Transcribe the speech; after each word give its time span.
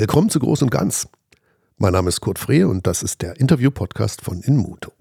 Willkommen 0.00 0.30
zu 0.30 0.38
Groß 0.38 0.62
und 0.62 0.70
Ganz. 0.70 1.08
Mein 1.76 1.92
Name 1.92 2.08
ist 2.08 2.20
Kurt 2.20 2.38
Frehe 2.38 2.68
und 2.68 2.86
das 2.86 3.02
ist 3.02 3.20
der 3.20 3.40
Interview-Podcast 3.40 4.22
von 4.22 4.42
Inmuto. 4.42 4.92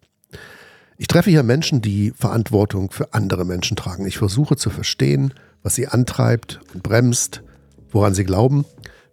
Ich 0.97 1.05
treffe 1.05 1.29
hier 1.29 1.43
Menschen, 1.43 1.83
die 1.83 2.11
Verantwortung 2.17 2.89
für 2.89 3.13
andere 3.13 3.45
Menschen 3.45 3.77
tragen. 3.77 4.07
Ich 4.07 4.17
versuche 4.17 4.55
zu 4.55 4.71
verstehen, 4.71 5.35
was 5.61 5.75
sie 5.75 5.87
antreibt 5.87 6.61
und 6.73 6.81
bremst, 6.81 7.43
woran 7.91 8.15
sie 8.15 8.23
glauben, 8.23 8.65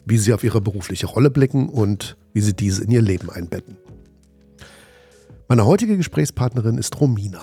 wie 0.06 0.16
sie 0.16 0.32
auf 0.32 0.42
ihre 0.42 0.62
berufliche 0.62 1.04
Rolle 1.04 1.28
blicken 1.28 1.68
und 1.68 2.16
wie 2.32 2.40
sie 2.40 2.54
diese 2.54 2.82
in 2.82 2.90
ihr 2.90 3.02
Leben 3.02 3.28
einbetten. 3.28 3.76
Meine 5.48 5.66
heutige 5.66 5.98
Gesprächspartnerin 5.98 6.78
ist 6.78 6.98
Romina. 6.98 7.42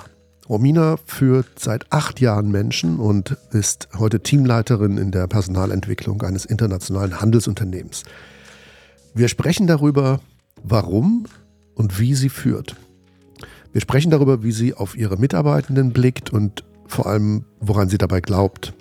Romina 0.50 0.98
führt 1.06 1.60
seit 1.60 1.92
acht 1.92 2.20
Jahren 2.20 2.50
Menschen 2.50 3.00
und 3.00 3.38
ist 3.52 3.90
heute 4.00 4.22
Teamleiterin 4.22 4.98
in 4.98 5.12
der 5.12 5.28
Personalentwicklung 5.28 6.24
eines 6.24 6.46
internationalen 6.46 7.22
Handelsunternehmens. 7.22 8.04
Wir 9.14 9.28
sprechen 9.28 9.68
darüber, 9.68 10.20
warum 10.64 11.26
und 11.76 12.00
wie 12.00 12.16
sie 12.16 12.30
führt. 12.30 12.76
Wir 13.74 13.82
sprechen 13.82 14.12
darüber, 14.12 14.44
wie 14.44 14.52
sie 14.52 14.74
auf 14.74 14.98
ihre 14.98 15.18
Mitarbeitenden 15.18 15.92
blickt 15.92 16.32
und 16.32 16.64
vor 16.88 17.08
allem, 17.08 17.46
woran 17.60 17.90
sie 17.90 17.98
dabei 17.98 18.22
glaubt. 18.22 18.74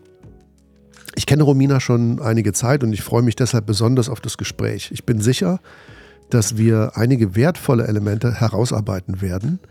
Ich 1.15 1.27
kenne 1.27 1.43
Romina 1.43 1.81
schon 1.81 2.21
einige 2.21 2.53
Zeit 2.53 2.83
und 2.83 2.93
ich 2.93 3.03
freue 3.03 3.23
mich 3.23 3.37
deshalb 3.37 3.67
besonders 3.67 4.09
auf 4.09 4.21
das 4.21 4.39
Gespräch. 4.39 4.91
Ich 4.93 5.05
bin 5.05 5.21
sicher, 5.21 5.61
dass 6.29 6.57
wir 6.57 6.93
einige 6.95 7.35
wertvolle 7.35 7.87
Elemente 7.87 8.41
herausarbeiten 8.41 9.21
werden– 9.21 9.59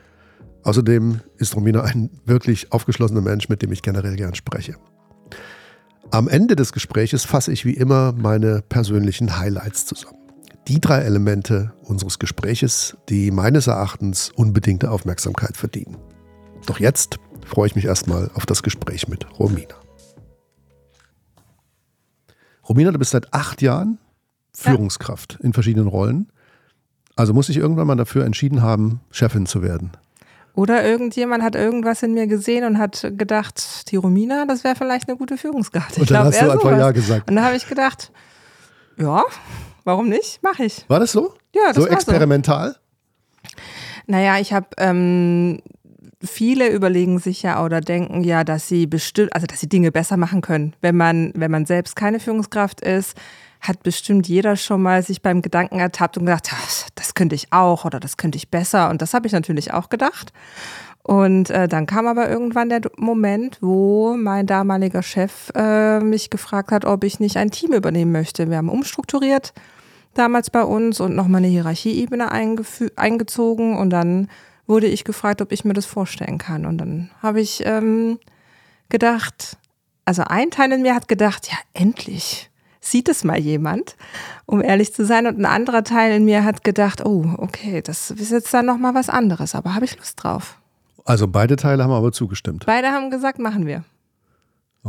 Außerdem 0.63 1.21
ist 1.37 1.55
Romina 1.55 1.83
ein 1.83 2.09
wirklich 2.25 2.71
aufgeschlossener 2.71 3.21
Mensch, 3.21 3.49
mit 3.49 3.61
dem 3.61 3.71
ich 3.71 3.81
generell 3.81 4.15
gern 4.15 4.35
spreche. 4.35 4.75
Am 6.11 6.27
Ende 6.27 6.55
des 6.55 6.73
Gespräches 6.73 7.23
fasse 7.23 7.51
ich 7.51 7.65
wie 7.65 7.73
immer 7.73 8.13
meine 8.13 8.61
persönlichen 8.67 9.37
Highlights 9.37 9.85
zusammen. 9.85 10.18
Die 10.69 10.79
drei 10.79 10.99
Elemente 10.99 11.73
unseres 11.83 12.19
Gespräches, 12.19 12.95
die 13.09 13.31
meines 13.31 13.65
Erachtens 13.65 14.31
unbedingte 14.35 14.91
Aufmerksamkeit 14.91 15.57
verdienen. 15.57 15.97
Doch 16.67 16.79
jetzt 16.79 17.17
freue 17.43 17.65
ich 17.65 17.75
mich 17.75 17.85
erstmal 17.85 18.29
auf 18.35 18.45
das 18.45 18.61
Gespräch 18.61 19.07
mit 19.07 19.25
Romina. 19.39 19.73
Romina, 22.67 22.91
du 22.91 22.99
bist 22.99 23.09
seit 23.09 23.33
acht 23.33 23.63
Jahren 23.63 23.97
Führungskraft 24.53 25.37
ja. 25.39 25.45
in 25.45 25.53
verschiedenen 25.53 25.87
Rollen. 25.87 26.31
Also 27.15 27.33
muss 27.33 27.49
ich 27.49 27.57
irgendwann 27.57 27.87
mal 27.87 27.95
dafür 27.95 28.23
entschieden 28.23 28.61
haben, 28.61 29.01
Chefin 29.09 29.47
zu 29.47 29.63
werden. 29.63 29.89
Oder 30.53 30.85
irgendjemand 30.85 31.41
hat 31.43 31.55
irgendwas 31.55 32.03
in 32.03 32.13
mir 32.13 32.27
gesehen 32.27 32.63
und 32.63 32.77
hat 32.77 33.11
gedacht, 33.17 33.89
die 33.91 33.95
Romina, 33.95 34.45
das 34.45 34.63
wäre 34.63 34.75
vielleicht 34.75 35.09
eine 35.09 35.17
gute 35.17 35.35
Führungskraft. 35.35 35.93
Ich 35.93 36.01
und 36.01 36.11
dann 36.11 36.25
hast 36.27 36.39
du 36.39 36.51
einfach 36.51 36.77
Ja 36.77 36.91
gesagt. 36.91 37.27
Und 37.27 37.37
dann 37.37 37.43
habe 37.43 37.55
ich 37.55 37.67
gedacht, 37.67 38.11
ja, 38.97 39.23
warum 39.83 40.09
nicht? 40.09 40.41
Mache 40.43 40.65
ich. 40.65 40.85
War 40.87 40.99
das 40.99 41.11
so? 41.11 41.33
Ja, 41.55 41.67
das 41.67 41.75
so 41.75 41.83
war 41.83 41.91
experimental? 41.91 42.71
So. 43.43 43.49
Naja, 44.07 44.39
ich 44.39 44.53
habe 44.53 44.67
ähm, 44.77 45.61
viele 46.23 46.69
überlegen 46.69 47.19
sich 47.19 47.43
ja 47.43 47.63
oder 47.63 47.81
denken 47.81 48.23
ja, 48.23 48.43
dass 48.43 48.67
sie 48.67 48.87
bestimmt, 48.87 49.33
also 49.33 49.47
dass 49.47 49.59
sie 49.59 49.69
Dinge 49.69 49.91
besser 49.91 50.17
machen 50.17 50.41
können, 50.41 50.75
wenn 50.81 50.97
man, 50.97 51.31
wenn 51.35 51.51
man 51.51 51.65
selbst 51.65 51.95
keine 51.95 52.19
Führungskraft 52.19 52.81
ist 52.81 53.15
hat 53.59 53.83
bestimmt 53.83 54.27
jeder 54.27 54.55
schon 54.55 54.81
mal 54.81 55.03
sich 55.03 55.21
beim 55.21 55.41
Gedanken 55.41 55.79
ertappt 55.79 56.17
und 56.17 56.25
gedacht, 56.25 56.49
das 56.95 57.13
könnte 57.13 57.35
ich 57.35 57.51
auch 57.51 57.85
oder 57.85 57.99
das 57.99 58.17
könnte 58.17 58.37
ich 58.37 58.49
besser. 58.49 58.89
Und 58.89 59.01
das 59.01 59.13
habe 59.13 59.27
ich 59.27 59.33
natürlich 59.33 59.73
auch 59.73 59.89
gedacht. 59.89 60.31
Und 61.03 61.49
äh, 61.49 61.67
dann 61.67 61.85
kam 61.85 62.07
aber 62.07 62.29
irgendwann 62.29 62.69
der 62.69 62.81
Moment, 62.97 63.57
wo 63.61 64.15
mein 64.15 64.45
damaliger 64.45 65.01
Chef 65.01 65.51
äh, 65.55 65.99
mich 65.99 66.29
gefragt 66.29 66.71
hat, 66.71 66.85
ob 66.85 67.03
ich 67.03 67.19
nicht 67.19 67.37
ein 67.37 67.51
Team 67.51 67.73
übernehmen 67.73 68.11
möchte. 68.11 68.49
Wir 68.49 68.57
haben 68.57 68.69
umstrukturiert 68.69 69.53
damals 70.13 70.49
bei 70.49 70.63
uns 70.63 70.99
und 70.99 71.15
nochmal 71.15 71.39
eine 71.39 71.47
Hierarchieebene 71.47 72.31
eingezogen. 72.31 73.77
Und 73.77 73.89
dann 73.89 74.29
wurde 74.67 74.87
ich 74.87 75.03
gefragt, 75.03 75.41
ob 75.41 75.51
ich 75.51 75.65
mir 75.65 75.73
das 75.73 75.85
vorstellen 75.85 76.37
kann. 76.37 76.65
Und 76.65 76.77
dann 76.77 77.09
habe 77.21 77.41
ich 77.41 77.63
ähm, 77.65 78.19
gedacht, 78.89 79.57
also 80.05 80.23
ein 80.25 80.51
Teil 80.51 80.71
in 80.71 80.83
mir 80.83 80.95
hat 80.95 81.07
gedacht, 81.07 81.47
ja, 81.47 81.57
endlich 81.73 82.48
sieht 82.89 83.09
es 83.09 83.23
mal 83.23 83.37
jemand, 83.37 83.95
um 84.45 84.61
ehrlich 84.61 84.93
zu 84.93 85.05
sein. 85.05 85.27
Und 85.27 85.39
ein 85.39 85.45
anderer 85.45 85.83
Teil 85.83 86.13
in 86.15 86.25
mir 86.25 86.43
hat 86.43 86.63
gedacht, 86.63 87.05
oh, 87.05 87.25
okay, 87.37 87.81
das 87.81 88.11
ist 88.11 88.31
jetzt 88.31 88.53
dann 88.53 88.65
nochmal 88.65 88.95
was 88.95 89.09
anderes, 89.09 89.55
aber 89.55 89.75
habe 89.75 89.85
ich 89.85 89.97
Lust 89.97 90.23
drauf. 90.23 90.57
Also 91.05 91.27
beide 91.27 91.55
Teile 91.55 91.83
haben 91.83 91.91
aber 91.91 92.11
zugestimmt. 92.11 92.65
Beide 92.65 92.89
haben 92.89 93.09
gesagt, 93.09 93.39
machen 93.39 93.65
wir. 93.65 93.83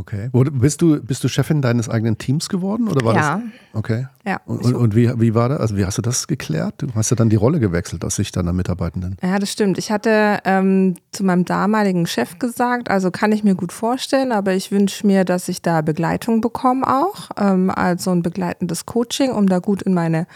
Okay. 0.01 0.31
Bist 0.33 0.81
du, 0.81 0.99
bist 1.03 1.23
du 1.23 1.29
Chefin 1.29 1.61
deines 1.61 1.91
eigenen 1.91 2.17
Teams 2.17 2.49
geworden? 2.49 2.89
Oder 2.89 3.05
war 3.05 3.15
ja. 3.15 3.37
Das? 3.37 3.43
Okay. 3.75 4.07
Ja. 4.25 4.41
Und, 4.47 4.65
und, 4.65 4.75
und, 4.75 4.97
wie, 4.97 5.13
wie 5.21 5.35
war 5.35 5.51
das? 5.51 5.61
Also 5.61 5.77
wie 5.77 5.85
hast 5.85 5.99
du 5.99 6.03
das 6.03 6.27
geklärt? 6.27 6.77
Du 6.79 6.87
hast 6.95 7.11
ja 7.11 7.17
dann 7.17 7.29
die 7.29 7.37
Rolle 7.37 7.61
gewechselt 7.61 8.03
aus 8.03 8.17
Sicht 8.17 8.35
deiner 8.35 8.55
Mitarbeitenden. 8.55 9.19
Ja, 9.23 9.39
das 9.39 9.53
stimmt. 9.53 9.77
Ich 9.77 9.93
hatte 9.93 10.39
ähm, 10.45 10.97
zu 11.13 11.23
meinem 11.23 11.45
damaligen 11.45 12.07
Chef 12.07 12.39
gesagt, 12.39 12.91
also 12.91 13.11
kann 13.11 13.31
ich 13.31 13.45
mir 13.45 13.55
gut 13.55 13.73
vorstellen, 13.73 14.33
aber 14.33 14.55
ich 14.55 14.73
wünsche 14.73 15.07
mir, 15.07 15.27
dass 15.27 15.49
ich 15.51 15.61
da 15.61 15.83
Begleitung 15.83 16.41
bekomme 16.41 16.87
auch. 16.87 17.29
Ähm, 17.37 17.69
also 17.69 18.11
ein 18.11 18.23
begleitendes 18.23 18.87
Coaching, 18.87 19.33
um 19.33 19.51
da 19.51 19.59
gut 19.59 19.83
in 19.83 19.93
meine 19.93 20.27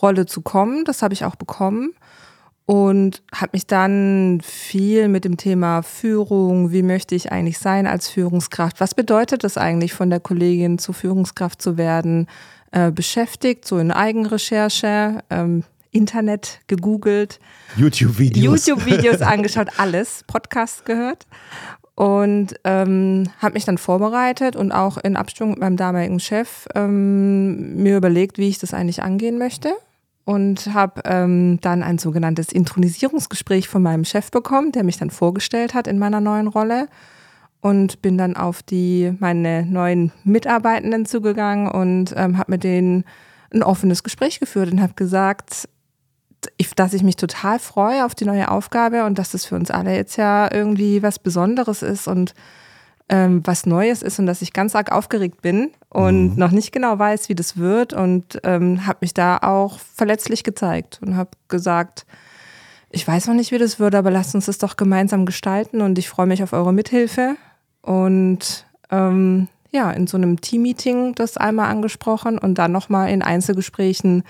Rolle 0.00 0.26
zu 0.26 0.42
kommen. 0.42 0.84
Das 0.84 1.02
habe 1.02 1.12
ich 1.12 1.24
auch 1.24 1.34
bekommen 1.34 1.90
und 2.68 3.22
habe 3.34 3.52
mich 3.54 3.66
dann 3.66 4.42
viel 4.44 5.08
mit 5.08 5.24
dem 5.24 5.38
Thema 5.38 5.80
Führung, 5.80 6.70
wie 6.70 6.82
möchte 6.82 7.14
ich 7.14 7.32
eigentlich 7.32 7.58
sein 7.58 7.86
als 7.86 8.10
Führungskraft, 8.10 8.78
was 8.78 8.94
bedeutet 8.94 9.42
es 9.42 9.56
eigentlich 9.56 9.94
von 9.94 10.10
der 10.10 10.20
Kollegin 10.20 10.76
zur 10.78 10.94
Führungskraft 10.94 11.62
zu 11.62 11.78
werden, 11.78 12.26
äh, 12.70 12.90
beschäftigt, 12.90 13.66
so 13.66 13.78
in 13.78 13.90
Eigenrecherche, 13.90 15.24
ähm, 15.30 15.64
Internet 15.92 16.60
gegoogelt, 16.66 17.40
YouTube-Videos, 17.76 18.66
YouTube-Videos 18.66 19.22
angeschaut, 19.22 19.68
alles, 19.78 20.24
Podcast 20.26 20.84
gehört. 20.84 21.26
Und 21.94 22.54
ähm, 22.64 23.30
habe 23.38 23.54
mich 23.54 23.64
dann 23.64 23.78
vorbereitet 23.78 24.56
und 24.56 24.72
auch 24.72 24.98
in 24.98 25.16
Abstimmung 25.16 25.52
mit 25.52 25.60
meinem 25.60 25.78
damaligen 25.78 26.20
Chef 26.20 26.66
ähm, 26.74 27.82
mir 27.82 27.96
überlegt, 27.96 28.36
wie 28.36 28.50
ich 28.50 28.58
das 28.58 28.74
eigentlich 28.74 29.02
angehen 29.02 29.38
möchte 29.38 29.72
und 30.28 30.74
habe 30.74 31.00
ähm, 31.06 31.58
dann 31.62 31.82
ein 31.82 31.96
sogenanntes 31.96 32.52
Intronisierungsgespräch 32.52 33.66
von 33.66 33.82
meinem 33.82 34.04
Chef 34.04 34.30
bekommen, 34.30 34.72
der 34.72 34.84
mich 34.84 34.98
dann 34.98 35.08
vorgestellt 35.08 35.72
hat 35.72 35.86
in 35.86 35.98
meiner 35.98 36.20
neuen 36.20 36.48
Rolle 36.48 36.88
und 37.62 38.02
bin 38.02 38.18
dann 38.18 38.36
auf 38.36 38.62
die 38.62 39.14
meine 39.20 39.64
neuen 39.64 40.12
Mitarbeitenden 40.24 41.06
zugegangen 41.06 41.66
und 41.70 42.12
ähm, 42.14 42.36
habe 42.36 42.52
mit 42.52 42.62
denen 42.62 43.04
ein 43.54 43.62
offenes 43.62 44.02
Gespräch 44.02 44.38
geführt 44.38 44.70
und 44.70 44.82
habe 44.82 44.92
gesagt, 44.92 45.66
ich, 46.58 46.74
dass 46.74 46.92
ich 46.92 47.02
mich 47.02 47.16
total 47.16 47.58
freue 47.58 48.04
auf 48.04 48.14
die 48.14 48.26
neue 48.26 48.50
Aufgabe 48.50 49.06
und 49.06 49.18
dass 49.18 49.30
das 49.30 49.46
für 49.46 49.54
uns 49.54 49.70
alle 49.70 49.96
jetzt 49.96 50.18
ja 50.18 50.52
irgendwie 50.52 51.02
was 51.02 51.18
Besonderes 51.18 51.80
ist 51.80 52.06
und 52.06 52.34
ähm, 53.08 53.42
was 53.44 53.66
Neues 53.66 54.02
ist 54.02 54.18
und 54.18 54.26
dass 54.26 54.42
ich 54.42 54.52
ganz 54.52 54.74
arg 54.74 54.92
aufgeregt 54.92 55.40
bin 55.42 55.70
und 55.88 56.32
mhm. 56.32 56.36
noch 56.36 56.50
nicht 56.50 56.72
genau 56.72 56.98
weiß, 56.98 57.28
wie 57.28 57.34
das 57.34 57.56
wird 57.56 57.92
und 57.92 58.40
ähm, 58.44 58.86
habe 58.86 58.98
mich 59.02 59.14
da 59.14 59.38
auch 59.38 59.78
verletzlich 59.78 60.44
gezeigt 60.44 61.00
und 61.04 61.16
habe 61.16 61.30
gesagt, 61.48 62.06
ich 62.90 63.06
weiß 63.06 63.26
noch 63.26 63.34
nicht, 63.34 63.50
wie 63.50 63.58
das 63.58 63.78
wird, 63.78 63.94
aber 63.94 64.10
lasst 64.10 64.34
uns 64.34 64.46
das 64.46 64.58
doch 64.58 64.76
gemeinsam 64.76 65.26
gestalten 65.26 65.80
und 65.80 65.98
ich 65.98 66.08
freue 66.08 66.26
mich 66.26 66.42
auf 66.42 66.52
eure 66.52 66.72
Mithilfe 66.72 67.36
und 67.82 68.66
ähm, 68.90 69.48
ja, 69.70 69.90
in 69.90 70.06
so 70.06 70.16
einem 70.16 70.40
Team-Meeting 70.40 71.14
das 71.14 71.36
einmal 71.36 71.70
angesprochen 71.70 72.38
und 72.38 72.56
dann 72.56 72.72
nochmal 72.72 73.10
in 73.10 73.22
Einzelgesprächen 73.22 74.22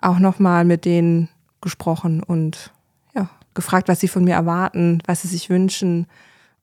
auch 0.00 0.18
nochmal 0.18 0.64
mit 0.64 0.84
denen 0.84 1.28
gesprochen 1.60 2.22
und 2.22 2.72
ja, 3.14 3.28
gefragt, 3.54 3.88
was 3.88 4.00
sie 4.00 4.08
von 4.08 4.24
mir 4.24 4.34
erwarten, 4.34 5.00
was 5.06 5.22
sie 5.22 5.28
sich 5.28 5.50
wünschen. 5.50 6.06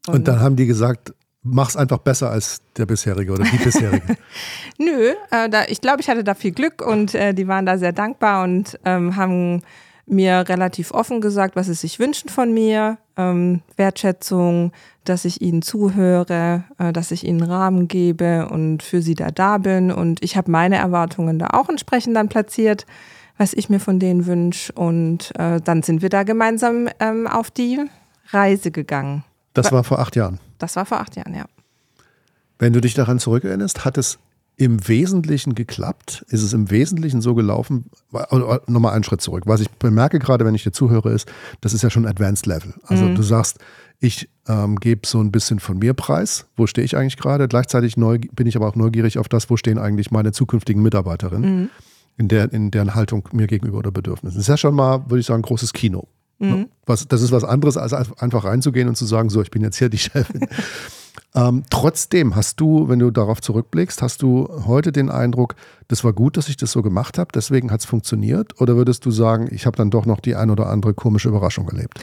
Und, 0.07 0.15
und 0.15 0.27
dann 0.27 0.39
haben 0.39 0.55
die 0.55 0.67
gesagt, 0.67 1.13
mach's 1.43 1.75
einfach 1.75 1.99
besser 1.99 2.29
als 2.29 2.61
der 2.77 2.85
bisherige 2.85 3.33
oder 3.33 3.43
die 3.43 3.57
bisherige. 3.57 4.17
Nö, 4.77 5.13
äh, 5.31 5.49
da, 5.49 5.63
ich 5.67 5.81
glaube, 5.81 6.01
ich 6.01 6.09
hatte 6.09 6.23
da 6.23 6.35
viel 6.35 6.51
Glück 6.51 6.85
und 6.85 7.15
äh, 7.15 7.33
die 7.33 7.47
waren 7.47 7.65
da 7.65 7.77
sehr 7.77 7.93
dankbar 7.93 8.43
und 8.43 8.79
ähm, 8.85 9.15
haben 9.15 9.61
mir 10.05 10.47
relativ 10.49 10.91
offen 10.91 11.21
gesagt, 11.21 11.55
was 11.55 11.67
sie 11.67 11.73
sich 11.73 11.99
wünschen 11.99 12.29
von 12.29 12.53
mir. 12.53 12.97
Ähm, 13.17 13.61
Wertschätzung, 13.77 14.71
dass 15.03 15.25
ich 15.25 15.41
ihnen 15.41 15.61
zuhöre, 15.61 16.63
äh, 16.77 16.91
dass 16.91 17.11
ich 17.11 17.25
ihnen 17.25 17.43
Rahmen 17.43 17.87
gebe 17.87 18.47
und 18.49 18.83
für 18.83 19.01
sie 19.01 19.15
da 19.15 19.31
da 19.31 19.57
bin. 19.57 19.91
Und 19.91 20.23
ich 20.23 20.37
habe 20.37 20.51
meine 20.51 20.77
Erwartungen 20.77 21.39
da 21.39 21.47
auch 21.53 21.69
entsprechend 21.69 22.15
dann 22.15 22.29
platziert, 22.29 22.85
was 23.37 23.53
ich 23.53 23.69
mir 23.69 23.79
von 23.79 23.99
denen 23.99 24.25
wünsche. 24.25 24.73
Und 24.73 25.31
äh, 25.39 25.61
dann 25.61 25.81
sind 25.81 26.01
wir 26.01 26.09
da 26.09 26.23
gemeinsam 26.23 26.89
ähm, 26.99 27.27
auf 27.27 27.49
die 27.49 27.79
Reise 28.31 28.71
gegangen. 28.71 29.23
Das 29.53 29.71
war 29.71 29.83
vor 29.83 29.99
acht 29.99 30.15
Jahren. 30.15 30.39
Das 30.61 30.75
war 30.75 30.85
vor 30.85 30.99
acht 30.99 31.15
Jahren, 31.15 31.33
ja. 31.33 31.45
Wenn 32.59 32.73
du 32.73 32.81
dich 32.81 32.93
daran 32.93 33.17
zurückerinnerst, 33.17 33.83
hat 33.85 33.97
es 33.97 34.19
im 34.57 34.87
Wesentlichen 34.87 35.55
geklappt? 35.55 36.23
Ist 36.29 36.43
es 36.43 36.53
im 36.53 36.69
Wesentlichen 36.69 37.21
so 37.21 37.33
gelaufen? 37.33 37.85
Nochmal 38.67 38.93
einen 38.93 39.03
Schritt 39.03 39.21
zurück. 39.21 39.43
Was 39.47 39.59
ich 39.59 39.71
bemerke 39.71 40.19
gerade, 40.19 40.45
wenn 40.45 40.53
ich 40.53 40.63
dir 40.63 40.71
zuhöre, 40.71 41.11
ist, 41.11 41.31
das 41.61 41.73
ist 41.73 41.81
ja 41.81 41.89
schon 41.89 42.05
Advanced 42.05 42.45
Level. 42.45 42.75
Also 42.83 43.05
mhm. 43.05 43.15
du 43.15 43.23
sagst, 43.23 43.57
ich 43.99 44.29
ähm, 44.47 44.75
gebe 44.75 45.07
so 45.07 45.19
ein 45.19 45.31
bisschen 45.31 45.59
von 45.59 45.79
mir 45.79 45.95
preis. 45.95 46.45
Wo 46.55 46.67
stehe 46.67 46.85
ich 46.85 46.95
eigentlich 46.95 47.17
gerade? 47.17 47.47
Gleichzeitig 47.47 47.95
bin 47.95 48.45
ich 48.45 48.55
aber 48.55 48.67
auch 48.67 48.75
neugierig 48.75 49.17
auf 49.17 49.27
das, 49.27 49.49
wo 49.49 49.57
stehen 49.57 49.79
eigentlich 49.79 50.11
meine 50.11 50.31
zukünftigen 50.31 50.83
Mitarbeiterinnen. 50.83 51.61
Mhm. 51.61 51.69
In, 52.17 52.27
der, 52.27 52.53
in 52.53 52.69
deren 52.69 52.93
Haltung 52.93 53.27
mir 53.31 53.47
gegenüber 53.47 53.79
oder 53.79 53.91
Bedürfnissen. 53.91 54.37
Das 54.37 54.43
ist 54.43 54.49
ja 54.49 54.57
schon 54.57 54.75
mal, 54.75 55.09
würde 55.09 55.21
ich 55.21 55.25
sagen, 55.25 55.41
großes 55.41 55.73
Kino. 55.73 56.07
Mhm. 56.41 56.69
Was, 56.85 57.07
das 57.07 57.21
ist 57.21 57.31
was 57.31 57.43
anderes, 57.43 57.77
als 57.77 57.93
einfach 57.93 58.45
reinzugehen 58.45 58.87
und 58.87 58.95
zu 58.95 59.05
sagen, 59.05 59.29
so, 59.29 59.41
ich 59.41 59.51
bin 59.51 59.61
jetzt 59.61 59.77
hier 59.77 59.89
die 59.89 59.97
Chefin. 59.99 60.47
ähm, 61.35 61.63
trotzdem 61.69 62.35
hast 62.35 62.59
du, 62.59 62.89
wenn 62.89 62.99
du 62.99 63.11
darauf 63.11 63.41
zurückblickst, 63.41 64.01
hast 64.01 64.21
du 64.21 64.49
heute 64.65 64.91
den 64.91 65.09
Eindruck, 65.09 65.55
das 65.87 66.03
war 66.03 66.13
gut, 66.13 66.37
dass 66.37 66.49
ich 66.49 66.57
das 66.57 66.71
so 66.71 66.81
gemacht 66.81 67.17
habe, 67.17 67.29
deswegen 67.33 67.71
hat 67.71 67.81
es 67.81 67.85
funktioniert? 67.85 68.59
Oder 68.59 68.75
würdest 68.75 69.05
du 69.05 69.11
sagen, 69.11 69.47
ich 69.51 69.65
habe 69.65 69.77
dann 69.77 69.91
doch 69.91 70.05
noch 70.05 70.19
die 70.19 70.35
ein 70.35 70.49
oder 70.49 70.67
andere 70.67 70.93
komische 70.93 71.29
Überraschung 71.29 71.69
erlebt? 71.69 71.99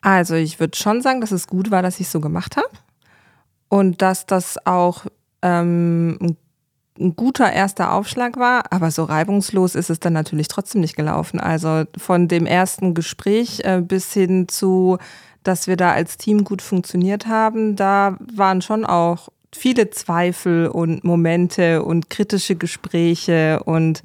Also 0.00 0.34
ich 0.34 0.60
würde 0.60 0.76
schon 0.76 1.02
sagen, 1.02 1.20
dass 1.20 1.32
es 1.32 1.46
gut 1.46 1.70
war, 1.70 1.82
dass 1.82 2.00
ich 2.00 2.06
es 2.06 2.12
so 2.12 2.20
gemacht 2.20 2.56
habe 2.56 2.68
und 3.68 4.02
dass 4.02 4.26
das 4.26 4.58
auch 4.66 5.06
ähm, 5.42 6.18
ein 6.20 6.36
ein 6.98 7.16
guter 7.16 7.52
erster 7.52 7.92
Aufschlag 7.92 8.36
war, 8.36 8.72
aber 8.72 8.90
so 8.90 9.04
reibungslos 9.04 9.74
ist 9.74 9.90
es 9.90 10.00
dann 10.00 10.12
natürlich 10.12 10.48
trotzdem 10.48 10.80
nicht 10.80 10.96
gelaufen. 10.96 11.40
Also 11.40 11.84
von 11.96 12.28
dem 12.28 12.46
ersten 12.46 12.94
Gespräch 12.94 13.60
äh, 13.64 13.80
bis 13.80 14.12
hin 14.12 14.48
zu, 14.48 14.98
dass 15.42 15.66
wir 15.66 15.76
da 15.76 15.92
als 15.92 16.16
Team 16.16 16.44
gut 16.44 16.62
funktioniert 16.62 17.26
haben, 17.26 17.74
da 17.76 18.16
waren 18.34 18.62
schon 18.62 18.84
auch 18.84 19.28
viele 19.52 19.90
Zweifel 19.90 20.68
und 20.68 21.04
Momente 21.04 21.82
und 21.82 22.10
kritische 22.10 22.56
Gespräche 22.56 23.62
und 23.64 24.02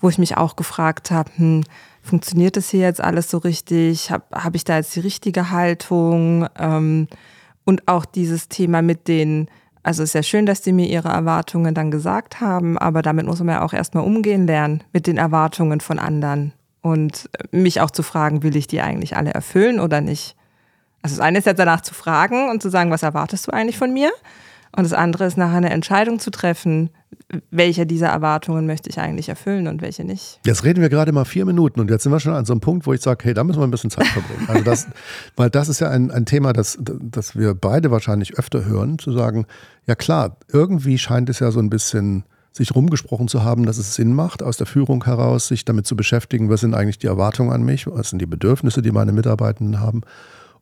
wo 0.00 0.08
ich 0.08 0.18
mich 0.18 0.36
auch 0.36 0.56
gefragt 0.56 1.10
habe, 1.10 1.30
hm, 1.36 1.64
funktioniert 2.02 2.56
das 2.56 2.68
hier 2.70 2.80
jetzt 2.80 3.00
alles 3.00 3.30
so 3.30 3.38
richtig? 3.38 4.10
Habe 4.10 4.24
hab 4.32 4.54
ich 4.54 4.64
da 4.64 4.76
jetzt 4.76 4.94
die 4.94 5.00
richtige 5.00 5.50
Haltung? 5.50 6.46
Ähm, 6.58 7.08
und 7.64 7.88
auch 7.88 8.04
dieses 8.04 8.48
Thema 8.48 8.80
mit 8.80 9.08
den 9.08 9.48
also 9.86 10.02
es 10.02 10.10
ist 10.10 10.14
ja 10.14 10.24
schön, 10.24 10.46
dass 10.46 10.62
die 10.62 10.72
mir 10.72 10.88
ihre 10.88 11.10
Erwartungen 11.10 11.72
dann 11.72 11.92
gesagt 11.92 12.40
haben, 12.40 12.76
aber 12.76 13.02
damit 13.02 13.24
muss 13.24 13.38
man 13.38 13.54
ja 13.54 13.62
auch 13.62 13.72
erstmal 13.72 14.02
umgehen 14.02 14.44
lernen 14.44 14.82
mit 14.92 15.06
den 15.06 15.16
Erwartungen 15.16 15.80
von 15.80 16.00
anderen 16.00 16.52
und 16.82 17.30
mich 17.52 17.80
auch 17.80 17.92
zu 17.92 18.02
fragen, 18.02 18.42
will 18.42 18.56
ich 18.56 18.66
die 18.66 18.80
eigentlich 18.80 19.16
alle 19.16 19.30
erfüllen 19.30 19.78
oder 19.78 20.00
nicht? 20.00 20.34
Also 21.02 21.14
das 21.14 21.24
eine 21.24 21.38
ist 21.38 21.44
jetzt 21.44 21.60
danach 21.60 21.82
zu 21.82 21.94
fragen 21.94 22.50
und 22.50 22.62
zu 22.62 22.68
sagen, 22.68 22.90
was 22.90 23.04
erwartest 23.04 23.46
du 23.46 23.52
eigentlich 23.52 23.78
von 23.78 23.92
mir? 23.92 24.10
Und 24.76 24.84
das 24.84 24.92
andere 24.92 25.24
ist 25.24 25.38
nachher 25.38 25.56
eine 25.56 25.70
Entscheidung 25.70 26.18
zu 26.18 26.30
treffen, 26.30 26.90
welche 27.50 27.86
dieser 27.86 28.08
Erwartungen 28.08 28.66
möchte 28.66 28.90
ich 28.90 29.00
eigentlich 29.00 29.28
erfüllen 29.28 29.68
und 29.68 29.80
welche 29.80 30.04
nicht. 30.04 30.38
Jetzt 30.44 30.64
reden 30.64 30.82
wir 30.82 30.90
gerade 30.90 31.12
mal 31.12 31.24
vier 31.24 31.46
Minuten 31.46 31.80
und 31.80 31.90
jetzt 31.90 32.02
sind 32.02 32.12
wir 32.12 32.20
schon 32.20 32.34
an 32.34 32.44
so 32.44 32.52
einem 32.52 32.60
Punkt, 32.60 32.86
wo 32.86 32.92
ich 32.92 33.00
sage, 33.00 33.24
hey, 33.24 33.34
da 33.34 33.42
müssen 33.42 33.58
wir 33.58 33.66
ein 33.66 33.70
bisschen 33.70 33.90
Zeit 33.90 34.06
verbringen. 34.06 34.46
Also 34.48 34.62
das, 34.62 34.86
weil 35.36 35.48
das 35.48 35.68
ist 35.68 35.80
ja 35.80 35.88
ein, 35.90 36.10
ein 36.10 36.26
Thema, 36.26 36.52
das, 36.52 36.78
das 36.78 37.36
wir 37.36 37.54
beide 37.54 37.90
wahrscheinlich 37.90 38.38
öfter 38.38 38.64
hören, 38.64 38.98
zu 38.98 39.12
sagen, 39.12 39.46
ja 39.86 39.94
klar, 39.94 40.36
irgendwie 40.52 40.98
scheint 40.98 41.30
es 41.30 41.40
ja 41.40 41.50
so 41.50 41.58
ein 41.60 41.70
bisschen 41.70 42.24
sich 42.52 42.74
rumgesprochen 42.74 43.28
zu 43.28 43.44
haben, 43.44 43.66
dass 43.66 43.78
es 43.78 43.94
Sinn 43.94 44.14
macht, 44.14 44.42
aus 44.42 44.56
der 44.56 44.66
Führung 44.66 45.04
heraus 45.04 45.48
sich 45.48 45.64
damit 45.64 45.86
zu 45.86 45.96
beschäftigen, 45.96 46.48
was 46.50 46.60
sind 46.60 46.74
eigentlich 46.74 46.98
die 46.98 47.06
Erwartungen 47.06 47.52
an 47.52 47.62
mich, 47.62 47.86
was 47.86 48.10
sind 48.10 48.20
die 48.20 48.26
Bedürfnisse, 48.26 48.82
die 48.82 48.92
meine 48.92 49.12
Mitarbeitenden 49.12 49.80
haben. 49.80 50.02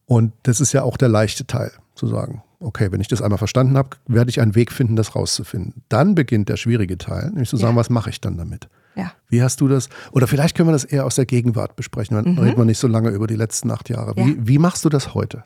Und 0.07 0.33
das 0.43 0.61
ist 0.61 0.73
ja 0.73 0.83
auch 0.83 0.97
der 0.97 1.09
leichte 1.09 1.47
Teil, 1.47 1.73
zu 1.95 2.07
sagen, 2.07 2.43
okay, 2.65 2.91
wenn 2.91 3.01
ich 3.01 3.09
das 3.09 3.23
einmal 3.23 3.39
verstanden 3.39 3.77
habe, 3.77 3.91
werde 4.07 4.31
ich 4.31 4.41
einen 4.41 4.55
Weg 4.55 4.73
finden, 4.73 4.97
das 4.97 5.15
rauszufinden. 5.15 5.83
Dann 5.89 6.15
beginnt 6.15 6.49
der 6.49 6.57
schwierige 6.57 6.99
Teil, 6.99 7.31
nämlich 7.31 7.49
zu 7.49 7.57
sagen, 7.57 7.75
ja. 7.75 7.81
was 7.81 7.91
mache 7.91 8.11
ich 8.11 8.21
dann 8.21 8.37
damit? 8.37 8.69
Ja. 8.97 9.13
Wie 9.29 9.43
hast 9.43 9.61
du 9.61 9.69
das? 9.69 9.89
Oder 10.13 10.27
vielleicht 10.27 10.57
können 10.57 10.69
wir 10.69 10.73
das 10.73 10.85
eher 10.85 11.05
aus 11.05 11.17
der 11.17 11.27
Gegenwart 11.27 11.77
besprechen. 11.77 12.17
Dann 12.17 12.35
mhm. 12.35 12.39
reden 12.39 12.57
wir 12.57 12.65
nicht 12.65 12.79
so 12.79 12.89
lange 12.89 13.11
über 13.11 13.27
die 13.27 13.37
letzten 13.37 13.71
acht 13.71 13.89
Jahre. 13.89 14.15
Ja. 14.17 14.27
Wie, 14.27 14.49
wie, 14.49 14.59
machst 14.59 14.85
du 14.85 14.89
das 14.89 15.15
heute? 15.15 15.45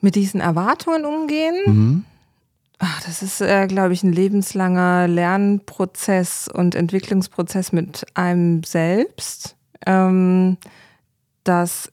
Mit 0.00 0.14
diesen 0.14 0.40
Erwartungen 0.40 1.04
umgehen? 1.04 1.54
Mhm. 1.66 2.04
Ach, 2.78 3.02
das 3.02 3.22
ist, 3.22 3.40
äh, 3.40 3.66
glaube 3.66 3.94
ich, 3.94 4.02
ein 4.02 4.12
lebenslanger 4.12 5.08
Lernprozess 5.08 6.48
und 6.48 6.74
Entwicklungsprozess 6.74 7.72
mit 7.72 8.04
einem 8.14 8.62
selbst. 8.62 9.56
Ähm, 9.86 10.58
das 11.44 11.90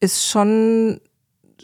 ist 0.00 0.26
schon 0.26 1.00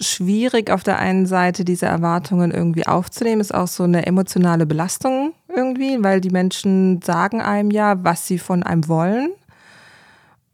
schwierig 0.00 0.70
auf 0.70 0.82
der 0.82 0.98
einen 0.98 1.26
Seite 1.26 1.64
diese 1.64 1.86
Erwartungen 1.86 2.50
irgendwie 2.50 2.86
aufzunehmen, 2.86 3.40
ist 3.40 3.54
auch 3.54 3.68
so 3.68 3.84
eine 3.84 4.06
emotionale 4.06 4.66
Belastung 4.66 5.32
irgendwie, 5.54 6.02
weil 6.02 6.20
die 6.20 6.30
Menschen 6.30 7.00
sagen 7.02 7.40
einem 7.40 7.70
ja, 7.70 8.02
was 8.02 8.26
sie 8.26 8.38
von 8.38 8.62
einem 8.62 8.88
wollen. 8.88 9.30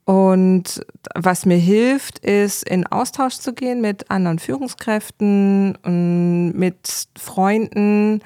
Und 0.04 0.84
was 1.14 1.46
mir 1.46 1.56
hilft, 1.56 2.18
ist 2.18 2.68
in 2.68 2.84
Austausch 2.86 3.36
zu 3.36 3.52
gehen 3.52 3.80
mit 3.80 4.10
anderen 4.10 4.40
Führungskräften, 4.40 6.52
mit 6.52 7.08
Freunden, 7.16 8.20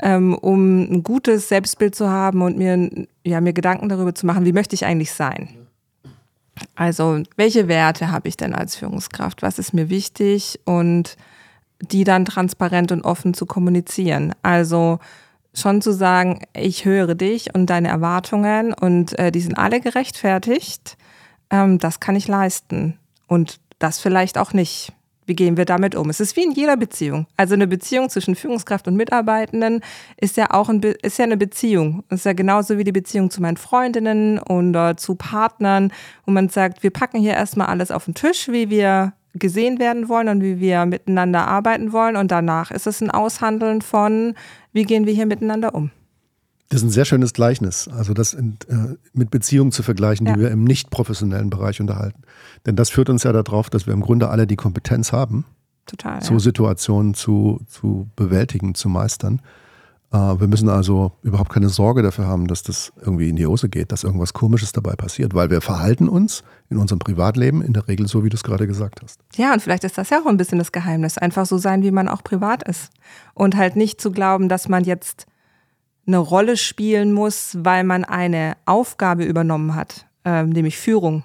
ähm, 0.00 0.36
um 0.36 0.82
ein 0.82 1.02
gutes 1.02 1.48
Selbstbild 1.48 1.96
zu 1.96 2.08
haben 2.08 2.42
und 2.42 2.56
mir, 2.56 2.88
ja, 3.24 3.40
mir 3.40 3.52
Gedanken 3.52 3.88
darüber 3.88 4.14
zu 4.14 4.26
machen, 4.26 4.44
wie 4.44 4.52
möchte 4.52 4.74
ich 4.74 4.86
eigentlich 4.86 5.12
sein. 5.12 5.63
Also, 6.74 7.22
welche 7.36 7.68
Werte 7.68 8.10
habe 8.10 8.28
ich 8.28 8.36
denn 8.36 8.54
als 8.54 8.76
Führungskraft? 8.76 9.42
Was 9.42 9.58
ist 9.58 9.74
mir 9.74 9.88
wichtig? 9.90 10.60
Und 10.64 11.16
die 11.80 12.04
dann 12.04 12.24
transparent 12.24 12.92
und 12.92 13.02
offen 13.02 13.34
zu 13.34 13.46
kommunizieren. 13.46 14.32
Also 14.42 14.98
schon 15.54 15.80
zu 15.82 15.92
sagen, 15.92 16.40
ich 16.52 16.84
höre 16.84 17.14
dich 17.14 17.54
und 17.54 17.66
deine 17.66 17.88
Erwartungen 17.88 18.72
und 18.72 19.18
äh, 19.18 19.30
die 19.30 19.40
sind 19.40 19.54
alle 19.54 19.80
gerechtfertigt. 19.80 20.96
Ähm, 21.50 21.78
das 21.78 22.00
kann 22.00 22.16
ich 22.16 22.28
leisten. 22.28 22.98
Und 23.26 23.60
das 23.78 24.00
vielleicht 24.00 24.38
auch 24.38 24.52
nicht. 24.52 24.92
Wie 25.26 25.34
gehen 25.34 25.56
wir 25.56 25.64
damit 25.64 25.94
um? 25.94 26.10
Es 26.10 26.20
ist 26.20 26.36
wie 26.36 26.42
in 26.42 26.52
jeder 26.52 26.76
Beziehung. 26.76 27.26
Also 27.36 27.54
eine 27.54 27.66
Beziehung 27.66 28.10
zwischen 28.10 28.34
Führungskraft 28.34 28.86
und 28.86 28.96
Mitarbeitenden 28.96 29.80
ist 30.18 30.36
ja 30.36 30.50
auch 30.50 30.68
ein 30.68 30.82
ist 30.82 31.18
ja 31.18 31.24
eine 31.24 31.36
Beziehung. 31.36 32.04
Ist 32.10 32.26
ja 32.26 32.34
genauso 32.34 32.76
wie 32.78 32.84
die 32.84 32.92
Beziehung 32.92 33.30
zu 33.30 33.40
meinen 33.40 33.56
Freundinnen 33.56 34.38
oder 34.38 34.96
zu 34.96 35.14
Partnern, 35.14 35.92
wo 36.26 36.32
man 36.32 36.48
sagt, 36.48 36.82
wir 36.82 36.90
packen 36.90 37.18
hier 37.18 37.34
erstmal 37.34 37.68
alles 37.68 37.90
auf 37.90 38.04
den 38.04 38.14
Tisch, 38.14 38.48
wie 38.48 38.68
wir 38.68 39.14
gesehen 39.34 39.78
werden 39.78 40.08
wollen 40.08 40.28
und 40.28 40.42
wie 40.42 40.60
wir 40.60 40.84
miteinander 40.86 41.46
arbeiten 41.48 41.92
wollen. 41.92 42.16
Und 42.16 42.30
danach 42.30 42.70
ist 42.70 42.86
es 42.86 43.00
ein 43.00 43.10
Aushandeln 43.10 43.82
von, 43.82 44.34
wie 44.72 44.84
gehen 44.84 45.06
wir 45.06 45.14
hier 45.14 45.26
miteinander 45.26 45.74
um. 45.74 45.90
Das 46.70 46.80
ist 46.80 46.88
ein 46.88 46.90
sehr 46.90 47.04
schönes 47.04 47.34
Gleichnis, 47.34 47.88
also 47.88 48.14
das 48.14 48.32
in, 48.32 48.56
äh, 48.68 48.96
mit 49.12 49.30
Beziehungen 49.30 49.70
zu 49.70 49.82
vergleichen, 49.82 50.26
die 50.26 50.32
ja. 50.32 50.38
wir 50.38 50.50
im 50.50 50.64
nicht 50.64 50.90
professionellen 50.90 51.50
Bereich 51.50 51.80
unterhalten. 51.80 52.22
Denn 52.66 52.74
das 52.74 52.90
führt 52.90 53.10
uns 53.10 53.22
ja 53.22 53.32
darauf, 53.32 53.70
dass 53.70 53.86
wir 53.86 53.92
im 53.92 54.00
Grunde 54.00 54.28
alle 54.28 54.46
die 54.46 54.56
Kompetenz 54.56 55.12
haben, 55.12 55.44
Total, 55.86 56.22
so 56.22 56.34
ja. 56.34 56.40
Situationen 56.40 57.14
zu, 57.14 57.60
zu 57.68 58.08
bewältigen, 58.16 58.74
zu 58.74 58.88
meistern. 58.88 59.42
Äh, 60.14 60.16
wir 60.16 60.46
müssen 60.46 60.68
also 60.68 61.12
überhaupt 61.22 61.52
keine 61.52 61.68
Sorge 61.68 62.02
dafür 62.02 62.26
haben, 62.26 62.46
dass 62.46 62.62
das 62.62 62.92
irgendwie 63.00 63.28
in 63.28 63.36
die 63.36 63.46
Hose 63.46 63.68
geht, 63.68 63.92
dass 63.92 64.04
irgendwas 64.04 64.32
Komisches 64.32 64.72
dabei 64.72 64.94
passiert, 64.94 65.34
weil 65.34 65.50
wir 65.50 65.60
verhalten 65.60 66.08
uns 66.08 66.44
in 66.70 66.78
unserem 66.78 67.00
Privatleben 67.00 67.60
in 67.60 67.72
der 67.72 67.88
Regel 67.88 68.08
so, 68.08 68.24
wie 68.24 68.30
du 68.30 68.36
es 68.36 68.44
gerade 68.44 68.66
gesagt 68.66 69.00
hast. 69.02 69.20
Ja, 69.34 69.52
und 69.52 69.60
vielleicht 69.60 69.84
ist 69.84 69.98
das 69.98 70.10
ja 70.10 70.20
auch 70.20 70.26
ein 70.26 70.36
bisschen 70.36 70.58
das 70.58 70.72
Geheimnis, 70.72 71.18
einfach 71.18 71.44
so 71.44 71.58
sein, 71.58 71.82
wie 71.82 71.90
man 71.90 72.08
auch 72.08 72.24
privat 72.24 72.62
ist. 72.66 72.90
Und 73.34 73.56
halt 73.56 73.76
nicht 73.76 74.00
zu 74.00 74.12
glauben, 74.12 74.48
dass 74.48 74.68
man 74.68 74.84
jetzt 74.84 75.26
eine 76.06 76.18
Rolle 76.18 76.56
spielen 76.56 77.12
muss, 77.12 77.56
weil 77.60 77.84
man 77.84 78.04
eine 78.04 78.56
Aufgabe 78.66 79.24
übernommen 79.24 79.74
hat, 79.74 80.06
äh, 80.24 80.42
nämlich 80.42 80.76
Führung, 80.76 81.22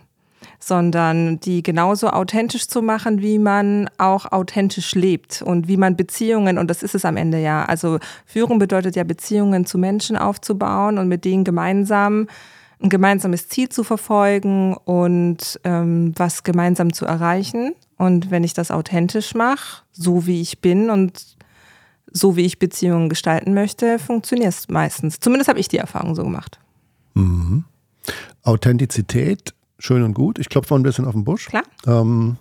sondern 0.60 1.40
die 1.40 1.64
genauso 1.64 2.10
authentisch 2.10 2.68
zu 2.68 2.82
machen, 2.82 3.22
wie 3.22 3.40
man 3.40 3.90
auch 3.98 4.32
authentisch 4.32 4.96
lebt 4.96 5.42
und 5.42 5.68
wie 5.68 5.78
man 5.78 5.96
Beziehungen, 5.96 6.58
und 6.58 6.70
das 6.70 6.84
ist 6.84 6.96
es 6.96 7.06
am 7.06 7.18
Ende 7.18 7.40
ja, 7.40 7.66
also 7.66 8.00
Führung 8.26 8.60
bedeutet 8.60 8.96
ja 8.96 9.04
Beziehungen 9.04 9.66
zu 9.66 9.78
Menschen 9.78 10.18
aufzubauen 10.18 10.98
und 10.98 11.08
mit 11.08 11.26
denen 11.26 11.44
gemeinsam 11.44 12.28
ein 12.82 12.90
gemeinsames 12.90 13.50
Ziel 13.50 13.70
zu 13.70 13.84
verfolgen 13.84 14.74
und 14.74 15.60
ähm, 15.66 16.14
was 16.16 16.44
gemeinsam 16.44 16.94
zu 16.94 17.06
erreichen. 17.06 17.74
Und 17.98 18.32
wenn 18.32 18.46
ich 18.46 18.54
das 18.54 18.72
authentisch 18.72 19.36
mache, 19.36 19.84
so 19.92 20.26
wie 20.26 20.40
ich 20.40 20.62
bin 20.62 20.90
und 20.90 21.38
so 22.12 22.36
wie 22.36 22.46
ich 22.46 22.60
Beziehungen 22.60 23.10
gestalten 23.10 23.54
möchte, 23.54 24.00
funktioniert 24.00 24.54
es 24.54 24.68
meistens. 24.70 25.20
Zumindest 25.20 25.50
habe 25.50 25.60
ich 25.60 25.68
die 25.68 25.78
Erfahrung 25.78 26.16
so 26.16 26.24
gemacht. 26.24 26.60
Mhm. 27.14 27.66
Authentizität, 28.44 29.54
schön 29.78 30.04
und 30.04 30.14
gut. 30.14 30.40
Ich 30.40 30.50
klopfe 30.50 30.74
mal 30.74 30.80
ein 30.80 30.84
bisschen 30.84 31.06
auf 31.06 31.14
den 31.14 31.24
Busch. 31.24 31.48
Klar. 31.48 31.64
Ähm, 31.86 32.38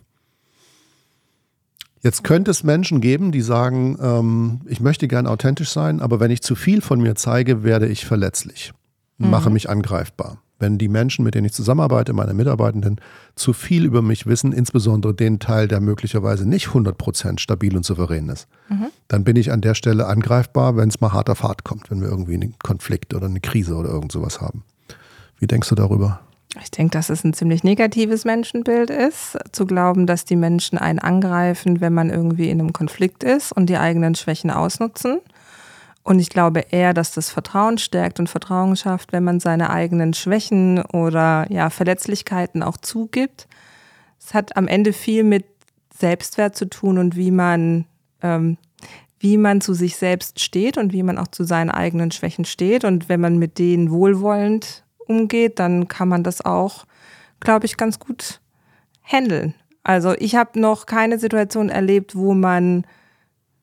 jetzt 2.02 2.24
könnte 2.24 2.50
es 2.50 2.62
Menschen 2.62 3.00
geben, 3.00 3.32
die 3.32 3.42
sagen, 3.42 3.98
ähm, 4.00 4.60
ich 4.66 4.80
möchte 4.80 5.08
gern 5.08 5.26
authentisch 5.26 5.70
sein, 5.70 6.00
aber 6.00 6.20
wenn 6.20 6.30
ich 6.30 6.42
zu 6.42 6.54
viel 6.54 6.80
von 6.80 7.00
mir 7.00 7.14
zeige, 7.14 7.62
werde 7.62 7.88
ich 7.88 8.06
verletzlich, 8.06 8.72
mhm. 9.18 9.30
mache 9.30 9.50
mich 9.50 9.68
angreifbar 9.68 10.38
wenn 10.58 10.78
die 10.78 10.88
Menschen, 10.88 11.24
mit 11.24 11.34
denen 11.34 11.46
ich 11.46 11.52
zusammenarbeite, 11.52 12.12
meine 12.12 12.34
Mitarbeitenden, 12.34 13.00
zu 13.36 13.52
viel 13.52 13.84
über 13.84 14.02
mich 14.02 14.26
wissen, 14.26 14.52
insbesondere 14.52 15.14
den 15.14 15.38
Teil, 15.38 15.68
der 15.68 15.80
möglicherweise 15.80 16.48
nicht 16.48 16.68
100% 16.68 17.38
stabil 17.38 17.76
und 17.76 17.84
souverän 17.84 18.28
ist, 18.28 18.48
mhm. 18.68 18.86
dann 19.08 19.24
bin 19.24 19.36
ich 19.36 19.52
an 19.52 19.60
der 19.60 19.74
Stelle 19.74 20.06
angreifbar, 20.06 20.76
wenn 20.76 20.88
es 20.88 21.00
mal 21.00 21.12
harter 21.12 21.36
Fahrt 21.36 21.64
kommt, 21.64 21.90
wenn 21.90 22.00
wir 22.00 22.08
irgendwie 22.08 22.34
einen 22.34 22.54
Konflikt 22.58 23.14
oder 23.14 23.26
eine 23.26 23.40
Krise 23.40 23.74
oder 23.74 23.90
irgend 23.90 24.12
sowas 24.12 24.40
haben. 24.40 24.64
Wie 25.38 25.46
denkst 25.46 25.68
du 25.68 25.74
darüber? 25.74 26.20
Ich 26.62 26.70
denke, 26.70 26.92
dass 26.92 27.10
es 27.10 27.24
ein 27.24 27.34
ziemlich 27.34 27.62
negatives 27.62 28.24
Menschenbild 28.24 28.90
ist, 28.90 29.38
zu 29.52 29.66
glauben, 29.66 30.06
dass 30.06 30.24
die 30.24 30.36
Menschen 30.36 30.78
einen 30.78 30.98
angreifen, 30.98 31.80
wenn 31.80 31.92
man 31.92 32.10
irgendwie 32.10 32.48
in 32.48 32.58
einem 32.58 32.72
Konflikt 32.72 33.22
ist 33.22 33.52
und 33.52 33.66
die 33.66 33.76
eigenen 33.76 34.14
Schwächen 34.14 34.50
ausnutzen. 34.50 35.20
Und 36.08 36.20
ich 36.20 36.30
glaube 36.30 36.60
eher, 36.70 36.94
dass 36.94 37.12
das 37.12 37.28
Vertrauen 37.28 37.76
stärkt 37.76 38.18
und 38.18 38.30
Vertrauen 38.30 38.76
schafft, 38.76 39.12
wenn 39.12 39.24
man 39.24 39.40
seine 39.40 39.68
eigenen 39.68 40.14
Schwächen 40.14 40.80
oder 40.80 41.46
ja, 41.50 41.68
Verletzlichkeiten 41.68 42.62
auch 42.62 42.78
zugibt. 42.78 43.46
Es 44.18 44.32
hat 44.32 44.56
am 44.56 44.68
Ende 44.68 44.94
viel 44.94 45.22
mit 45.22 45.44
Selbstwert 45.94 46.56
zu 46.56 46.64
tun 46.64 46.96
und 46.96 47.14
wie 47.14 47.30
man, 47.30 47.84
ähm, 48.22 48.56
wie 49.20 49.36
man 49.36 49.60
zu 49.60 49.74
sich 49.74 49.96
selbst 49.96 50.40
steht 50.40 50.78
und 50.78 50.94
wie 50.94 51.02
man 51.02 51.18
auch 51.18 51.28
zu 51.28 51.44
seinen 51.44 51.68
eigenen 51.68 52.10
Schwächen 52.10 52.46
steht. 52.46 52.84
Und 52.84 53.10
wenn 53.10 53.20
man 53.20 53.36
mit 53.36 53.58
denen 53.58 53.90
wohlwollend 53.90 54.84
umgeht, 54.96 55.58
dann 55.58 55.88
kann 55.88 56.08
man 56.08 56.24
das 56.24 56.42
auch, 56.42 56.86
glaube 57.38 57.66
ich, 57.66 57.76
ganz 57.76 57.98
gut 57.98 58.40
handeln. 59.02 59.52
Also 59.82 60.14
ich 60.14 60.36
habe 60.36 60.58
noch 60.58 60.86
keine 60.86 61.18
Situation 61.18 61.68
erlebt, 61.68 62.16
wo 62.16 62.32
man 62.32 62.86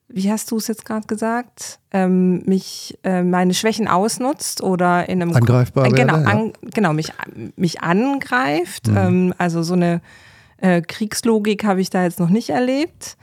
wie 0.08 0.30
hast 0.30 0.50
du 0.50 0.56
es 0.56 0.68
jetzt 0.68 0.84
gerade 0.84 1.06
gesagt, 1.06 1.80
ähm, 1.90 2.42
mich 2.46 2.98
äh, 3.02 3.22
meine 3.22 3.54
Schwächen 3.54 3.88
ausnutzt 3.88 4.62
oder 4.62 5.08
in 5.08 5.20
einem 5.20 5.34
angreifbar 5.34 5.86
äh, 5.86 5.90
genau, 5.90 6.14
werde, 6.14 6.26
an, 6.26 6.52
genau 6.62 6.92
mich 6.92 7.12
mich 7.56 7.82
angreift. 7.82 8.88
Mhm. 8.88 8.96
Ähm, 8.96 9.34
also 9.38 9.62
so 9.62 9.74
eine 9.74 10.00
äh, 10.58 10.80
Kriegslogik 10.80 11.64
habe 11.64 11.80
ich 11.80 11.90
da 11.90 12.04
jetzt 12.04 12.20
noch 12.20 12.30
nicht 12.30 12.50
erlebt. 12.50 13.16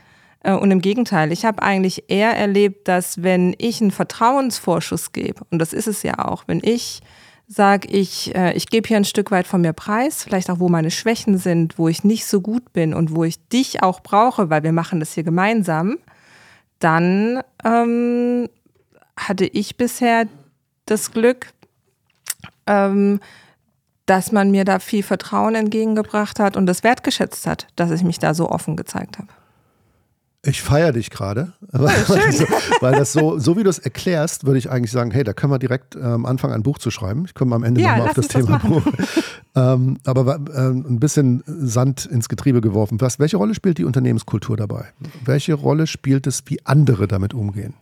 Äh, 0.43 0.53
und 0.53 0.71
im 0.71 0.81
Gegenteil, 0.81 1.31
ich 1.31 1.45
habe 1.45 1.63
eigentlich 1.63 2.05
eher 2.09 2.35
erlebt, 2.35 2.87
dass 2.87 3.23
wenn 3.23 3.55
ich 3.57 3.81
einen 3.81 3.91
Vertrauensvorschuss 3.91 5.13
gebe, 5.13 5.41
und 5.49 5.59
das 5.59 5.73
ist 5.73 5.87
es 5.87 6.03
ja 6.03 6.19
auch, 6.19 6.43
wenn 6.47 6.59
ich 6.61 7.01
sage, 7.47 7.87
ich, 7.89 8.35
äh, 8.35 8.53
ich 8.53 8.67
gebe 8.67 8.87
hier 8.87 8.97
ein 8.97 9.05
Stück 9.05 9.31
weit 9.31 9.47
von 9.47 9.61
mir 9.61 9.73
preis, 9.73 10.23
vielleicht 10.23 10.49
auch, 10.49 10.59
wo 10.59 10.69
meine 10.69 10.91
Schwächen 10.91 11.37
sind, 11.37 11.77
wo 11.77 11.87
ich 11.87 12.03
nicht 12.03 12.25
so 12.25 12.41
gut 12.41 12.73
bin 12.73 12.93
und 12.93 13.15
wo 13.15 13.23
ich 13.23 13.47
dich 13.49 13.83
auch 13.83 14.01
brauche, 14.01 14.49
weil 14.49 14.63
wir 14.63 14.71
machen 14.71 14.99
das 14.99 15.13
hier 15.13 15.23
gemeinsam, 15.23 15.97
dann 16.83 17.41
ähm, 17.63 18.49
hatte 19.17 19.45
ich 19.45 19.77
bisher 19.77 20.27
das 20.85 21.11
Glück, 21.11 21.53
ähm, 22.67 23.19
dass 24.05 24.31
man 24.31 24.51
mir 24.51 24.65
da 24.65 24.79
viel 24.79 25.03
Vertrauen 25.03 25.55
entgegengebracht 25.55 26.39
hat 26.39 26.57
und 26.57 26.65
das 26.65 26.83
wertgeschätzt 26.83 27.47
hat, 27.47 27.67
dass 27.75 27.91
ich 27.91 28.03
mich 28.03 28.19
da 28.19 28.33
so 28.33 28.49
offen 28.49 28.75
gezeigt 28.75 29.17
habe. 29.17 29.29
Ich 30.45 30.61
feiere 30.61 30.91
dich 30.91 31.09
gerade, 31.09 31.53
weil, 31.71 31.95
weil, 32.81 32.91
das 32.95 33.13
so, 33.13 33.39
so 33.39 33.55
wie 33.55 33.63
du 33.63 33.69
es 33.69 33.79
erklärst, 33.79 34.45
würde 34.45 34.59
ich 34.59 34.69
eigentlich 34.69 34.91
sagen, 34.91 35.11
hey, 35.11 35.23
da 35.23 35.31
können 35.31 35.53
wir 35.53 35.59
direkt 35.59 35.95
ähm, 35.95 36.25
anfangen, 36.25 36.53
ein 36.53 36.63
Buch 36.63 36.79
zu 36.79 36.91
schreiben. 36.91 37.23
Ich 37.25 37.33
komme 37.33 37.55
am 37.55 37.63
Ende 37.63 37.79
ja, 37.79 37.91
nochmal 37.91 38.09
auf 38.09 38.15
das 38.15 38.27
Thema 38.27 38.59
das 38.59 38.61
Buch. 38.63 38.83
ähm, 39.55 39.99
aber 40.03 40.41
äh, 40.53 40.69
ein 40.69 40.99
bisschen 40.99 41.43
Sand 41.47 42.05
ins 42.05 42.27
Getriebe 42.27 42.59
geworfen. 42.59 42.99
Was, 42.99 43.19
welche 43.19 43.37
Rolle 43.37 43.55
spielt 43.55 43.77
die 43.77 43.85
Unternehmenskultur 43.85 44.57
dabei? 44.57 44.87
Welche 45.23 45.53
Rolle 45.53 45.87
spielt 45.87 46.27
es, 46.27 46.43
wie 46.47 46.59
andere 46.65 47.07
damit 47.07 47.33
umgehen? 47.33 47.75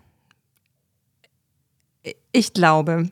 Ich 2.31 2.53
glaube, 2.53 3.09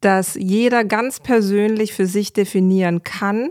dass 0.00 0.34
jeder 0.34 0.84
ganz 0.84 1.20
persönlich 1.20 1.92
für 1.92 2.06
sich 2.06 2.32
definieren 2.32 3.02
kann, 3.02 3.50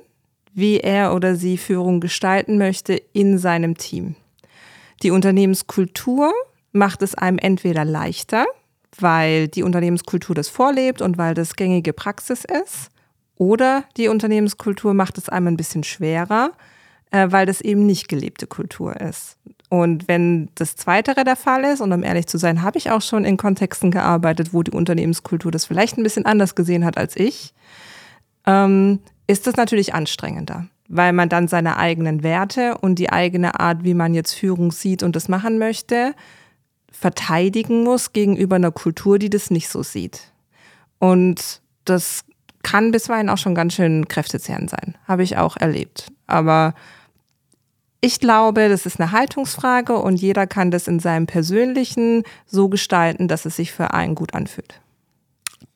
wie 0.55 0.79
er 0.79 1.13
oder 1.13 1.35
sie 1.35 1.57
Führung 1.57 1.99
gestalten 1.99 2.57
möchte 2.57 2.93
in 3.13 3.37
seinem 3.37 3.77
Team. 3.77 4.15
Die 5.03 5.11
Unternehmenskultur 5.11 6.31
macht 6.71 7.01
es 7.01 7.13
einem 7.13 7.37
entweder 7.37 7.83
leichter, 7.83 8.45
weil 8.97 9.49
die 9.49 9.63
Unternehmenskultur 9.63 10.33
das 10.33 10.47
vorlebt 10.47 11.01
und 11.01 11.17
weil 11.17 11.33
das 11.33 11.55
gängige 11.55 11.91
Praxis 11.91 12.45
ist, 12.45 12.89
oder 13.35 13.83
die 13.97 14.07
Unternehmenskultur 14.07 14.93
macht 14.93 15.17
es 15.17 15.27
einem 15.27 15.47
ein 15.47 15.57
bisschen 15.57 15.83
schwerer, 15.83 16.51
äh, 17.11 17.27
weil 17.31 17.45
das 17.45 17.59
eben 17.59 17.85
nicht 17.85 18.07
gelebte 18.07 18.47
Kultur 18.47 18.95
ist. 19.01 19.37
Und 19.69 20.07
wenn 20.07 20.49
das 20.55 20.75
Zweitere 20.75 21.23
der 21.23 21.35
Fall 21.35 21.65
ist, 21.65 21.81
und 21.81 21.91
um 21.91 22.03
ehrlich 22.03 22.27
zu 22.27 22.37
sein, 22.37 22.61
habe 22.61 22.77
ich 22.77 22.91
auch 22.91 23.01
schon 23.01 23.25
in 23.25 23.37
Kontexten 23.37 23.91
gearbeitet, 23.91 24.53
wo 24.53 24.63
die 24.63 24.71
Unternehmenskultur 24.71 25.51
das 25.51 25.65
vielleicht 25.65 25.97
ein 25.97 26.03
bisschen 26.03 26.25
anders 26.25 26.55
gesehen 26.55 26.85
hat 26.85 26.97
als 26.97 27.15
ich, 27.17 27.53
ähm, 28.45 28.99
ist 29.27 29.47
das 29.47 29.55
natürlich 29.55 29.93
anstrengender 29.93 30.67
weil 30.95 31.11
man 31.11 31.27
dann 31.27 31.47
seine 31.47 31.77
eigenen 31.77 32.21
Werte 32.21 32.77
und 32.77 32.99
die 32.99 33.11
eigene 33.11 33.59
Art, 33.59 33.83
wie 33.83 33.95
man 33.95 34.13
jetzt 34.13 34.33
Führung 34.33 34.71
sieht 34.71 35.01
und 35.01 35.15
das 35.15 35.27
machen 35.27 35.57
möchte, 35.57 36.13
verteidigen 36.91 37.83
muss 37.83 38.13
gegenüber 38.13 38.57
einer 38.57 38.71
Kultur, 38.71 39.17
die 39.17 39.31
das 39.31 39.49
nicht 39.49 39.69
so 39.69 39.81
sieht. 39.81 40.31
Und 40.99 41.61
das 41.85 42.23
kann 42.61 42.91
bisweilen 42.91 43.29
auch 43.29 43.39
schon 43.39 43.55
ganz 43.55 43.73
schön 43.73 44.07
kräftezehrend 44.07 44.69
sein, 44.69 44.95
habe 45.07 45.23
ich 45.23 45.35
auch 45.37 45.57
erlebt. 45.57 46.11
Aber 46.27 46.75
ich 47.99 48.19
glaube, 48.19 48.69
das 48.69 48.85
ist 48.85 48.99
eine 48.99 49.11
Haltungsfrage 49.11 49.95
und 49.95 50.17
jeder 50.17 50.45
kann 50.45 50.69
das 50.69 50.87
in 50.87 50.99
seinem 50.99 51.25
persönlichen 51.25 52.23
so 52.45 52.69
gestalten, 52.69 53.27
dass 53.27 53.45
es 53.45 53.55
sich 53.55 53.71
für 53.71 53.95
einen 53.95 54.13
gut 54.13 54.35
anfühlt. 54.35 54.79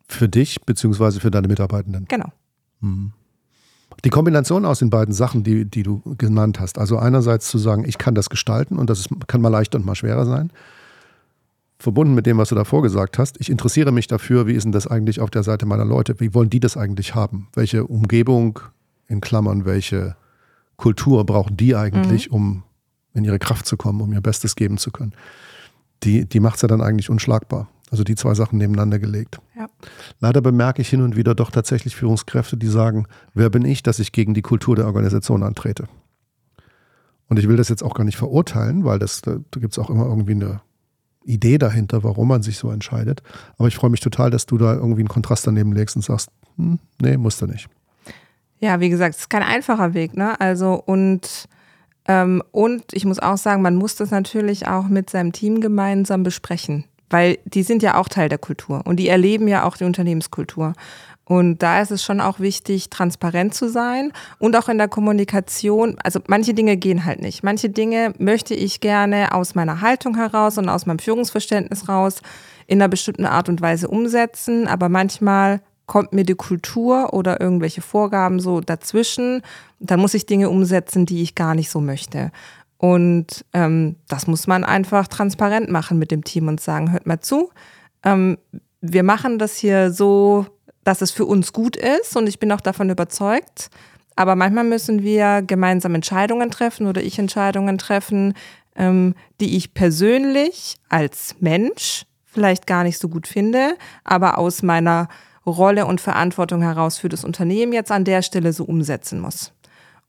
Für 0.08 0.30
dich 0.30 0.62
beziehungsweise 0.62 1.20
für 1.20 1.32
deine 1.32 1.48
Mitarbeitenden. 1.48 2.06
Genau. 2.08 2.32
Mhm. 2.82 3.14
Die 4.03 4.10
Kombination 4.10 4.65
aus 4.65 4.79
den 4.79 4.89
beiden 4.89 5.13
Sachen, 5.13 5.44
die, 5.44 5.65
die 5.65 5.84
du 5.84 6.01
genannt 6.17 6.60
hast, 6.60 6.77
also 6.77 6.98
einerseits 6.98 7.48
zu 7.48 7.58
sagen, 7.58 7.84
ich 7.88 7.98
kann 7.98 8.15
das 8.15 8.29
gestalten 8.29 8.77
und 8.77 8.89
das 8.89 9.00
ist, 9.00 9.10
kann 9.27 9.41
mal 9.41 9.50
leichter 9.50 9.77
und 9.77 9.86
mal 9.86 9.96
schwerer 9.96 10.25
sein, 10.25 10.51
verbunden 11.79 12.13
mit 12.13 12.25
dem, 12.25 12.38
was 12.38 12.50
du 12.50 12.56
davor 12.56 12.82
gesagt 12.82 13.17
hast, 13.17 13.39
ich 13.39 13.50
interessiere 13.50 13.91
mich 13.91 14.08
dafür, 14.08 14.48
wie 14.48 14.53
ist 14.53 14.63
denn 14.63 14.72
das 14.72 14.88
eigentlich 14.88 15.20
auf 15.20 15.29
der 15.29 15.44
Seite 15.44 15.65
meiner 15.65 15.86
Leute, 15.86 16.20
wie 16.20 16.34
wollen 16.34 16.50
die 16.50 16.60
das 16.60 16.77
eigentlich 16.77 17.15
haben? 17.15 17.48
Welche 17.53 17.86
Umgebung, 17.86 18.60
in 19.08 19.22
Klammern, 19.22 19.65
welche 19.65 20.15
Kultur 20.75 21.25
brauchen 21.25 21.58
die 21.58 21.75
eigentlich, 21.75 22.29
mhm. 22.29 22.36
um 22.36 22.63
in 23.13 23.24
ihre 23.24 23.39
Kraft 23.39 23.65
zu 23.65 23.77
kommen, 23.77 24.01
um 24.01 24.13
ihr 24.13 24.22
Bestes 24.22 24.56
geben 24.56 24.77
zu 24.77 24.91
können? 24.91 25.13
Die, 26.03 26.25
die 26.25 26.39
macht 26.39 26.58
es 26.58 26.62
ja 26.62 26.67
dann 26.67 26.82
eigentlich 26.82 27.10
unschlagbar. 27.10 27.70
Also 27.89 28.03
die 28.03 28.15
zwei 28.15 28.34
Sachen 28.34 28.58
nebeneinander 28.58 29.00
gelegt. 29.00 29.39
Ja. 29.56 29.67
Leider 30.20 30.41
bemerke 30.41 30.82
ich 30.82 30.89
hin 30.89 31.01
und 31.01 31.15
wieder 31.15 31.36
doch 31.36 31.51
tatsächlich 31.51 31.96
Führungskräfte, 31.96 32.58
die 32.58 32.67
sagen, 32.67 33.08
wer 33.34 33.50
bin 33.50 33.63
ich, 33.63 33.82
dass 33.82 34.00
ich 34.00 34.12
gegen 34.12 34.34
die 34.34 34.41
Kultur 34.41 34.75
der 34.75 34.86
Organisation 34.86 35.44
antrete. 35.44 35.88
Und 37.29 37.39
ich 37.39 37.48
will 37.48 37.58
das 37.58 37.70
jetzt 37.70 37.84
auch 37.84 37.94
gar 37.94 38.03
nicht 38.03 38.17
verurteilen, 38.17 38.84
weil 38.84 39.00
das, 39.00 39.22
da, 39.22 39.38
gibt 39.51 39.74
es 39.74 39.79
auch 39.79 39.89
immer 39.89 40.06
irgendwie 40.06 40.34
eine 40.34 40.62
Idee 41.24 41.58
dahinter, 41.58 42.03
warum 42.03 42.27
man 42.27 42.41
sich 42.41 42.58
so 42.58 42.72
entscheidet. 42.72 43.22
Aber 43.58 43.67
ich 43.67 43.75
freue 43.75 43.89
mich 43.89 44.00
total, 44.00 44.32
dass 44.32 44.46
du 44.46 44.58
da 44.58 44.75
irgendwie 44.75 45.01
einen 45.01 45.10
Kontrast 45.10 45.48
daneben 45.48 45.74
legst 45.74 45.96
und 45.96 46.01
sagst, 46.01 46.29
hm, 46.56 46.79
nee, 47.01 47.17
musst 47.17 47.41
du 47.41 47.48
nicht. 47.48 47.70
Ja, 48.60 48.79
wie 48.79 48.89
gesagt, 48.89 49.15
es 49.15 49.22
ist 49.22 49.29
kein 49.29 49.44
einfacher 49.44 49.94
Weg, 49.94 50.17
ne? 50.17 50.39
Also 50.39 50.74
und 50.74 51.48
ähm, 52.08 52.41
und 52.51 52.86
ich 52.94 53.06
muss 53.06 53.20
auch 53.20 53.38
sagen, 53.38 53.62
man 53.62 53.75
muss 53.75 53.96
das 53.96 54.10
natürlich 54.10 54.67
auch 54.67 54.88
mit 54.88 55.10
seinem 55.10 55.32
Team 55.32 55.62
gemeinsam 55.62 56.24
besprechen 56.24 56.86
weil 57.10 57.38
die 57.46 57.64
sind 57.64 57.84
ja 57.84 57.96
auch 57.96 58.10
Teil 58.10 58.30
der 58.30 58.38
Kultur 58.38 58.82
und 58.86 58.98
die 58.98 59.08
erleben 59.08 59.48
ja 59.48 59.64
auch 59.64 59.78
die 59.78 59.86
Unternehmenskultur. 59.86 60.74
Und 61.28 61.62
da 61.62 61.82
ist 61.82 61.92
es 61.92 62.04
schon 62.04 62.22
auch 62.22 62.40
wichtig, 62.40 62.90
transparent 62.90 63.54
zu 63.54 63.70
sein 63.70 64.14
und 64.40 64.56
auch 64.56 64.70
in 64.70 64.78
der 64.78 64.88
Kommunikation. 64.88 65.98
Also 66.02 66.22
manche 66.28 66.54
Dinge 66.54 66.78
gehen 66.78 67.04
halt 67.04 67.22
nicht. 67.22 67.44
Manche 67.44 67.70
Dinge 67.70 68.14
möchte 68.18 68.54
ich 68.54 68.80
gerne 68.80 69.34
aus 69.34 69.54
meiner 69.54 69.82
Haltung 69.82 70.16
heraus 70.16 70.58
und 70.58 70.70
aus 70.70 70.86
meinem 70.86 71.00
Führungsverständnis 71.00 71.90
raus 71.90 72.22
in 72.66 72.82
einer 72.82 72.88
bestimmten 72.88 73.26
Art 73.26 73.50
und 73.50 73.60
Weise 73.60 73.90
umsetzen. 73.90 74.70
Aber 74.70 74.88
manchmal 74.88 75.60
kommt 75.86 76.14
mir 76.14 76.24
die 76.24 76.36
Kultur 76.36 77.14
oder 77.14 77.42
irgendwelche 77.42 77.82
Vorgaben 77.82 78.40
so 78.40 78.62
dazwischen. 78.62 79.42
Dann 79.80 80.00
muss 80.00 80.14
ich 80.14 80.28
Dinge 80.28 80.50
umsetzen, 80.50 81.06
die 81.06 81.24
ich 81.24 81.36
gar 81.36 81.56
nicht 81.56 81.70
so 81.70 81.82
möchte. 81.82 82.32
Und 82.78 83.46
ähm, 83.54 83.96
das 84.08 84.28
muss 84.28 84.48
man 84.48 84.64
einfach 84.64 85.08
transparent 85.08 85.70
machen 85.70 85.98
mit 85.98 86.12
dem 86.12 86.24
Team 86.24 86.48
und 86.48 86.62
sagen, 86.62 86.92
hört 86.92 87.08
mal 87.08 87.20
zu, 87.20 87.50
ähm, 88.04 88.38
wir 88.82 89.04
machen 89.04 89.40
das 89.40 89.58
hier 89.58 89.92
so, 89.92 90.46
dass 90.84 91.02
es 91.02 91.12
für 91.12 91.26
uns 91.26 91.54
gut 91.54 91.76
ist 91.76 92.16
und 92.16 92.28
ich 92.28 92.40
bin 92.40 92.52
auch 92.52 92.62
davon 92.62 92.90
überzeugt. 92.90 93.70
Aber 94.16 94.36
manchmal 94.36 94.64
müssen 94.64 95.04
wir 95.04 95.42
gemeinsam 95.42 95.96
Entscheidungen 95.96 96.50
treffen 96.50 96.88
oder 96.88 97.04
ich 97.04 97.20
Entscheidungen 97.20 97.78
treffen, 97.78 98.34
ähm, 98.76 99.16
die 99.40 99.58
ich 99.58 99.74
persönlich 99.74 100.78
als 100.90 101.36
Mensch 101.40 102.06
vielleicht 102.26 102.68
gar 102.68 102.84
nicht 102.84 103.00
so 103.00 103.10
gut 103.10 103.28
finde, 103.28 103.76
aber 104.04 104.38
aus 104.38 104.62
meiner 104.62 105.08
Rolle 105.46 105.86
und 105.86 106.02
Verantwortung 106.02 106.62
heraus 106.62 106.98
für 106.98 107.10
das 107.10 107.24
Unternehmen 107.24 107.74
jetzt 107.74 107.92
an 107.92 108.04
der 108.04 108.22
Stelle 108.22 108.54
so 108.54 108.64
umsetzen 108.64 109.20
muss. 109.20 109.54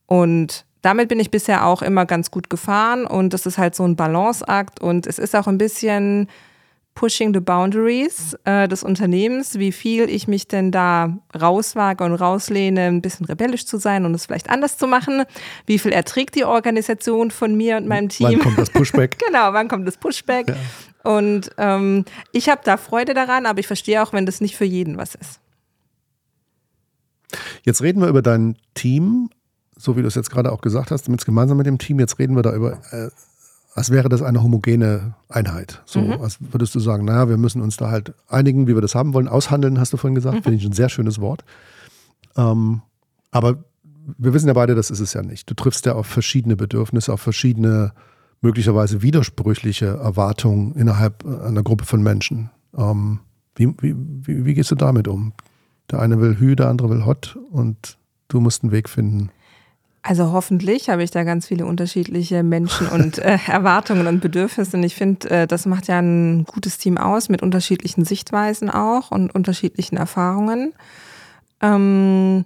Und 0.05 0.65
damit 0.81 1.09
bin 1.09 1.19
ich 1.19 1.31
bisher 1.31 1.65
auch 1.65 1.81
immer 1.81 2.05
ganz 2.05 2.31
gut 2.31 2.49
gefahren 2.49 3.05
und 3.05 3.33
das 3.33 3.45
ist 3.45 3.57
halt 3.57 3.75
so 3.75 3.83
ein 3.83 3.95
Balanceakt 3.95 4.81
und 4.81 5.07
es 5.07 5.19
ist 5.19 5.35
auch 5.35 5.47
ein 5.47 5.57
bisschen 5.57 6.27
pushing 6.99 7.33
the 7.33 7.39
boundaries 7.39 8.35
äh, 8.43 8.67
des 8.67 8.83
Unternehmens, 8.83 9.57
wie 9.57 9.71
viel 9.71 10.09
ich 10.09 10.27
mich 10.27 10.49
denn 10.49 10.69
da 10.69 11.17
rauswage 11.39 12.03
und 12.03 12.13
rauslehne, 12.13 12.87
ein 12.87 13.01
bisschen 13.01 13.25
rebellisch 13.25 13.65
zu 13.65 13.77
sein 13.77 14.05
und 14.05 14.13
es 14.13 14.25
vielleicht 14.25 14.49
anders 14.49 14.77
zu 14.77 14.85
machen. 14.85 15.23
Wie 15.65 15.79
viel 15.79 15.93
erträgt 15.93 16.35
die 16.35 16.43
Organisation 16.43 17.31
von 17.31 17.55
mir 17.55 17.77
und 17.77 17.87
meinem 17.87 18.09
Team? 18.09 18.27
Wann 18.27 18.39
kommt 18.39 18.57
das 18.57 18.69
Pushback? 18.69 19.17
genau, 19.25 19.53
wann 19.53 19.69
kommt 19.69 19.87
das 19.87 19.95
Pushback? 19.95 20.49
Ja. 20.49 20.55
Und 21.09 21.51
ähm, 21.57 22.03
ich 22.33 22.49
habe 22.49 22.61
da 22.65 22.75
Freude 22.75 23.13
daran, 23.13 23.45
aber 23.45 23.59
ich 23.59 23.67
verstehe 23.67 24.03
auch, 24.03 24.11
wenn 24.11 24.25
das 24.25 24.41
nicht 24.41 24.57
für 24.57 24.65
jeden 24.65 24.97
was 24.97 25.15
ist. 25.15 25.39
Jetzt 27.63 27.81
reden 27.81 28.01
wir 28.01 28.09
über 28.09 28.21
dein 28.21 28.57
Team, 28.73 29.29
so 29.79 29.97
wie 29.97 30.01
du 30.01 30.07
es 30.07 30.15
jetzt 30.15 30.29
gerade 30.29 30.51
auch 30.51 30.61
gesagt 30.61 30.91
hast, 30.91 31.09
mit, 31.09 31.25
gemeinsam 31.25 31.57
mit 31.57 31.65
dem 31.65 31.77
Team. 31.77 31.99
Jetzt 31.99 32.19
reden 32.19 32.35
wir 32.35 32.43
da 32.43 32.53
über 32.53 32.73
äh, 32.91 33.09
als 33.75 33.91
wäre 33.91 34.09
das 34.09 34.21
eine 34.21 34.43
homogene 34.43 35.13
Einheit. 35.29 35.81
So, 35.85 36.01
mhm. 36.01 36.21
als 36.21 36.37
würdest 36.39 36.75
du 36.75 36.79
sagen, 36.79 37.05
naja, 37.05 37.29
wir 37.29 37.37
müssen 37.37 37.61
uns 37.61 37.77
da 37.77 37.89
halt 37.89 38.13
einigen, 38.27 38.67
wie 38.67 38.75
wir 38.75 38.81
das 38.81 38.95
haben 38.95 39.13
wollen. 39.13 39.27
Aushandeln, 39.27 39.79
hast 39.79 39.93
du 39.93 39.97
vorhin 39.97 40.15
gesagt, 40.15 40.37
mhm. 40.37 40.43
finde 40.43 40.57
ich 40.57 40.65
ein 40.65 40.73
sehr 40.73 40.89
schönes 40.89 41.21
Wort. 41.21 41.45
Ähm, 42.35 42.81
aber 43.31 43.63
wir 44.17 44.33
wissen 44.33 44.47
ja 44.47 44.53
beide, 44.53 44.75
das 44.75 44.89
ist 44.91 44.99
es 44.99 45.13
ja 45.13 45.21
nicht. 45.21 45.49
Du 45.49 45.53
triffst 45.53 45.85
ja 45.85 45.93
auf 45.93 46.07
verschiedene 46.07 46.55
Bedürfnisse, 46.55 47.13
auf 47.13 47.21
verschiedene, 47.21 47.93
möglicherweise 48.41 49.01
widersprüchliche 49.01 49.85
Erwartungen 49.85 50.73
innerhalb 50.75 51.25
einer 51.25 51.63
Gruppe 51.63 51.85
von 51.85 52.01
Menschen. 52.01 52.49
Ähm, 52.75 53.19
wie, 53.55 53.67
wie, 53.79 53.95
wie, 53.95 54.45
wie 54.45 54.53
gehst 54.55 54.71
du 54.71 54.75
damit 54.75 55.07
um? 55.07 55.33
Der 55.91 55.99
eine 55.99 56.19
will 56.19 56.37
Hü, 56.39 56.55
der 56.55 56.69
andere 56.69 56.89
will 56.89 57.05
Hot 57.05 57.37
und 57.51 57.97
du 58.27 58.39
musst 58.39 58.63
einen 58.63 58.71
Weg 58.71 58.89
finden. 58.89 59.29
Also 60.01 60.31
hoffentlich 60.31 60.89
habe 60.89 61.03
ich 61.03 61.11
da 61.11 61.23
ganz 61.23 61.47
viele 61.47 61.65
unterschiedliche 61.65 62.43
Menschen 62.43 62.87
und 62.91 63.17
äh, 63.17 63.37
Erwartungen 63.47 64.07
und 64.07 64.21
Bedürfnisse. 64.21 64.77
Und 64.77 64.83
ich 64.83 64.95
finde, 64.95 65.29
äh, 65.29 65.47
das 65.47 65.65
macht 65.65 65.87
ja 65.87 65.99
ein 65.99 66.45
gutes 66.45 66.77
Team 66.77 66.97
aus 66.97 67.29
mit 67.29 67.41
unterschiedlichen 67.41 68.05
Sichtweisen 68.05 68.69
auch 68.69 69.11
und 69.11 69.33
unterschiedlichen 69.35 69.97
Erfahrungen. 69.97 70.73
Ähm, 71.61 72.45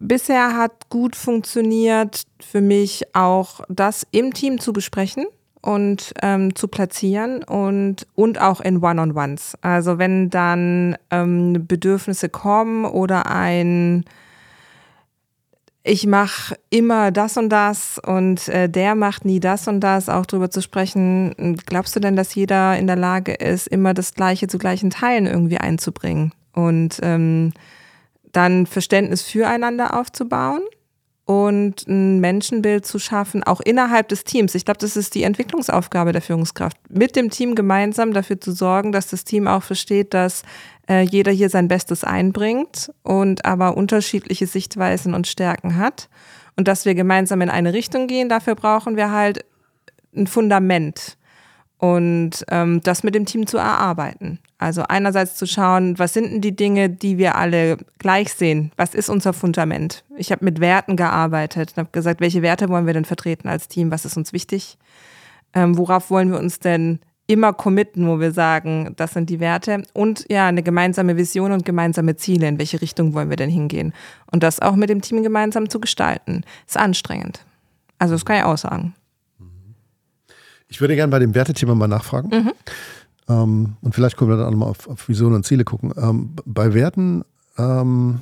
bisher 0.00 0.56
hat 0.56 0.88
gut 0.88 1.16
funktioniert 1.16 2.22
für 2.40 2.60
mich 2.60 3.14
auch 3.14 3.60
das 3.68 4.06
im 4.10 4.32
Team 4.32 4.60
zu 4.60 4.72
besprechen 4.72 5.26
und 5.62 6.12
ähm, 6.22 6.54
zu 6.54 6.68
platzieren 6.68 7.42
und, 7.42 8.06
und 8.14 8.40
auch 8.40 8.60
in 8.60 8.82
One-on-Ones. 8.82 9.56
Also 9.62 9.98
wenn 9.98 10.30
dann 10.30 10.96
ähm, 11.10 11.66
Bedürfnisse 11.66 12.28
kommen 12.28 12.84
oder 12.84 13.26
ein 13.26 14.04
ich 15.86 16.06
mache 16.06 16.56
immer 16.70 17.12
das 17.12 17.36
und 17.36 17.50
das 17.50 17.98
und 17.98 18.48
äh, 18.48 18.70
der 18.70 18.94
macht 18.94 19.26
nie 19.26 19.38
das 19.38 19.68
und 19.68 19.80
das, 19.80 20.08
auch 20.08 20.24
drüber 20.24 20.50
zu 20.50 20.62
sprechen. 20.62 21.56
Glaubst 21.66 21.94
du 21.94 22.00
denn, 22.00 22.16
dass 22.16 22.34
jeder 22.34 22.78
in 22.78 22.86
der 22.86 22.96
Lage 22.96 23.34
ist, 23.34 23.68
immer 23.68 23.92
das 23.92 24.14
Gleiche 24.14 24.48
zu 24.48 24.56
gleichen 24.56 24.88
Teilen 24.88 25.26
irgendwie 25.26 25.58
einzubringen 25.58 26.32
und 26.54 26.98
ähm, 27.02 27.52
dann 28.32 28.66
Verständnis 28.66 29.22
füreinander 29.22 29.98
aufzubauen? 30.00 30.62
und 31.26 31.88
ein 31.88 32.20
Menschenbild 32.20 32.84
zu 32.84 32.98
schaffen, 32.98 33.42
auch 33.42 33.60
innerhalb 33.60 34.08
des 34.08 34.24
Teams. 34.24 34.54
Ich 34.54 34.66
glaube, 34.66 34.78
das 34.78 34.94
ist 34.94 35.14
die 35.14 35.22
Entwicklungsaufgabe 35.22 36.12
der 36.12 36.20
Führungskraft, 36.20 36.76
mit 36.90 37.16
dem 37.16 37.30
Team 37.30 37.54
gemeinsam 37.54 38.12
dafür 38.12 38.40
zu 38.40 38.52
sorgen, 38.52 38.92
dass 38.92 39.06
das 39.06 39.24
Team 39.24 39.48
auch 39.48 39.62
versteht, 39.62 40.12
dass 40.12 40.42
äh, 40.88 41.02
jeder 41.02 41.32
hier 41.32 41.48
sein 41.48 41.68
Bestes 41.68 42.04
einbringt 42.04 42.92
und 43.02 43.44
aber 43.44 43.76
unterschiedliche 43.76 44.46
Sichtweisen 44.46 45.14
und 45.14 45.26
Stärken 45.26 45.76
hat 45.76 46.08
und 46.56 46.68
dass 46.68 46.84
wir 46.84 46.94
gemeinsam 46.94 47.40
in 47.40 47.50
eine 47.50 47.72
Richtung 47.72 48.06
gehen. 48.06 48.28
Dafür 48.28 48.54
brauchen 48.54 48.96
wir 48.96 49.10
halt 49.10 49.44
ein 50.14 50.26
Fundament 50.26 51.16
und 51.78 52.44
ähm, 52.50 52.80
das 52.82 53.02
mit 53.02 53.14
dem 53.14 53.26
Team 53.26 53.46
zu 53.46 53.58
erarbeiten. 53.58 54.38
Also 54.58 54.84
einerseits 54.88 55.34
zu 55.34 55.46
schauen, 55.46 55.98
was 55.98 56.14
sind 56.14 56.30
denn 56.30 56.40
die 56.40 56.56
Dinge, 56.56 56.88
die 56.88 57.18
wir 57.18 57.34
alle 57.34 57.76
gleich 57.98 58.32
sehen? 58.32 58.72
Was 58.76 58.94
ist 58.94 59.10
unser 59.10 59.32
Fundament? 59.32 60.04
Ich 60.16 60.32
habe 60.32 60.44
mit 60.44 60.60
Werten 60.60 60.96
gearbeitet 60.96 61.72
und 61.72 61.78
habe 61.78 61.90
gesagt, 61.92 62.20
welche 62.20 62.40
Werte 62.42 62.68
wollen 62.68 62.86
wir 62.86 62.94
denn 62.94 63.04
vertreten 63.04 63.48
als 63.48 63.68
Team? 63.68 63.90
Was 63.90 64.04
ist 64.04 64.16
uns 64.16 64.32
wichtig? 64.32 64.78
Ähm, 65.52 65.76
worauf 65.76 66.10
wollen 66.10 66.30
wir 66.30 66.38
uns 66.38 66.60
denn 66.60 67.00
immer 67.26 67.52
committen, 67.52 68.06
wo 68.06 68.20
wir 68.20 68.32
sagen, 68.32 68.92
das 68.96 69.12
sind 69.12 69.30
die 69.30 69.40
Werte? 69.40 69.82
Und 69.92 70.26
ja, 70.28 70.46
eine 70.46 70.62
gemeinsame 70.62 71.16
Vision 71.16 71.52
und 71.52 71.64
gemeinsame 71.64 72.16
Ziele. 72.16 72.46
In 72.46 72.58
welche 72.58 72.80
Richtung 72.80 73.14
wollen 73.14 73.30
wir 73.30 73.36
denn 73.36 73.50
hingehen? 73.50 73.92
Und 74.30 74.42
das 74.42 74.60
auch 74.60 74.76
mit 74.76 74.90
dem 74.90 75.00
Team 75.00 75.22
gemeinsam 75.22 75.70
zu 75.70 75.80
gestalten, 75.80 76.42
ist 76.66 76.76
anstrengend. 76.76 77.44
Also 77.98 78.14
das 78.14 78.24
kann 78.24 78.36
ich 78.36 78.44
auch 78.44 78.58
sagen. 78.58 78.94
Ich 80.68 80.80
würde 80.80 80.96
gerne 80.96 81.10
bei 81.10 81.18
dem 81.18 81.34
Wertethema 81.34 81.74
mal 81.74 81.88
nachfragen. 81.88 82.28
Mhm. 82.30 82.52
Ähm, 83.28 83.76
und 83.80 83.94
vielleicht 83.94 84.16
können 84.16 84.30
wir 84.30 84.36
dann 84.36 84.46
auch 84.46 84.50
nochmal 84.50 84.70
auf, 84.70 84.88
auf 84.88 85.08
Visionen 85.08 85.36
und 85.36 85.46
Ziele 85.46 85.64
gucken. 85.64 85.92
Ähm, 85.96 86.30
bei 86.44 86.74
Werten, 86.74 87.24
ähm, 87.56 88.20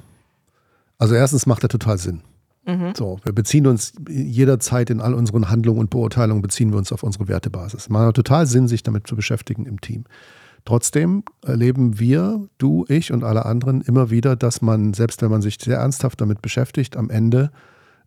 also 0.98 1.14
erstens 1.14 1.46
macht 1.46 1.64
er 1.64 1.68
total 1.68 1.98
Sinn. 1.98 2.20
Mhm. 2.64 2.92
So, 2.96 3.18
wir 3.24 3.32
beziehen 3.32 3.66
uns 3.66 3.92
jederzeit 4.08 4.90
in 4.90 5.00
all 5.00 5.14
unseren 5.14 5.50
Handlungen 5.50 5.80
und 5.80 5.90
Beurteilungen 5.90 6.42
beziehen 6.42 6.70
wir 6.70 6.78
uns 6.78 6.92
auf 6.92 7.02
unsere 7.02 7.28
Wertebasis. 7.28 7.88
Man 7.88 8.06
hat 8.06 8.14
total 8.14 8.46
Sinn, 8.46 8.68
sich 8.68 8.82
damit 8.82 9.06
zu 9.06 9.16
beschäftigen 9.16 9.66
im 9.66 9.80
Team. 9.80 10.04
Trotzdem 10.64 11.24
erleben 11.44 11.98
wir, 11.98 12.46
du, 12.58 12.84
ich 12.88 13.12
und 13.12 13.24
alle 13.24 13.46
anderen 13.46 13.80
immer 13.80 14.10
wieder, 14.10 14.36
dass 14.36 14.62
man, 14.62 14.94
selbst 14.94 15.20
wenn 15.22 15.30
man 15.30 15.42
sich 15.42 15.58
sehr 15.60 15.78
ernsthaft 15.78 16.20
damit 16.20 16.40
beschäftigt, 16.40 16.96
am 16.96 17.10
Ende 17.10 17.50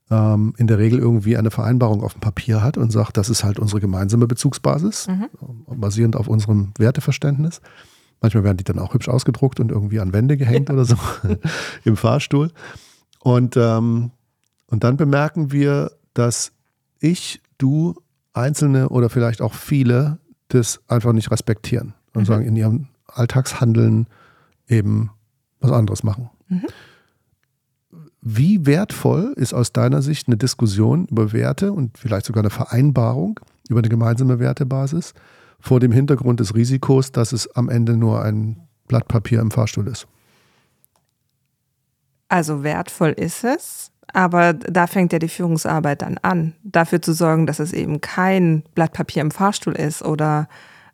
ähm, 0.10 0.54
in 0.58 0.68
der 0.68 0.78
Regel 0.78 1.00
irgendwie 1.00 1.36
eine 1.36 1.52
Vereinbarung 1.52 2.02
auf 2.02 2.14
dem 2.14 2.22
Papier 2.22 2.64
hat 2.64 2.78
und 2.78 2.92
sagt, 2.92 3.18
das 3.18 3.30
ist 3.30 3.44
halt 3.44 3.60
unsere 3.60 3.82
gemeinsame 3.82 4.26
Bezugsbasis, 4.26 5.08
mhm. 5.08 5.28
basierend 5.68 6.16
auf 6.16 6.30
unserem 6.30 6.72
Werteverständnis. 6.78 7.60
Manchmal 8.22 8.46
werden 8.46 8.58
die 8.58 8.64
dann 8.64 8.80
auch 8.80 8.94
hübsch 8.94 9.10
ausgedruckt 9.10 9.60
und 9.60 9.72
irgendwie 9.72 10.00
an 10.00 10.14
Wände 10.14 10.38
gehängt 10.38 10.70
ja. 10.70 10.76
oder 10.76 10.86
so 10.86 10.96
im 11.84 11.98
Fahrstuhl. 11.98 12.52
Und, 13.20 13.58
ähm, 13.58 14.12
und 14.68 14.84
dann 14.84 14.98
bemerken 14.98 15.52
wir, 15.52 15.92
dass 16.14 16.52
ich, 17.00 17.42
du, 17.58 17.96
Einzelne 18.34 18.90
oder 18.90 19.10
vielleicht 19.10 19.42
auch 19.42 19.54
viele 19.54 20.20
das 20.50 20.82
einfach 20.88 21.14
nicht 21.14 21.32
respektieren 21.32 21.94
und 22.14 22.24
mhm. 22.24 22.26
sagen, 22.26 22.46
in 22.46 22.56
ihrem 22.56 22.88
Alltagshandeln 23.08 24.08
eben 24.68 25.12
was 25.60 25.72
anderes 25.72 26.04
machen. 26.04 26.30
Mhm. 26.48 26.66
Wie 28.22 28.66
wertvoll 28.66 29.34
ist 29.36 29.54
aus 29.54 29.72
deiner 29.72 30.02
Sicht 30.02 30.28
eine 30.28 30.38
Diskussion 30.38 31.06
über 31.06 31.32
Werte 31.32 31.72
und 31.72 31.98
vielleicht 31.98 32.26
sogar 32.26 32.42
eine 32.42 32.50
Vereinbarung 32.50 33.40
über 33.70 33.80
eine 33.80 33.90
gemeinsame 33.90 34.40
Wertebasis 34.40 35.14
vor 35.60 35.80
dem 35.80 35.92
Hintergrund 35.92 36.40
des 36.40 36.56
Risikos, 36.56 37.12
dass 37.12 37.34
es 37.34 37.56
am 37.56 37.70
Ende 37.70 37.96
nur 37.96 38.24
ein 38.24 38.68
Blatt 38.88 39.08
Papier 39.08 39.42
im 39.42 39.52
Fahrstuhl 39.52 39.88
ist? 39.88 40.08
Also 42.28 42.64
wertvoll 42.64 43.12
ist 43.12 43.44
es, 43.44 43.92
aber 44.16 44.54
da 44.54 44.88
fängt 44.88 45.12
ja 45.12 45.20
die 45.20 45.28
Führungsarbeit 45.28 46.02
dann 46.02 46.18
an, 46.22 46.54
dafür 46.64 47.02
zu 47.02 47.14
sorgen, 47.14 47.46
dass 47.46 47.60
es 47.60 47.74
eben 47.74 48.00
kein 48.00 48.64
Blatt 48.74 48.94
Papier 48.94 49.22
im 49.22 49.32
Fahrstuhl 49.32 49.74
ist 49.74 50.04
oder 50.04 50.48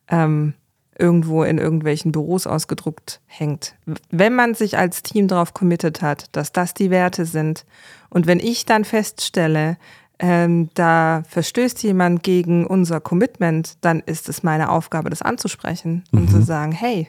ähm, 0.07 0.53
irgendwo 0.97 1.43
in 1.43 1.59
irgendwelchen 1.59 2.11
Büros 2.11 2.47
ausgedruckt 2.47 3.21
hängt. 3.27 3.75
Wenn 4.09 4.33
man 4.33 4.55
sich 4.55 4.77
als 4.77 5.03
Team 5.03 5.27
darauf 5.27 5.53
committed 5.53 6.01
hat, 6.01 6.35
dass 6.35 6.51
das 6.51 6.73
die 6.73 6.89
Werte 6.89 7.25
sind 7.25 7.65
und 8.09 8.25
wenn 8.25 8.39
ich 8.39 8.65
dann 8.65 8.85
feststelle, 8.85 9.77
ähm, 10.17 10.69
da 10.73 11.21
verstößt 11.29 11.83
jemand 11.83 12.23
gegen 12.23 12.65
unser 12.65 12.99
Commitment, 13.01 13.77
dann 13.81 13.99
ist 13.99 14.29
es 14.29 14.41
meine 14.41 14.71
Aufgabe, 14.71 15.11
das 15.11 15.21
anzusprechen 15.21 16.05
mhm. 16.11 16.19
und 16.21 16.31
zu 16.31 16.41
sagen, 16.41 16.71
hey, 16.71 17.07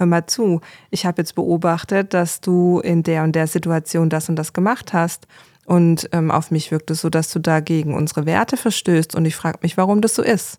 hör 0.00 0.06
mal 0.06 0.26
zu, 0.26 0.60
ich 0.90 1.06
habe 1.06 1.20
jetzt 1.20 1.34
beobachtet, 1.34 2.14
dass 2.14 2.40
du 2.40 2.80
in 2.80 3.02
der 3.02 3.22
und 3.22 3.32
der 3.36 3.46
Situation 3.46 4.08
das 4.08 4.28
und 4.28 4.36
das 4.36 4.52
gemacht 4.52 4.92
hast. 4.92 5.26
Und 5.66 6.08
ähm, 6.12 6.30
auf 6.30 6.50
mich 6.50 6.72
wirkt 6.72 6.90
es 6.90 7.02
so, 7.02 7.10
dass 7.10 7.30
du 7.30 7.38
da 7.38 7.60
gegen 7.60 7.94
unsere 7.94 8.26
Werte 8.26 8.56
verstößt. 8.56 9.14
Und 9.14 9.26
ich 9.26 9.36
frage 9.36 9.58
mich, 9.62 9.76
warum 9.76 10.00
das 10.00 10.14
so 10.14 10.22
ist. 10.22 10.58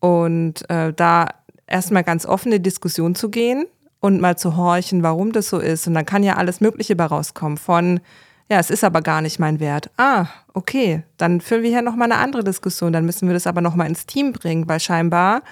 Und 0.00 0.70
äh, 0.70 0.92
da 0.94 1.28
erstmal 1.66 2.04
ganz 2.04 2.24
offene 2.24 2.60
Diskussion 2.60 3.14
zu 3.14 3.28
gehen 3.28 3.66
und 4.00 4.20
mal 4.20 4.38
zu 4.38 4.56
horchen, 4.56 5.02
warum 5.02 5.32
das 5.32 5.48
so 5.48 5.58
ist. 5.58 5.86
Und 5.88 5.94
dann 5.94 6.06
kann 6.06 6.22
ja 6.22 6.36
alles 6.36 6.60
Mögliche 6.60 6.94
bei 6.94 7.06
rauskommen. 7.06 7.58
Von, 7.58 8.00
ja, 8.48 8.58
es 8.60 8.70
ist 8.70 8.84
aber 8.84 9.02
gar 9.02 9.20
nicht 9.20 9.40
mein 9.40 9.60
Wert. 9.60 9.90
Ah, 9.96 10.26
okay, 10.54 11.02
dann 11.16 11.40
führen 11.40 11.62
wir 11.62 11.70
hier 11.70 11.82
nochmal 11.82 12.10
eine 12.10 12.20
andere 12.20 12.44
Diskussion. 12.44 12.92
Dann 12.92 13.04
müssen 13.04 13.28
wir 13.28 13.34
das 13.34 13.48
aber 13.48 13.60
nochmal 13.60 13.88
ins 13.88 14.06
Team 14.06 14.32
bringen, 14.32 14.68
weil 14.68 14.78
scheinbar 14.78 15.42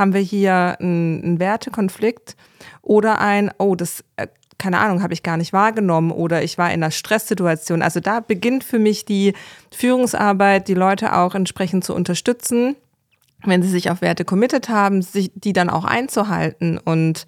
haben 0.00 0.14
wir 0.14 0.20
hier 0.20 0.76
einen, 0.80 1.38
Wertekonflikt 1.38 2.36
oder 2.82 3.20
ein, 3.20 3.52
oh, 3.58 3.76
das, 3.76 4.02
äh, 4.16 4.26
keine 4.58 4.78
Ahnung, 4.78 5.02
habe 5.02 5.14
ich 5.14 5.22
gar 5.22 5.36
nicht 5.36 5.52
wahrgenommen 5.52 6.10
oder 6.10 6.42
ich 6.42 6.58
war 6.58 6.72
in 6.72 6.82
einer 6.82 6.90
Stresssituation. 6.90 7.82
Also 7.82 8.00
da 8.00 8.18
beginnt 8.18 8.64
für 8.64 8.80
mich 8.80 9.04
die 9.04 9.34
Führungsarbeit, 9.72 10.66
die 10.66 10.74
Leute 10.74 11.16
auch 11.16 11.36
entsprechend 11.36 11.84
zu 11.84 11.94
unterstützen 11.94 12.74
wenn 13.44 13.62
sie 13.62 13.68
sich 13.68 13.90
auf 13.90 14.00
Werte 14.00 14.24
committed 14.24 14.68
haben, 14.68 15.02
sich 15.02 15.30
die 15.34 15.52
dann 15.52 15.70
auch 15.70 15.84
einzuhalten 15.84 16.78
und 16.78 17.24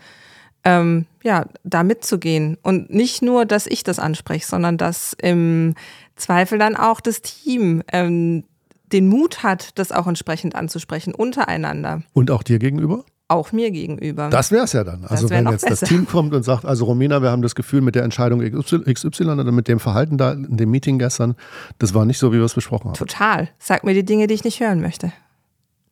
ähm, 0.65 1.07
ja, 1.23 1.47
da 1.65 1.83
mitzugehen. 1.83 2.57
Und 2.63 2.91
nicht 2.91 3.23
nur, 3.23 3.47
dass 3.47 3.67
ich 3.67 3.83
das 3.83 3.99
anspreche, 3.99 4.47
sondern 4.47 4.79
dass 4.79 5.15
im 5.21 5.75
Zweifel 6.17 6.59
dann 6.59 6.77
auch 6.77 7.01
das 7.01 7.23
Team 7.23 7.83
ähm, 7.93 8.45
den 8.93 9.09
Mut 9.09 9.43
hat, 9.43 9.79
das 9.79 9.93
auch 9.93 10.07
entsprechend 10.07 10.55
anzusprechen, 10.55 11.15
untereinander. 11.15 12.03
Und 12.13 12.31
auch 12.31 12.43
dir 12.43 12.59
gegenüber? 12.59 13.05
Auch 13.29 13.53
mir 13.53 13.71
gegenüber. 13.71 14.29
Das 14.29 14.51
wäre 14.51 14.65
es 14.65 14.75
ja 14.75 14.85
dann. 14.85 15.07
Also 15.07 15.31
wenn 15.31 15.47
jetzt 15.47 15.65
besser. 15.67 15.81
das 15.81 15.89
Team 15.89 16.07
kommt 16.07 16.35
und 16.35 16.43
sagt, 16.43 16.67
also 16.67 16.85
Romina, 16.85 17.23
wir 17.23 17.31
haben 17.31 17.41
das 17.41 17.55
Gefühl 17.55 17.81
mit 17.81 17.95
der 17.95 18.03
Entscheidung 18.05 18.41
XY 18.41 19.25
oder 19.25 19.53
mit 19.53 19.69
dem 19.69 19.81
Verhalten 19.81 20.19
da 20.19 20.33
in 20.33 20.59
dem 20.59 20.71
Meeting 20.71 20.99
gestern, 20.99 21.35
das 21.79 21.95
war 21.95 22.05
nicht 22.05 22.19
so, 22.19 22.33
wie 22.33 22.37
wir 22.37 22.45
es 22.45 22.55
besprochen 22.55 22.89
haben. 22.89 22.99
Total. 22.99 23.49
Sag 23.59 23.85
mir 23.85 23.95
die 23.95 24.05
Dinge, 24.05 24.27
die 24.27 24.35
ich 24.35 24.45
nicht 24.45 24.61
hören 24.61 24.83
möchte. 24.83 25.13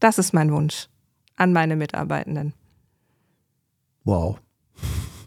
Das 0.00 0.18
ist 0.18 0.34
mein 0.34 0.52
Wunsch 0.52 0.88
an 1.36 1.54
meine 1.54 1.76
Mitarbeitenden. 1.76 2.52
Wow. 4.04 4.38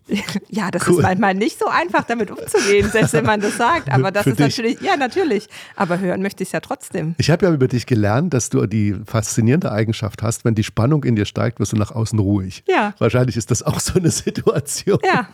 Ja, 0.49 0.69
das 0.69 0.87
Cool. 0.87 0.95
ist 0.97 1.01
manchmal 1.01 1.33
nicht 1.33 1.57
so 1.57 1.65
einfach, 1.67 2.03
damit 2.03 2.29
umzugehen, 2.29 2.89
selbst 2.91 3.13
wenn 3.13 3.25
man 3.25 3.39
das 3.41 3.57
sagt. 3.57 3.91
Aber 3.91 4.11
das 4.11 4.23
Für 4.23 4.31
ist 4.31 4.39
dich. 4.39 4.57
natürlich, 4.57 4.81
ja, 4.81 4.97
natürlich. 4.97 5.47
Aber 5.75 5.99
hören 5.99 6.21
möchte 6.21 6.43
ich 6.43 6.49
es 6.49 6.53
ja 6.53 6.59
trotzdem. 6.59 7.15
Ich 7.17 7.31
habe 7.31 7.45
ja 7.45 7.51
über 7.53 7.67
dich 7.67 7.85
gelernt, 7.85 8.33
dass 8.33 8.49
du 8.49 8.65
die 8.67 8.95
faszinierende 9.05 9.71
Eigenschaft 9.71 10.21
hast, 10.21 10.45
wenn 10.45 10.53
die 10.55 10.63
Spannung 10.63 11.03
in 11.03 11.15
dir 11.15 11.25
steigt, 11.25 11.59
wirst 11.59 11.71
du 11.71 11.77
nach 11.77 11.91
außen 11.91 12.19
ruhig. 12.19 12.63
Ja. 12.67 12.93
Wahrscheinlich 12.99 13.35
ist 13.37 13.49
das 13.51 13.63
auch 13.63 13.79
so 13.79 13.97
eine 13.97 14.09
Situation, 14.11 14.99
Ja, 15.03 15.27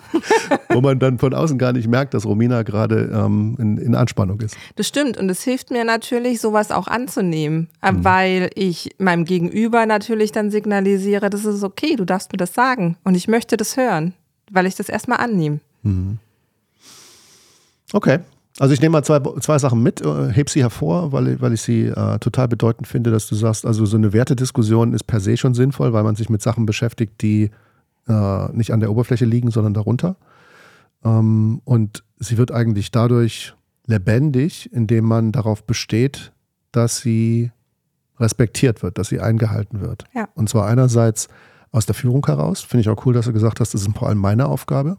wo 0.70 0.82
man 0.82 1.00
dann 1.00 1.20
von 1.20 1.34
außen 1.34 1.58
gar 1.58 1.74
nicht 1.74 1.88
merkt, 1.88 2.14
dass 2.14 2.26
Romina 2.26 2.64
gerade 2.64 3.12
ähm, 3.14 3.56
in, 3.60 3.78
in 3.78 3.96
Anspannung 3.96 4.40
ist. 4.42 4.56
das 4.76 4.88
stimmt. 4.88 5.18
Und 5.18 5.30
es 5.30 5.44
hilft 5.44 5.72
mir 5.72 5.84
natürlich, 5.84 6.40
sowas 6.42 6.72
auch 6.72 6.88
anzunehmen, 6.88 7.68
äh, 7.82 7.92
weil 7.94 8.50
ich 8.56 8.92
meinem 9.00 9.26
Gegenüber 9.26 9.86
natürlich 9.86 10.32
dann 10.32 10.52
signalisiere, 10.52 11.30
das 11.30 11.44
ist 11.46 11.64
okay, 11.64 11.96
du 11.96 12.06
darfst 12.06 12.32
mir 12.32 12.38
das 12.38 12.54
sagen. 12.54 12.96
Und 13.04 13.16
ich 13.16 13.28
möchte 13.28 13.58
das 13.58 13.76
hören, 13.76 14.14
weil 14.52 14.66
ich 14.66 14.76
das 14.76 14.90
erstmal 14.90 15.20
annehme. 15.20 15.60
Okay. 17.94 18.20
Also 18.60 18.74
ich 18.74 18.82
nehme 18.82 18.94
mal 18.94 19.04
zwei, 19.04 19.20
zwei 19.40 19.58
Sachen 19.58 19.82
mit, 19.82 20.02
äh, 20.02 20.34
heb 20.34 20.50
sie 20.50 20.62
hervor, 20.62 21.14
weil, 21.14 21.40
weil 21.40 21.54
ich 21.54 21.62
sie 21.62 21.86
äh, 21.86 22.20
total 22.20 22.50
bedeutend 22.50 22.88
finde, 22.88 23.10
dass 23.10 23.28
du 23.28 23.36
sagst, 23.36 23.66
also 23.66 23.86
so 23.86 23.96
eine 23.96 24.12
Wertediskussion 24.12 24.94
ist 24.94 25.04
per 25.04 25.22
se 25.22 25.38
schon 25.38 25.54
sinnvoll, 25.54 25.94
weil 25.94 26.04
man 26.04 26.16
sich 26.16 26.30
mit 26.30 26.42
Sachen 26.42 26.66
beschäftigt, 26.66 27.22
die 27.22 27.52
äh, 28.08 28.52
nicht 28.52 28.74
an 28.74 28.82
der 28.82 28.92
Oberfläche 28.92 29.26
liegen, 29.26 29.50
sondern 29.50 29.74
darunter. 29.74 30.18
Ähm, 31.06 31.62
und 31.64 32.04
sie 32.18 32.38
wird 32.38 32.52
eigentlich 32.52 32.92
dadurch 32.92 33.54
lebendig, 33.86 34.70
indem 34.74 35.06
man 35.06 35.32
darauf 35.32 35.64
besteht, 35.64 36.34
dass 36.74 36.98
sie 36.98 37.52
respektiert 38.20 38.84
wird, 38.84 38.98
dass 38.98 39.08
sie 39.08 39.22
eingehalten 39.22 39.80
wird. 39.80 40.04
Ja. 40.14 40.28
Und 40.36 40.50
zwar 40.50 40.68
einerseits 40.68 41.30
aus 41.72 41.86
der 41.86 41.96
Führung 41.96 42.26
heraus, 42.26 42.62
finde 42.62 42.82
ich 42.82 42.90
auch 42.90 43.06
cool, 43.06 43.14
dass 43.14 43.26
du 43.26 43.34
gesagt 43.34 43.60
hast, 43.60 43.74
das 43.74 43.82
ist 43.82 43.98
vor 43.98 44.08
allem 44.08 44.18
meine 44.18 44.48
Aufgabe. 44.48 44.98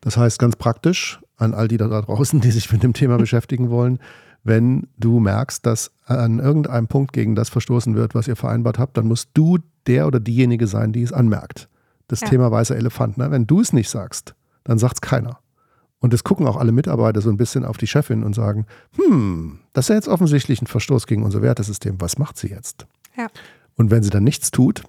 Das 0.00 0.16
heißt 0.16 0.38
ganz 0.38 0.56
praktisch 0.56 1.20
an 1.36 1.54
all 1.54 1.66
die 1.68 1.76
da 1.78 1.88
draußen, 1.88 2.40
die 2.40 2.50
sich 2.50 2.70
mit 2.72 2.82
dem 2.82 2.92
Thema 2.92 3.16
beschäftigen 3.18 3.70
wollen, 3.70 3.98
wenn 4.44 4.88
du 4.98 5.20
merkst, 5.20 5.64
dass 5.64 5.90
an 6.04 6.38
irgendeinem 6.38 6.86
Punkt 6.86 7.12
gegen 7.12 7.34
das 7.34 7.48
verstoßen 7.48 7.94
wird, 7.94 8.14
was 8.14 8.28
ihr 8.28 8.36
vereinbart 8.36 8.78
habt, 8.78 8.96
dann 8.96 9.06
musst 9.06 9.30
du 9.34 9.58
der 9.86 10.06
oder 10.06 10.20
diejenige 10.20 10.66
sein, 10.66 10.92
die 10.92 11.02
es 11.02 11.12
anmerkt. 11.12 11.68
Das 12.08 12.20
Ja. 12.20 12.28
Thema 12.28 12.50
weißer 12.50 12.76
Elefant. 12.76 13.16
Ne? 13.16 13.30
Wenn 13.30 13.46
du 13.46 13.60
es 13.60 13.72
nicht 13.72 13.88
sagst, 13.88 14.34
dann 14.62 14.78
sagt 14.78 14.96
es 14.96 15.00
keiner. 15.00 15.38
Und 15.98 16.12
es 16.12 16.22
gucken 16.22 16.46
auch 16.46 16.58
alle 16.58 16.72
Mitarbeiter 16.72 17.22
so 17.22 17.30
ein 17.30 17.38
bisschen 17.38 17.64
auf 17.64 17.78
die 17.78 17.86
Chefin 17.86 18.22
und 18.22 18.34
sagen, 18.34 18.66
hm, 18.96 19.60
das 19.72 19.86
ist 19.86 19.88
ja 19.88 19.94
jetzt 19.94 20.08
offensichtlich 20.08 20.60
ein 20.60 20.66
Verstoß 20.66 21.06
gegen 21.06 21.22
unser 21.22 21.40
Wertesystem. 21.40 21.98
Was 21.98 22.18
macht 22.18 22.36
sie 22.36 22.48
jetzt? 22.48 22.86
Ja. 23.16 23.28
Und 23.76 23.90
wenn 23.90 24.02
sie 24.02 24.10
dann 24.10 24.24
nichts 24.24 24.50
tut, 24.50 24.82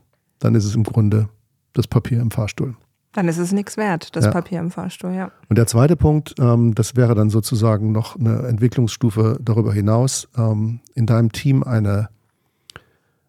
dann 0.45 0.53
ist 0.55 0.65
es 0.65 0.75
im 0.75 0.83
Grunde 0.83 1.27
das 1.73 1.87
Papier 1.87 2.21
im 2.21 2.29
Fahrstuhl. 2.29 2.75
Dann 3.13 3.27
ist 3.27 3.37
es 3.39 3.51
nichts 3.51 3.77
wert, 3.77 4.15
das 4.15 4.25
Ja. 4.25 4.31
Papier 4.31 4.59
im 4.59 4.69
Fahrstuhl, 4.71 5.11
ja. 5.13 5.31
Und 5.49 5.57
der 5.57 5.65
zweite 5.67 5.95
Punkt, 5.95 6.35
ähm, 6.37 6.75
das 6.75 6.95
wäre 6.95 7.15
dann 7.15 7.29
sozusagen 7.31 7.91
noch 7.91 8.15
eine 8.19 8.43
Entwicklungsstufe 8.47 9.39
darüber 9.41 9.73
hinaus, 9.73 10.27
ähm, 10.37 10.81
in 10.93 11.05
deinem 11.07 11.31
Team 11.31 11.63
eine, 11.63 12.09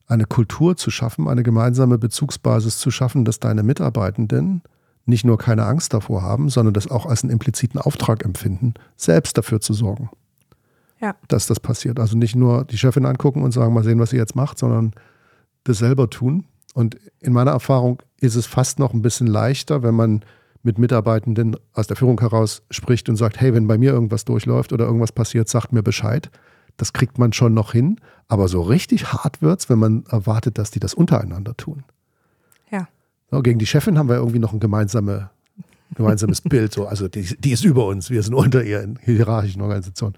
eine 0.06 0.24
Kultur 0.26 0.76
zu 0.76 0.90
schaffen, 0.90 1.26
eine 1.28 1.42
gemeinsame 1.42 1.98
Bezugsbasis 1.98 2.78
zu 2.78 2.90
schaffen, 2.90 3.24
dass 3.24 3.40
deine 3.40 3.62
Mitarbeitenden 3.62 4.62
nicht 5.06 5.24
nur 5.24 5.38
keine 5.38 5.64
Angst 5.66 5.94
davor 5.94 6.20
haben, 6.22 6.48
sondern 6.50 6.74
das 6.74 6.90
auch 6.90 7.06
als 7.06 7.22
einen 7.22 7.32
impliziten 7.32 7.80
Auftrag 7.80 8.24
empfinden, 8.24 8.74
selbst 8.96 9.38
dafür 9.38 9.60
zu 9.60 9.72
sorgen, 9.72 10.10
Ja. 11.00 11.14
dass 11.28 11.46
das 11.46 11.60
passiert. 11.60 11.98
Also 12.00 12.16
nicht 12.18 12.34
nur 12.36 12.64
die 12.64 12.76
Chefin 12.76 13.06
angucken 13.06 13.42
und 13.42 13.52
sagen, 13.52 13.72
mal 13.72 13.84
sehen, 13.84 14.00
was 14.00 14.10
sie 14.10 14.16
jetzt 14.16 14.34
macht, 14.36 14.58
sondern 14.58 14.92
das 15.64 15.78
selber 15.78 16.10
tun. 16.10 16.44
Und 16.76 16.98
in 17.20 17.32
meiner 17.32 17.52
Erfahrung 17.52 18.02
ist 18.20 18.34
es 18.34 18.44
fast 18.44 18.78
noch 18.78 18.92
ein 18.92 19.00
bisschen 19.00 19.26
leichter, 19.26 19.82
wenn 19.82 19.94
man 19.94 20.22
mit 20.62 20.78
Mitarbeitenden 20.78 21.56
aus 21.72 21.86
der 21.86 21.96
Führung 21.96 22.20
heraus 22.20 22.64
spricht 22.70 23.08
und 23.08 23.16
sagt, 23.16 23.40
hey, 23.40 23.54
wenn 23.54 23.66
bei 23.66 23.78
mir 23.78 23.92
irgendwas 23.92 24.26
durchläuft 24.26 24.74
oder 24.74 24.84
irgendwas 24.84 25.10
passiert, 25.10 25.48
sagt 25.48 25.72
mir 25.72 25.82
Bescheid. 25.82 26.30
Das 26.76 26.92
kriegt 26.92 27.16
man 27.16 27.32
schon 27.32 27.54
noch 27.54 27.72
hin. 27.72 27.98
Aber 28.28 28.46
so 28.46 28.60
richtig 28.60 29.10
hart 29.10 29.40
wird's, 29.40 29.70
wenn 29.70 29.78
man 29.78 30.04
erwartet, 30.10 30.58
dass 30.58 30.70
die 30.70 30.78
das 30.78 30.92
untereinander 30.92 31.56
tun. 31.56 31.82
Ja. 32.70 32.88
So, 33.30 33.40
gegen 33.40 33.58
die 33.58 33.64
Chefin 33.64 33.96
haben 33.96 34.10
wir 34.10 34.16
irgendwie 34.16 34.38
noch 34.38 34.52
ein 34.52 34.60
gemeinsame, 34.60 35.30
gemeinsames 35.94 36.40
Bild. 36.42 36.74
So. 36.74 36.86
Also 36.86 37.08
die, 37.08 37.40
die 37.40 37.52
ist 37.52 37.64
über 37.64 37.86
uns, 37.86 38.10
wir 38.10 38.22
sind 38.22 38.34
unter 38.34 38.62
ihr 38.62 38.82
in 38.82 38.98
hierarchischen 39.02 39.62
Organisationen. 39.62 40.16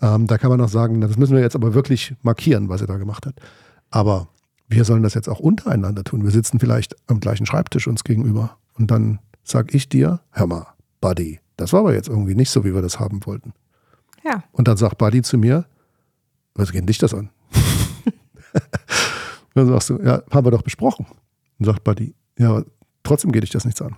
Ähm, 0.00 0.28
da 0.28 0.38
kann 0.38 0.50
man 0.50 0.60
noch 0.60 0.68
sagen, 0.68 1.00
na, 1.00 1.08
das 1.08 1.18
müssen 1.18 1.34
wir 1.34 1.42
jetzt 1.42 1.56
aber 1.56 1.74
wirklich 1.74 2.14
markieren, 2.22 2.68
was 2.68 2.82
sie 2.82 2.86
da 2.86 2.98
gemacht 2.98 3.26
hat. 3.26 3.34
Aber 3.90 4.28
wir 4.68 4.84
sollen 4.84 5.02
das 5.02 5.14
jetzt 5.14 5.28
auch 5.28 5.40
untereinander 5.40 6.04
tun. 6.04 6.24
Wir 6.24 6.30
sitzen 6.30 6.60
vielleicht 6.60 6.94
am 7.08 7.20
gleichen 7.20 7.46
Schreibtisch 7.46 7.88
uns 7.88 8.04
gegenüber. 8.04 8.58
Und 8.74 8.90
dann 8.90 9.18
sag 9.42 9.74
ich 9.74 9.88
dir, 9.88 10.20
hör 10.30 10.46
mal, 10.46 10.66
Buddy, 11.00 11.40
das 11.56 11.72
war 11.72 11.80
aber 11.80 11.94
jetzt 11.94 12.08
irgendwie 12.08 12.34
nicht 12.34 12.50
so, 12.50 12.64
wie 12.64 12.74
wir 12.74 12.82
das 12.82 13.00
haben 13.00 13.24
wollten. 13.24 13.54
Ja. 14.24 14.44
Und 14.52 14.68
dann 14.68 14.76
sagt 14.76 14.98
Buddy 14.98 15.22
zu 15.22 15.38
mir, 15.38 15.64
was 16.54 16.72
geht 16.72 16.88
dich 16.88 16.98
das 16.98 17.14
an? 17.14 17.30
Dann 19.54 19.66
sagst 19.66 19.90
du, 19.90 20.00
ja, 20.02 20.22
haben 20.30 20.46
wir 20.46 20.50
doch 20.50 20.62
besprochen. 20.62 21.06
Und 21.58 21.64
sagt 21.64 21.82
Buddy, 21.82 22.14
ja, 22.38 22.50
aber 22.50 22.64
trotzdem 23.02 23.32
geht 23.32 23.42
dich 23.42 23.50
das 23.50 23.64
nichts 23.64 23.82
an. 23.82 23.96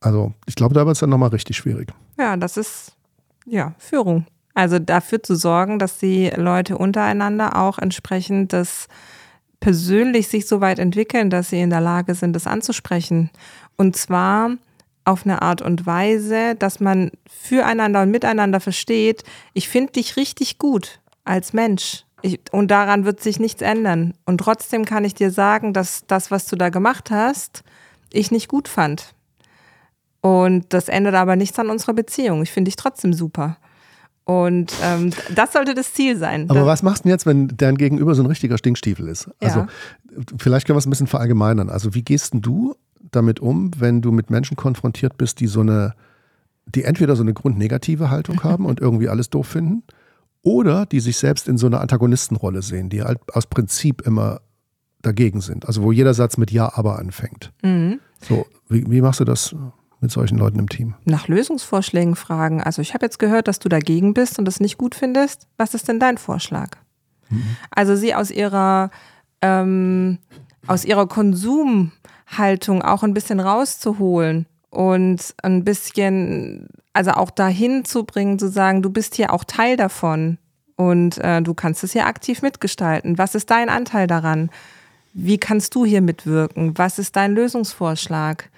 Also 0.00 0.34
ich 0.46 0.54
glaube, 0.54 0.74
da 0.74 0.84
wird 0.86 0.94
es 0.94 1.00
dann 1.00 1.10
nochmal 1.10 1.30
richtig 1.30 1.56
schwierig. 1.56 1.92
Ja, 2.18 2.36
das 2.36 2.56
ist 2.56 2.96
ja 3.46 3.74
Führung. 3.78 4.26
Also 4.54 4.78
dafür 4.78 5.22
zu 5.22 5.36
sorgen, 5.36 5.78
dass 5.78 5.98
die 5.98 6.30
Leute 6.30 6.76
untereinander 6.76 7.56
auch 7.56 7.78
entsprechend 7.78 8.52
das 8.52 8.88
persönlich 9.60 10.28
sich 10.28 10.46
so 10.46 10.60
weit 10.60 10.78
entwickeln, 10.78 11.30
dass 11.30 11.50
sie 11.50 11.60
in 11.60 11.70
der 11.70 11.80
Lage 11.80 12.14
sind, 12.14 12.34
das 12.34 12.46
anzusprechen. 12.46 13.30
Und 13.76 13.96
zwar 13.96 14.56
auf 15.04 15.24
eine 15.24 15.42
Art 15.42 15.62
und 15.62 15.86
Weise, 15.86 16.54
dass 16.54 16.80
man 16.80 17.10
füreinander 17.28 18.02
und 18.02 18.10
miteinander 18.10 18.60
versteht, 18.60 19.24
ich 19.52 19.68
finde 19.68 19.92
dich 19.92 20.16
richtig 20.16 20.58
gut 20.58 21.00
als 21.24 21.52
Mensch. 21.52 22.04
Ich, 22.22 22.40
und 22.52 22.70
daran 22.70 23.04
wird 23.04 23.20
sich 23.20 23.38
nichts 23.38 23.62
ändern. 23.62 24.14
Und 24.26 24.38
trotzdem 24.38 24.84
kann 24.84 25.04
ich 25.04 25.14
dir 25.14 25.30
sagen, 25.30 25.72
dass 25.72 26.04
das, 26.06 26.30
was 26.30 26.46
du 26.46 26.56
da 26.56 26.68
gemacht 26.68 27.10
hast, 27.10 27.62
ich 28.12 28.30
nicht 28.30 28.48
gut 28.48 28.68
fand. 28.68 29.14
Und 30.20 30.66
das 30.74 30.88
ändert 30.88 31.14
aber 31.14 31.36
nichts 31.36 31.58
an 31.58 31.70
unserer 31.70 31.94
Beziehung. 31.94 32.42
Ich 32.42 32.50
finde 32.50 32.68
dich 32.68 32.76
trotzdem 32.76 33.14
super. 33.14 33.56
Und 34.30 34.72
ähm, 34.84 35.10
das 35.34 35.52
sollte 35.52 35.74
das 35.74 35.92
Ziel 35.92 36.16
sein. 36.16 36.48
Aber 36.48 36.60
Das- 36.60 36.66
was 36.68 36.82
machst 36.84 37.00
du 37.00 37.08
denn 37.08 37.10
jetzt, 37.10 37.26
wenn 37.26 37.48
dein 37.56 37.76
Gegenüber 37.76 38.14
so 38.14 38.22
ein 38.22 38.26
richtiger 38.26 38.58
Stinkstiefel 38.58 39.08
ist? 39.08 39.28
Also 39.40 39.60
Ja. 39.60 39.68
vielleicht 40.38 40.66
können 40.66 40.76
wir 40.76 40.78
es 40.80 40.86
ein 40.86 40.90
bisschen 40.90 41.08
verallgemeinern. 41.08 41.68
Also 41.68 41.94
wie 41.94 42.02
gehst 42.02 42.32
denn 42.34 42.40
du 42.40 42.74
damit 43.10 43.40
um, 43.40 43.72
wenn 43.78 44.02
du 44.02 44.12
mit 44.12 44.30
Menschen 44.30 44.56
konfrontiert 44.56 45.18
bist, 45.18 45.40
die 45.40 45.48
so 45.48 45.60
eine, 45.62 45.94
die 46.66 46.84
entweder 46.84 47.16
so 47.16 47.22
eine 47.22 47.34
grundnegative 47.34 48.08
Haltung 48.10 48.42
haben 48.44 48.66
und 48.66 48.78
irgendwie 48.80 49.08
alles 49.08 49.30
doof 49.30 49.48
finden, 49.48 49.82
oder 50.42 50.86
die 50.86 51.00
sich 51.00 51.16
selbst 51.18 51.48
in 51.48 51.58
so 51.58 51.66
einer 51.66 51.80
Antagonistenrolle 51.80 52.62
sehen, 52.62 52.88
die 52.88 53.02
halt 53.02 53.18
aus 53.34 53.46
Prinzip 53.46 54.00
immer 54.06 54.40
dagegen 55.02 55.40
sind. 55.40 55.66
Also 55.66 55.82
wo 55.82 55.90
jeder 55.92 56.14
Satz 56.14 56.36
mit 56.36 56.50
Ja, 56.52 56.70
aber 56.76 56.98
anfängt. 56.98 57.52
Mhm. 57.62 57.98
So, 58.22 58.46
wie, 58.68 58.88
wie 58.90 59.00
machst 59.00 59.18
du 59.20 59.24
das 59.24 59.56
mit 60.00 60.10
solchen 60.10 60.38
Leuten 60.38 60.58
im 60.58 60.68
Team? 60.68 60.94
nach 61.04 61.28
Lösungsvorschlägen 61.28 62.16
fragen. 62.16 62.62
Also 62.62 62.82
ich 62.82 62.94
habe 62.94 63.06
jetzt 63.06 63.18
gehört, 63.18 63.48
dass 63.48 63.58
du 63.58 63.68
dagegen 63.68 64.14
bist 64.14 64.38
und 64.38 64.44
das 64.44 64.60
nicht 64.60 64.78
gut 64.78 64.94
findest. 64.94 65.46
Was 65.56 65.74
ist 65.74 65.88
denn 65.88 66.00
dein 66.00 66.18
Vorschlag? 66.18 66.70
Also 67.70 67.94
sie 67.94 68.14
aus 68.14 68.30
ihrer 68.30 68.90
ähm, 69.42 70.18
aus 70.66 70.84
ihrer 70.84 71.06
Konsumhaltung 71.06 72.82
auch 72.82 73.02
ein 73.02 73.14
bisschen 73.14 73.40
rauszuholen 73.40 74.46
und 74.70 75.34
ein 75.42 75.64
bisschen, 75.64 76.68
also 76.92 77.12
auch 77.12 77.30
dahin 77.30 77.84
zu 77.84 78.04
bringen, 78.04 78.38
zu 78.38 78.48
sagen, 78.48 78.82
du 78.82 78.90
bist 78.90 79.14
hier 79.14 79.32
auch 79.32 79.44
Teil 79.44 79.76
davon 79.76 80.38
und 80.76 81.18
äh, 81.18 81.42
du 81.42 81.54
kannst 81.54 81.82
es 81.84 81.92
hier 81.92 82.06
aktiv 82.06 82.42
mitgestalten. 82.42 83.18
Was 83.18 83.34
ist 83.34 83.50
dein 83.50 83.68
Anteil 83.68 84.06
daran? 84.06 84.50
Wie 85.12 85.38
kannst 85.38 85.74
du 85.74 85.84
hier 85.84 86.02
mitwirken? 86.02 86.78
Was 86.78 86.98
ist 86.98 87.16
dein 87.16 87.34
Lösungsvorschlag? 87.34 88.48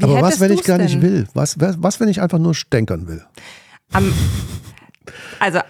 Wie 0.00 0.04
aber 0.04 0.22
was, 0.22 0.40
wenn 0.40 0.52
ich 0.52 0.64
gar 0.64 0.78
nicht 0.78 0.94
denn? 0.94 1.02
will? 1.02 1.28
Was, 1.34 1.60
was, 1.60 1.82
was, 1.82 2.00
wenn 2.00 2.08
ich 2.08 2.20
einfach 2.20 2.38
nur 2.38 2.54
stänkern 2.54 3.08
will? 3.08 3.24
Am, 3.92 4.12
also 5.38 5.60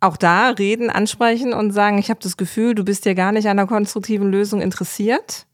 auch 0.00 0.16
da 0.16 0.50
reden, 0.50 0.90
ansprechen 0.90 1.52
und 1.52 1.72
sagen, 1.72 1.98
ich 1.98 2.10
habe 2.10 2.20
das 2.22 2.36
Gefühl, 2.36 2.74
du 2.74 2.84
bist 2.84 3.04
ja 3.06 3.14
gar 3.14 3.32
nicht 3.32 3.46
an 3.46 3.58
einer 3.58 3.66
konstruktiven 3.66 4.30
Lösung 4.30 4.60
interessiert. 4.60 5.46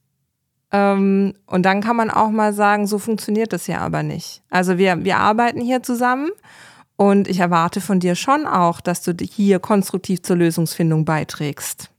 Ähm, 0.72 1.34
und 1.46 1.62
dann 1.64 1.80
kann 1.80 1.96
man 1.96 2.10
auch 2.10 2.30
mal 2.30 2.52
sagen, 2.52 2.86
so 2.86 2.98
funktioniert 2.98 3.52
das 3.52 3.66
ja 3.66 3.78
aber 3.78 4.02
nicht. 4.02 4.42
Also 4.50 4.78
wir, 4.78 5.04
wir 5.04 5.18
arbeiten 5.18 5.60
hier 5.60 5.82
zusammen 5.82 6.30
und 6.96 7.28
ich 7.28 7.40
erwarte 7.40 7.80
von 7.80 8.00
dir 8.00 8.14
schon 8.14 8.46
auch, 8.46 8.80
dass 8.80 9.02
du 9.02 9.12
hier 9.20 9.58
konstruktiv 9.58 10.22
zur 10.22 10.36
Lösungsfindung 10.36 11.04
beiträgst. 11.04 11.90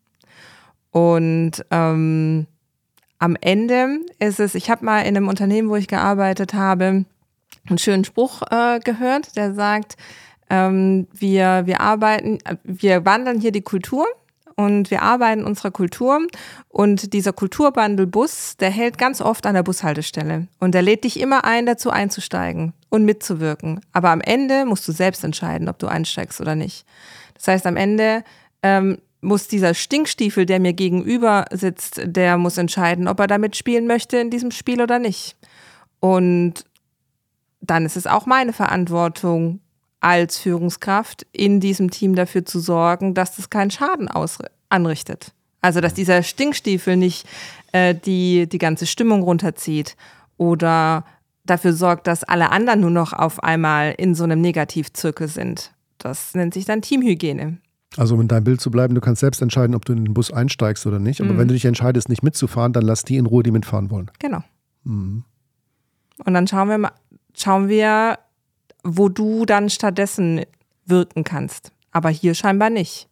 Und 0.91 1.65
ähm, 1.71 2.47
am 3.23 3.37
Ende 3.39 4.01
ist 4.19 4.41
es, 4.41 4.53
ich 4.53 4.69
habe 4.69 4.83
mal 4.83 4.99
in 4.99 5.15
einem 5.15 5.29
Unternehmen, 5.29 5.69
wo 5.69 5.77
ich 5.77 5.87
gearbeitet 5.87 6.53
habe, 6.53 7.05
einen 7.65 7.77
schönen 7.77 8.03
Spruch 8.03 8.41
äh, 8.51 8.81
gehört, 8.83 9.37
der 9.37 9.53
sagt, 9.53 9.95
ähm, 10.49 11.07
wir, 11.13 11.61
wir 11.65 11.79
arbeiten, 11.79 12.39
äh, 12.43 12.57
wir 12.65 13.05
wandeln 13.05 13.39
hier 13.39 13.53
die 13.53 13.61
Kultur 13.61 14.05
und 14.57 14.91
wir 14.91 15.03
arbeiten 15.03 15.45
unserer 15.45 15.71
Kultur 15.71 16.27
und 16.67 17.13
dieser 17.13 17.31
Kulturbundle-Bus, 17.31 18.57
der 18.57 18.71
hält 18.71 18.97
ganz 18.97 19.21
oft 19.21 19.45
an 19.45 19.55
der 19.55 19.63
Bushaltestelle 19.63 20.47
und 20.59 20.75
der 20.75 20.81
lädt 20.81 21.05
dich 21.05 21.17
immer 21.17 21.45
ein, 21.45 21.65
dazu 21.65 21.91
einzusteigen 21.91 22.73
und 22.89 23.05
mitzuwirken. 23.05 23.79
Aber 23.93 24.09
am 24.09 24.19
Ende 24.19 24.65
musst 24.65 24.85
du 24.85 24.91
selbst 24.91 25.23
entscheiden, 25.23 25.69
ob 25.69 25.79
du 25.79 25.87
einsteigst 25.87 26.41
oder 26.41 26.55
nicht. 26.55 26.85
Das 27.35 27.47
heißt, 27.47 27.67
am 27.67 27.77
Ende 27.77 28.25
ähm, 28.63 28.97
muss 29.23 29.47
dieser 29.47 29.73
Stinkstiefel, 29.73 30.45
der 30.45 30.59
mir 30.59 30.73
gegenüber 30.73 31.45
sitzt, 31.51 32.01
der 32.03 32.37
muss 32.37 32.57
entscheiden, 32.57 33.07
ob 33.07 33.19
er 33.19 33.27
damit 33.27 33.55
spielen 33.55 33.87
möchte 33.87 34.17
in 34.17 34.29
diesem 34.29 34.51
Spiel 34.51 34.81
oder 34.81 34.99
nicht. 34.99 35.35
Und 35.99 36.65
dann 37.61 37.85
ist 37.85 37.97
es 37.97 38.07
auch 38.07 38.25
meine 38.25 38.53
Verantwortung, 38.53 39.59
als 40.01 40.37
Führungskraft 40.37 41.25
in 41.31 41.61
diesem 41.61 41.89
Team 41.89 42.13
dafür 42.13 42.45
zu 42.45 42.59
sorgen, 42.59 43.13
dass 43.13 43.37
das 43.37 43.49
keinen 43.49 43.71
Schaden 43.71 44.09
anrichtet. 44.67 45.31
Also 45.61 45.79
dass 45.79 45.93
dieser 45.93 46.23
Stinkstiefel 46.23 46.97
nicht 46.97 47.25
äh, 47.71 47.95
die, 47.95 48.47
die 48.47 48.57
ganze 48.57 48.85
Stimmung 48.85 49.23
runterzieht 49.23 49.95
oder 50.35 51.05
dafür 51.45 51.71
sorgt, 51.71 52.07
dass 52.07 52.25
alle 52.25 52.51
anderen 52.51 52.81
nur 52.81 52.89
noch 52.89 53.13
auf 53.13 53.41
einmal 53.43 53.95
in 53.97 54.13
so 54.13 54.25
einem 54.25 54.41
Negativzirkel 54.41 55.29
sind. 55.29 55.71
Das 55.99 56.35
nennt 56.35 56.53
sich 56.53 56.65
dann 56.65 56.81
Teamhygiene. 56.81 57.59
Also 57.97 58.15
um 58.15 58.21
in 58.21 58.27
deinem 58.27 58.43
Bild 58.43 58.61
zu 58.61 58.71
bleiben, 58.71 58.95
du 58.95 59.01
kannst 59.01 59.21
selbst 59.21 59.41
entscheiden, 59.41 59.75
ob 59.75 59.85
du 59.85 59.93
in 59.93 60.05
den 60.05 60.13
Bus 60.13 60.31
einsteigst 60.31 60.85
oder 60.87 60.99
nicht. 60.99 61.21
Aber 61.21 61.33
mhm. 61.33 61.37
wenn 61.37 61.47
du 61.47 61.53
dich 61.53 61.65
entscheidest, 61.65 62.09
nicht 62.09 62.23
mitzufahren, 62.23 62.73
dann 62.73 62.83
lass 62.83 63.03
die 63.03 63.17
in 63.17 63.25
Ruhe, 63.25 63.43
die 63.43 63.51
mitfahren 63.51 63.89
wollen. 63.91 64.09
Genau. 64.19 64.43
Mhm. 64.83 65.23
Und 66.25 66.33
dann 66.33 66.47
schauen 66.47 66.69
wir 66.69 66.77
mal, 66.77 66.91
schauen 67.35 67.67
wir, 67.67 68.19
wo 68.83 69.09
du 69.09 69.45
dann 69.45 69.69
stattdessen 69.69 70.41
wirken 70.85 71.23
kannst. 71.23 71.71
Aber 71.91 72.09
hier 72.09 72.33
scheinbar 72.33 72.69
nicht. 72.69 73.07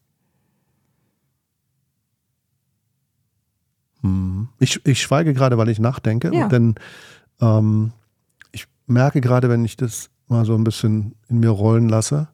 Mhm. 4.01 4.49
Ich, 4.59 4.85
ich 4.85 5.01
schweige 5.01 5.33
gerade, 5.33 5.57
weil 5.57 5.69
ich 5.69 5.79
nachdenke. 5.79 6.33
Ja. 6.33 6.47
Denn 6.47 6.75
ähm, 7.39 7.91
ich 8.51 8.67
merke 8.87 9.21
gerade, 9.21 9.49
wenn 9.49 9.65
ich 9.65 9.77
das 9.77 10.09
mal 10.27 10.45
so 10.45 10.55
ein 10.55 10.63
bisschen 10.63 11.15
in 11.27 11.39
mir 11.39 11.49
rollen 11.49 11.89
lasse, 11.89 12.29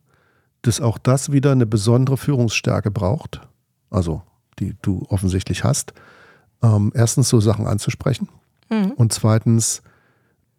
dass 0.68 0.82
auch 0.82 0.98
das 0.98 1.32
wieder 1.32 1.52
eine 1.52 1.66
besondere 1.66 2.18
Führungsstärke 2.18 2.92
braucht, 2.92 3.42
also 3.90 4.22
die 4.60 4.76
du 4.82 5.06
offensichtlich 5.10 5.64
hast. 5.64 5.94
Ähm, 6.62 6.92
erstens 6.94 7.30
so 7.30 7.40
Sachen 7.40 7.68
anzusprechen 7.68 8.30
mhm. 8.70 8.92
und 8.92 9.14
zweitens 9.14 9.82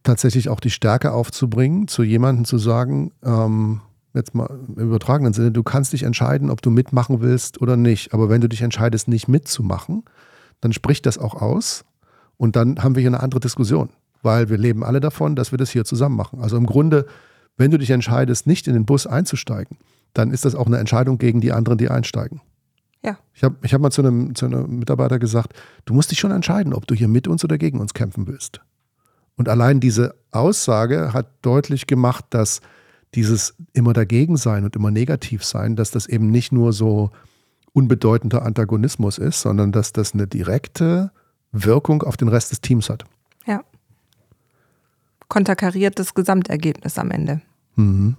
tatsächlich 0.05 0.49
auch 0.49 0.61
die 0.61 0.71
Stärke 0.71 1.13
aufzubringen, 1.13 1.89
zu 1.89 2.03
jemandem 2.03 2.45
zu 2.45 2.57
sagen, 2.57 3.13
ähm, 3.25 3.81
jetzt 4.15 4.35
mal 4.35 4.49
im 4.69 4.83
übertragenen 4.83 5.33
Sinne, 5.33 5.53
du 5.53 5.63
kannst 5.63 5.93
dich 5.93 6.05
entscheiden, 6.05 6.51
ob 6.51 6.63
du 6.63 6.71
mitmachen 6.71 7.21
willst 7.21 7.61
oder 7.61 7.77
nicht. 7.77 8.15
Aber 8.15 8.29
wenn 8.29 8.41
du 8.41 8.49
dich 8.49 8.63
entscheidest, 8.63 9.09
nicht 9.09 9.29
mitzumachen, 9.29 10.05
dann 10.61 10.73
spricht 10.73 11.05
das 11.05 11.19
auch 11.19 11.35
aus 11.35 11.85
und 12.37 12.57
dann 12.57 12.83
haben 12.83 12.95
wir 12.95 13.01
hier 13.01 13.11
eine 13.11 13.21
andere 13.21 13.41
Diskussion, 13.41 13.91
weil 14.23 14.49
wir 14.49 14.57
leben 14.57 14.85
alle 14.85 15.01
davon, 15.01 15.37
dass 15.37 15.53
wir 15.53 15.59
das 15.59 15.71
hier 15.71 15.85
zusammen 15.85 16.17
machen. 16.17 16.41
Also 16.41 16.57
im 16.57 16.67
Grunde, 16.67 17.07
wenn 17.57 17.71
du 17.71 17.79
dich 17.79 17.91
entscheidest, 17.91 18.47
nicht 18.47 18.67
in 18.69 18.75
den 18.75 18.87
Bus 18.87 19.07
einzusteigen, 19.07 19.77
dann 20.15 20.31
ist 20.31 20.45
das 20.45 20.55
auch 20.55 20.67
eine 20.67 20.79
Entscheidung 20.79 21.19
gegen 21.19 21.41
die 21.41 21.53
anderen, 21.53 21.79
die 21.79 21.89
einsteigen. 21.89 22.41
Ja. 23.05 23.19
Ich 23.35 23.45
habe 23.45 23.57
ich 23.63 23.73
hab 23.73 23.81
mal 23.81 23.91
zu 23.91 24.03
einem, 24.03 24.35
zu 24.35 24.47
einem 24.47 24.79
Mitarbeiter 24.79 25.19
gesagt, 25.19 25.55
du 25.85 25.95
musst 25.95 26.11
dich 26.11 26.19
schon 26.19 26.33
entscheiden, 26.33 26.75
ob 26.75 26.87
du 26.87 26.95
hier 26.95 27.09
mit 27.09 27.29
uns 27.29 27.45
oder 27.45 27.59
gegen 27.59 27.81
uns 27.81 27.95
kämpfen 27.95 28.27
willst. 28.27 28.61
Und 29.37 29.49
allein 29.49 29.79
diese 29.79 30.17
Aussage 30.33 31.13
hat 31.13 31.29
deutlich 31.43 31.87
gemacht, 31.87 32.25
dass 32.31 32.61
dieses 33.15 33.55
immer 33.73 33.93
dagegen 33.93 34.37
sein 34.37 34.65
und 34.65 34.75
immer 34.77 34.91
negativ 34.91 35.45
sein, 35.45 35.77
dass 35.77 35.91
das 35.91 36.07
eben 36.07 36.31
nicht 36.31 36.53
nur 36.53 36.73
so 36.73 37.11
unbedeutender 37.73 38.45
Antagonismus 38.45 39.19
ist, 39.19 39.41
sondern 39.41 39.73
dass 39.73 39.93
das 39.93 40.13
eine 40.13 40.27
direkte 40.27 41.13
Wirkung 41.53 42.03
auf 42.03 42.17
den 42.17 42.29
Rest 42.29 42.51
des 42.51 42.61
Teams 42.61 42.91
hat. 42.91 43.05
Ja. 43.47 43.63
Konterkariert 45.29 45.99
das 45.99 46.15
Gesamtergebnis 46.15 46.99
am 46.99 47.11
Ende. 47.11 47.41
Mhm. 47.77 48.17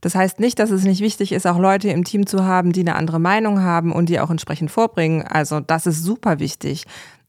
Das 0.00 0.14
heißt 0.14 0.40
nicht, 0.40 0.58
dass 0.58 0.70
es 0.70 0.84
nicht 0.84 1.00
wichtig 1.00 1.32
ist, 1.32 1.46
auch 1.46 1.58
Leute 1.58 1.88
im 1.88 2.04
Team 2.04 2.26
zu 2.26 2.44
haben, 2.44 2.72
die 2.72 2.80
eine 2.80 2.94
andere 2.94 3.18
Meinung 3.18 3.62
haben 3.62 3.92
und 3.92 4.08
die 4.08 4.20
auch 4.20 4.30
entsprechend 4.30 4.70
vorbringen. 4.70 5.22
Also 5.22 5.60
das 5.60 5.86
ist 5.86 6.02
super 6.02 6.38
wichtig. 6.38 6.84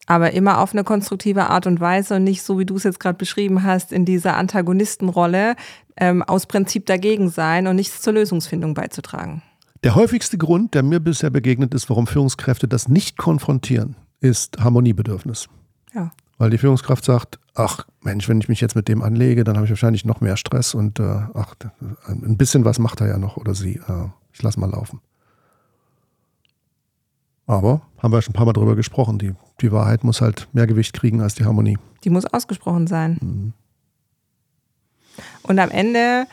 Aber 0.06 0.32
immer 0.32 0.60
auf 0.60 0.74
eine 0.74 0.84
konstruktive 0.84 1.50
Art 1.50 1.68
und 1.68 1.80
Weise 1.80 2.16
und 2.16 2.24
nicht 2.24 2.42
so, 2.42 2.58
wie 2.58 2.66
du 2.66 2.76
es 2.76 2.84
jetzt 2.84 3.00
gerade 3.00 3.18
beschrieben 3.18 3.64
hast, 3.64 3.92
in 3.92 4.06
dieser 4.06 4.38
Antagonistenrolle 4.38 5.56
ähm, 5.98 6.24
aus 6.24 6.48
Prinzip 6.48 6.86
dagegen 6.88 7.30
sein 7.30 7.68
und 7.68 7.76
nichts 7.76 8.02
zur 8.02 8.14
Lösungsfindung 8.14 8.74
beizutragen. 8.74 9.44
Der 9.84 9.96
häufigste 9.96 10.38
Grund, 10.38 10.74
der 10.74 10.84
mir 10.84 11.00
bisher 11.00 11.30
begegnet 11.30 11.74
ist, 11.74 11.90
warum 11.90 12.08
Führungskräfte 12.08 12.68
das 12.68 12.88
nicht 12.88 13.18
konfrontieren, 13.18 13.96
ist 14.20 14.60
Harmoniebedürfnis. 14.60 15.48
Ja. 15.94 16.12
Weil 16.40 16.50
die 16.50 16.58
Führungskraft 16.58 17.04
sagt, 17.04 17.38
ach 17.54 17.86
Mensch, 18.02 18.30
wenn 18.30 18.40
ich 18.40 18.48
mich 18.48 18.62
jetzt 18.62 18.76
mit 18.76 18.88
dem 18.88 19.04
anlege, 19.04 19.44
dann 19.44 19.58
habe 19.58 19.66
ich 19.66 19.72
wahrscheinlich 19.72 20.06
noch 20.06 20.22
mehr 20.22 20.38
Stress 20.38 20.74
und 20.74 21.00
äh, 21.00 21.04
ach, 21.34 21.54
ein 22.08 22.38
bisschen 22.38 22.66
was 22.66 22.80
macht 22.80 23.02
er 23.02 23.08
ja 23.08 23.18
noch 23.18 23.38
oder 23.38 23.54
sie. 23.54 23.76
Äh, 23.76 24.08
ich 24.32 24.42
lasse 24.42 24.60
mal 24.60 24.72
laufen. 24.72 25.02
Aber 27.46 27.82
haben 27.98 28.14
wir 28.14 28.22
schon 28.22 28.32
ein 28.32 28.38
paar 28.38 28.46
Mal 28.46 28.54
drüber 28.54 28.76
gesprochen, 28.76 29.20
die, 29.20 29.34
die 29.60 29.72
Wahrheit 29.72 30.04
muss 30.04 30.22
halt 30.22 30.48
mehr 30.54 30.66
Gewicht 30.66 30.94
kriegen 30.94 31.22
als 31.22 31.36
die 31.36 31.44
Harmonie. 31.44 31.78
Die 32.06 32.10
muss 32.10 32.26
ausgesprochen 32.26 32.88
sein. 32.88 33.18
Mhm. 33.22 33.54
Und 35.44 35.60
am 35.60 35.70
Ende, 35.72 36.26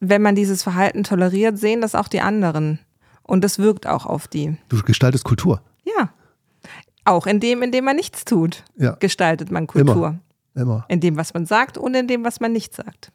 wenn 0.00 0.20
man 0.20 0.34
dieses 0.34 0.62
Verhalten 0.62 1.04
toleriert, 1.04 1.58
sehen 1.58 1.80
das 1.80 1.94
auch 1.94 2.08
die 2.08 2.20
anderen. 2.20 2.80
Und 3.22 3.42
das 3.44 3.58
wirkt 3.58 3.86
auch 3.86 4.04
auf 4.04 4.28
die. 4.28 4.58
Du 4.68 4.82
gestaltest 4.82 5.24
Kultur. 5.24 5.62
Auch 7.04 7.26
in 7.26 7.40
dem, 7.40 7.62
in 7.62 7.70
dem 7.70 7.84
man 7.84 7.96
nichts 7.96 8.24
tut, 8.24 8.64
ja. 8.76 8.92
gestaltet 8.92 9.50
man 9.50 9.66
Kultur. 9.66 10.18
Immer. 10.54 10.62
Immer. 10.62 10.84
In 10.88 11.00
dem, 11.00 11.16
was 11.16 11.34
man 11.34 11.46
sagt 11.46 11.76
und 11.76 11.94
in 11.94 12.06
dem, 12.06 12.24
was 12.24 12.40
man 12.40 12.52
nicht 12.52 12.74
sagt. 12.74 13.12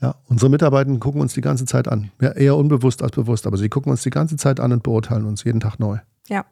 Ja, 0.00 0.16
unsere 0.28 0.50
Mitarbeiter 0.50 0.94
gucken 0.98 1.20
uns 1.20 1.34
die 1.34 1.40
ganze 1.40 1.64
Zeit 1.64 1.88
an. 1.88 2.10
Ja, 2.20 2.32
eher 2.32 2.56
unbewusst 2.56 3.02
als 3.02 3.12
bewusst, 3.12 3.46
aber 3.46 3.56
sie 3.56 3.68
gucken 3.68 3.90
uns 3.90 4.02
die 4.02 4.10
ganze 4.10 4.36
Zeit 4.36 4.60
an 4.60 4.72
und 4.72 4.82
beurteilen 4.82 5.24
uns 5.24 5.44
jeden 5.44 5.60
Tag 5.60 5.78
neu. 5.78 5.98
Ja. 6.28 6.44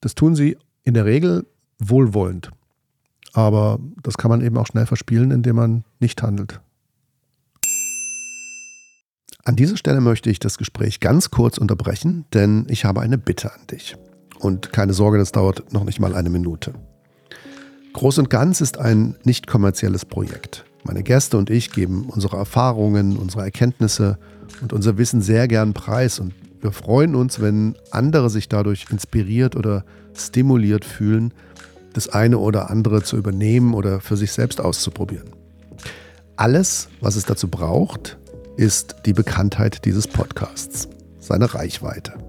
Das 0.00 0.14
tun 0.14 0.34
sie 0.34 0.58
in 0.82 0.94
der 0.94 1.04
Regel 1.04 1.46
wohlwollend. 1.78 2.50
Aber 3.32 3.78
das 4.02 4.16
kann 4.16 4.30
man 4.30 4.42
eben 4.42 4.56
auch 4.58 4.66
schnell 4.66 4.86
verspielen, 4.86 5.30
indem 5.30 5.56
man 5.56 5.84
nicht 5.98 6.22
handelt. 6.22 6.60
An 9.44 9.56
dieser 9.56 9.76
Stelle 9.76 10.00
möchte 10.00 10.30
ich 10.30 10.38
das 10.38 10.56
Gespräch 10.56 11.00
ganz 11.00 11.30
kurz 11.30 11.58
unterbrechen, 11.58 12.24
denn 12.32 12.66
ich 12.68 12.84
habe 12.84 13.00
eine 13.00 13.18
Bitte 13.18 13.52
an 13.52 13.66
dich. 13.70 13.96
Und 14.44 14.74
keine 14.74 14.92
Sorge, 14.92 15.16
das 15.16 15.32
dauert 15.32 15.72
noch 15.72 15.84
nicht 15.84 16.00
mal 16.00 16.14
eine 16.14 16.28
Minute. 16.28 16.74
Groß 17.94 18.18
und 18.18 18.28
Ganz 18.28 18.60
ist 18.60 18.78
ein 18.78 19.16
nicht 19.24 19.46
kommerzielles 19.46 20.04
Projekt. 20.04 20.66
Meine 20.82 21.02
Gäste 21.02 21.38
und 21.38 21.48
ich 21.48 21.72
geben 21.72 22.10
unsere 22.10 22.36
Erfahrungen, 22.36 23.16
unsere 23.16 23.42
Erkenntnisse 23.42 24.18
und 24.60 24.74
unser 24.74 24.98
Wissen 24.98 25.22
sehr 25.22 25.48
gern 25.48 25.72
preis 25.72 26.18
und 26.18 26.34
wir 26.60 26.72
freuen 26.72 27.14
uns, 27.14 27.40
wenn 27.40 27.74
andere 27.90 28.28
sich 28.28 28.50
dadurch 28.50 28.84
inspiriert 28.90 29.56
oder 29.56 29.86
stimuliert 30.14 30.84
fühlen, 30.84 31.32
das 31.94 32.10
eine 32.10 32.36
oder 32.36 32.70
andere 32.70 33.02
zu 33.02 33.16
übernehmen 33.16 33.72
oder 33.72 34.00
für 34.00 34.18
sich 34.18 34.32
selbst 34.32 34.60
auszuprobieren. 34.60 35.30
Alles, 36.36 36.88
was 37.00 37.16
es 37.16 37.24
dazu 37.24 37.48
braucht, 37.48 38.18
ist 38.58 38.96
die 39.06 39.14
Bekanntheit 39.14 39.86
dieses 39.86 40.06
Podcasts, 40.06 40.88
seine 41.18 41.54
Reichweite. 41.54 42.23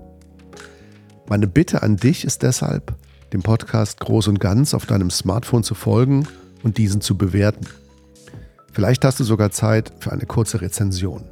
Meine 1.28 1.48
Bitte 1.48 1.82
an 1.82 1.98
dich 1.98 2.24
ist 2.24 2.44
deshalb, 2.44 2.94
dem 3.34 3.42
Podcast 3.42 4.00
groß 4.00 4.28
und 4.28 4.40
ganz 4.40 4.76
auf 4.76 4.86
deinem 4.86 5.10
Smartphone 5.10 5.64
zu 5.64 5.74
folgen 5.74 6.28
und 6.64 6.78
diesen 6.78 7.02
zu 7.02 7.18
bewerten. 7.18 7.66
Vielleicht 8.72 9.04
hast 9.04 9.20
du 9.20 9.24
sogar 9.24 9.50
Zeit 9.50 9.92
für 10.00 10.12
eine 10.12 10.26
kurze 10.26 10.62
Rezension. 10.62 11.24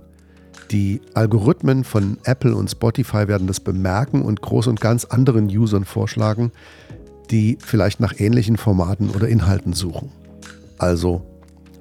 Die 0.72 1.02
Algorithmen 1.14 1.84
von 1.84 2.18
Apple 2.24 2.56
und 2.56 2.72
Spotify 2.72 3.28
werden 3.28 3.46
das 3.46 3.60
bemerken 3.60 4.24
und 4.24 4.42
groß 4.42 4.68
und 4.68 4.82
ganz 4.82 5.06
anderen 5.06 5.46
Usern 5.46 5.86
vorschlagen, 5.86 6.52
die 7.30 7.58
vielleicht 7.60 8.00
nach 8.00 8.20
ähnlichen 8.20 8.58
Formaten 8.58 9.12
oder 9.12 9.28
Inhalten 9.28 9.74
suchen. 9.74 10.12
Also 10.80 11.22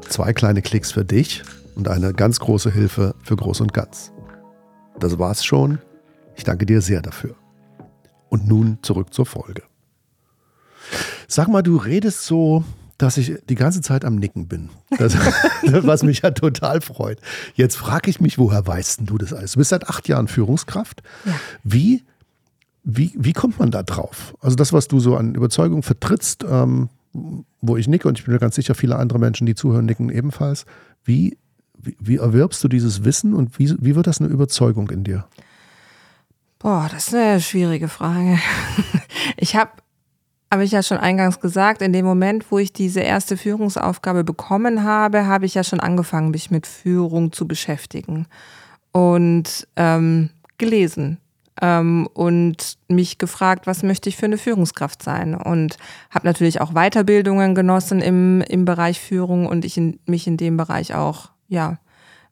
zwei 0.09 0.35
kleine 0.35 0.61
Klicks 0.61 0.92
für 0.92 1.05
dich 1.05 1.42
und 1.75 1.88
eine 1.88 2.12
ganz 2.12 2.40
große 2.40 2.70
Hilfe 2.70 3.14
für 3.22 3.37
groß 3.37 3.62
und 3.62 3.72
ganz. 3.72 4.12
Das 5.01 5.18
war's 5.18 5.44
schon. 5.44 5.79
Ich 6.37 6.44
danke 6.44 6.66
dir 6.66 6.83
sehr 6.83 7.01
dafür. 7.01 7.41
Und 8.33 8.49
nun 8.49 8.79
zurück 8.81 9.12
zur 9.12 9.27
Folge. 9.27 9.62
Sag 11.29 11.49
mal, 11.49 11.61
du 11.61 11.77
redest 11.77 12.25
so, 12.25 12.64
dass 12.97 13.18
ich 13.18 13.35
die 13.51 13.57
ganze 13.57 13.83
Zeit 13.83 14.07
am 14.07 14.16
Nicken 14.16 14.49
bin. 14.49 14.71
Das, 14.99 15.14
was 15.62 16.03
mich 16.03 16.23
ja 16.23 16.31
total 16.31 16.81
freut. 16.81 17.18
Jetzt 17.57 17.77
frage 17.77 18.09
ich 18.09 18.23
mich, 18.23 18.38
woher 18.38 18.66
weißt 18.66 19.01
du 19.05 19.18
das 19.18 19.35
alles? 19.35 19.53
Du 19.53 19.59
bist 19.59 19.68
seit 19.68 19.87
acht 19.87 20.09
Jahren 20.09 20.29
Führungskraft. 20.29 21.03
Ja. 21.27 21.33
Wie, 21.62 22.05
wie, 22.85 23.12
wie 23.18 23.35
kommt 23.35 23.59
man 23.59 23.71
da 23.71 23.83
drauf? 23.83 24.35
Also 24.40 24.57
das, 24.57 24.73
was 24.73 24.88
du 24.88 24.99
so 24.99 25.14
an 25.14 25.35
Überzeugung 25.35 25.83
vertrittst, 25.83 26.42
ähm, 26.49 26.88
wo 27.61 27.77
ich 27.77 27.87
nicke 27.87 28.09
und 28.09 28.18
ich 28.18 28.25
bin 28.25 28.33
mir 28.33 28.40
ganz 28.40 28.55
sicher, 28.55 28.75
viele 28.75 28.97
andere 28.97 29.18
Menschen, 29.18 29.47
die 29.47 29.55
zuhören, 29.55 29.85
nicken 29.85 30.09
ebenfalls. 30.09 30.64
Wie, 31.05 31.37
wie, 31.77 31.99
wie 32.01 32.16
erwirbst 32.16 32.64
du 32.64 32.68
dieses 32.68 33.05
Wissen 33.05 33.35
und 33.35 33.59
wie, 33.59 33.75
wie 33.79 33.95
wird 33.95 34.07
das 34.07 34.23
eine 34.23 34.31
Überzeugung 34.31 34.88
in 34.88 35.05
dir? 35.05 35.27
Boah, 36.62 36.88
das 36.88 37.09
ist 37.09 37.14
eine 37.14 37.40
schwierige 37.40 37.88
Frage. 37.88 38.38
Ich 39.37 39.57
habe, 39.57 39.70
habe 40.51 40.64
ich 40.64 40.72
ja 40.72 40.83
schon 40.83 40.98
eingangs 40.98 41.40
gesagt, 41.40 41.83
in 41.83 41.92
dem 41.92 42.05
Moment, 42.05 42.51
wo 42.51 42.59
ich 42.59 42.72
diese 42.72 43.01
erste 43.01 43.37
Führungsaufgabe 43.37 44.25
bekommen 44.25 44.85
habe, 44.85 45.27
habe 45.27 45.46
ich 45.46 45.55
ja 45.55 45.64
schon 45.64 45.81
angefangen, 45.81 46.31
mich 46.31 46.51
mit 46.51 46.66
Führung 46.66 47.33
zu 47.33 47.46
beschäftigen 47.46 48.27
und 48.92 49.66
ähm, 49.77 50.31
gelesen 50.59 51.18
ähm, 51.61 52.09
und 52.14 52.79
mich 52.88 53.18
gefragt, 53.18 53.66
was 53.66 53.83
möchte 53.83 54.09
ich 54.09 54.16
für 54.16 54.27
eine 54.27 54.38
Führungskraft 54.38 55.03
sein 55.03 55.35
und 55.35 55.77
habe 56.11 56.27
natürlich 56.27 56.61
auch 56.61 56.72
Weiterbildungen 56.72 57.55
genossen 57.55 58.01
im, 58.01 58.40
im 58.42 58.64
Bereich 58.64 59.01
Führung 59.01 59.46
und 59.46 59.64
ich 59.64 59.77
in, 59.77 59.98
mich 60.07 60.27
in 60.27 60.37
dem 60.37 60.57
Bereich 60.57 60.94
auch 60.94 61.31
ja 61.48 61.79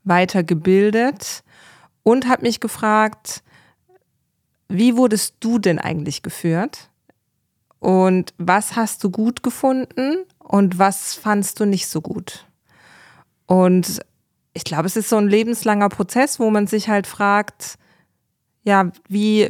weitergebildet 0.05 1.43
und 2.03 2.29
habe 2.29 2.43
mich 2.43 2.61
gefragt, 2.61 3.43
wie 4.71 4.97
wurdest 4.97 5.35
du 5.41 5.59
denn 5.59 5.79
eigentlich 5.79 6.23
geführt? 6.23 6.91
Und 7.81 8.35
was 8.39 8.77
hast 8.77 9.03
du 9.05 9.11
gut 9.11 9.43
gefunden 9.43 10.19
und 10.39 10.79
was 10.79 11.15
fandst 11.15 11.61
du 11.61 11.65
nicht 11.65 11.89
so 11.89 12.01
gut? 12.01 12.47
Und 13.47 14.01
ich 14.53 14.65
glaube, 14.65 14.87
es 14.87 14.97
ist 14.97 15.09
so 15.09 15.17
ein 15.17 15.29
lebenslanger 15.29 15.89
Prozess, 15.89 16.39
wo 16.39 16.51
man 16.51 16.67
sich 16.67 16.89
halt 16.89 17.07
fragt, 17.07 17.79
ja, 18.63 18.93
wie, 19.09 19.49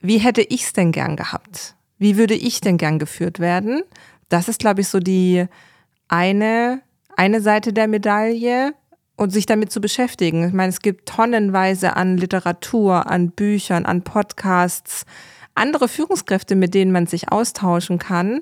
wie 0.00 0.18
hätte 0.18 0.42
ich 0.42 0.64
es 0.64 0.72
denn 0.72 0.92
gern 0.92 1.16
gehabt? 1.16 1.76
Wie 1.98 2.16
würde 2.16 2.34
ich 2.34 2.60
denn 2.60 2.76
gern 2.76 2.98
geführt 2.98 3.38
werden? 3.38 3.82
Das 4.28 4.48
ist, 4.48 4.58
glaube 4.58 4.80
ich, 4.80 4.88
so 4.88 4.98
die 4.98 5.46
eine, 6.08 6.82
eine 7.16 7.40
Seite 7.40 7.72
der 7.72 7.88
Medaille 7.88 8.74
und 9.20 9.30
sich 9.30 9.44
damit 9.44 9.70
zu 9.70 9.82
beschäftigen. 9.82 10.48
Ich 10.48 10.54
meine, 10.54 10.70
es 10.70 10.80
gibt 10.80 11.06
tonnenweise 11.06 11.94
an 11.94 12.16
Literatur, 12.16 13.10
an 13.10 13.30
Büchern, 13.32 13.84
an 13.84 14.00
Podcasts, 14.00 15.04
andere 15.54 15.88
Führungskräfte, 15.88 16.56
mit 16.56 16.72
denen 16.72 16.90
man 16.90 17.06
sich 17.06 17.30
austauschen 17.30 17.98
kann 17.98 18.40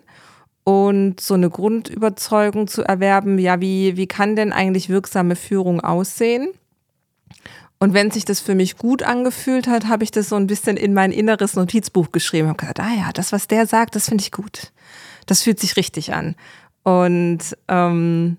und 0.62 1.21
so 1.21 1.35
eine 1.35 1.51
Grundüberzeugung 1.51 2.69
zu 2.69 2.85
erwerben, 2.85 3.41
ja, 3.41 3.61
wie, 3.61 3.97
wie 3.97 4.07
kann 4.07 4.37
denn 4.37 4.53
eigentlich 4.53 4.88
wirksame 4.88 5.35
Führung 5.35 5.81
aussehen? 5.81 6.51
Und 7.81 7.93
wenn 7.93 8.12
sich 8.12 8.25
das 8.25 8.38
für 8.38 8.55
mich 8.55 8.77
gut 8.77 9.03
angefühlt 9.03 9.67
hat, 9.67 9.88
habe 9.88 10.05
ich 10.05 10.12
das 10.12 10.29
so 10.29 10.37
ein 10.37 10.47
bisschen 10.47 10.77
in 10.77 10.95
mein 10.95 11.11
inneres 11.11 11.57
Notizbuch 11.57 12.12
geschrieben. 12.12 12.47
Habe 12.47 12.59
gesagt, 12.59 12.79
ah 12.79 12.95
ja, 12.97 13.11
das, 13.12 13.33
was 13.33 13.49
der 13.49 13.67
sagt, 13.67 13.97
das 13.97 14.09
finde 14.09 14.23
ich 14.23 14.31
gut. 14.31 14.71
Das 15.27 15.43
fühlt 15.43 15.59
sich 15.59 15.77
richtig 15.77 16.14
an. 16.14 16.37
Und 16.85 17.41
ähm, 17.67 18.37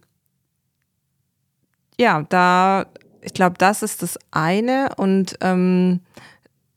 ja, 1.99 2.25
da, 2.29 2.85
ich 3.21 3.33
glaube, 3.33 3.55
das 3.57 3.83
ist 3.83 4.01
das 4.01 4.17
eine. 4.31 4.89
Und 4.95 5.37
ähm, 5.41 5.99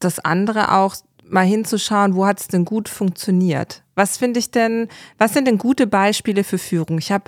das 0.01 0.19
andere 0.19 0.73
auch, 0.73 0.97
mal 1.25 1.47
hinzuschauen, 1.47 2.15
wo 2.15 2.27
hat 2.27 2.41
es 2.41 2.49
denn 2.49 2.65
gut 2.65 2.89
funktioniert? 2.89 3.83
Was 3.95 4.19
finde 4.19 4.41
ich 4.41 4.51
denn, 4.51 4.89
was 5.17 5.33
sind 5.33 5.47
denn 5.47 5.59
gute 5.59 5.87
Beispiele 5.87 6.45
für 6.45 6.59
Führung? 6.59 6.99
Ich 6.99 7.11
habe, 7.11 7.25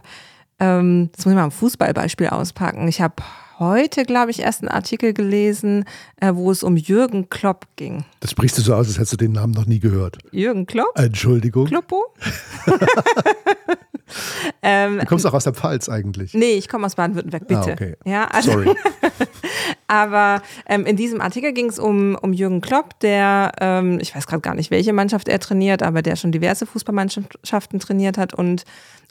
ähm, 0.58 1.10
das 1.16 1.24
muss 1.24 1.32
ich 1.32 1.36
mal 1.36 1.44
ein 1.44 1.50
Fußballbeispiel 1.50 2.28
auspacken. 2.28 2.86
Ich 2.86 3.00
habe 3.00 3.14
heute, 3.58 4.02
glaube 4.04 4.30
ich, 4.30 4.40
erst 4.40 4.60
einen 4.60 4.68
Artikel 4.68 5.14
gelesen, 5.14 5.84
äh, 6.20 6.32
wo 6.34 6.50
es 6.50 6.62
um 6.62 6.76
Jürgen 6.76 7.30
Klopp 7.30 7.66
ging. 7.76 8.04
Das 8.20 8.32
sprichst 8.32 8.58
du 8.58 8.62
so 8.62 8.74
aus, 8.74 8.88
als 8.88 8.96
hättest 8.96 9.14
du 9.14 9.16
den 9.16 9.32
Namen 9.32 9.52
noch 9.52 9.66
nie 9.66 9.78
gehört. 9.78 10.18
Jürgen 10.32 10.66
Klopp? 10.66 10.98
Entschuldigung. 10.98 11.66
Kloppo? 11.66 12.04
ähm, 14.62 14.98
du 14.98 15.06
kommst 15.06 15.26
auch 15.26 15.34
aus 15.34 15.44
der 15.44 15.54
Pfalz 15.54 15.88
eigentlich. 15.88 16.34
Nee, 16.34 16.52
ich 16.52 16.68
komme 16.68 16.86
aus 16.86 16.94
Baden-Württemberg, 16.94 17.46
bitte. 17.46 17.70
Ah, 17.70 17.72
okay. 17.72 17.96
Ja, 18.04 18.24
also, 18.26 18.52
Sorry. 18.52 18.74
aber 19.86 20.42
ähm, 20.66 20.86
in 20.86 20.96
diesem 20.96 21.20
Artikel 21.20 21.52
ging 21.52 21.66
es 21.66 21.78
um, 21.78 22.16
um 22.20 22.32
Jürgen 22.32 22.60
Klopp, 22.60 22.98
der, 23.00 23.52
ähm, 23.60 23.98
ich 24.00 24.14
weiß 24.14 24.26
gerade 24.26 24.42
gar 24.42 24.54
nicht, 24.54 24.70
welche 24.70 24.92
Mannschaft 24.92 25.28
er 25.28 25.38
trainiert, 25.38 25.82
aber 25.82 26.02
der 26.02 26.16
schon 26.16 26.32
diverse 26.32 26.66
Fußballmannschaften 26.66 27.80
trainiert 27.80 28.18
hat 28.18 28.34
und 28.34 28.64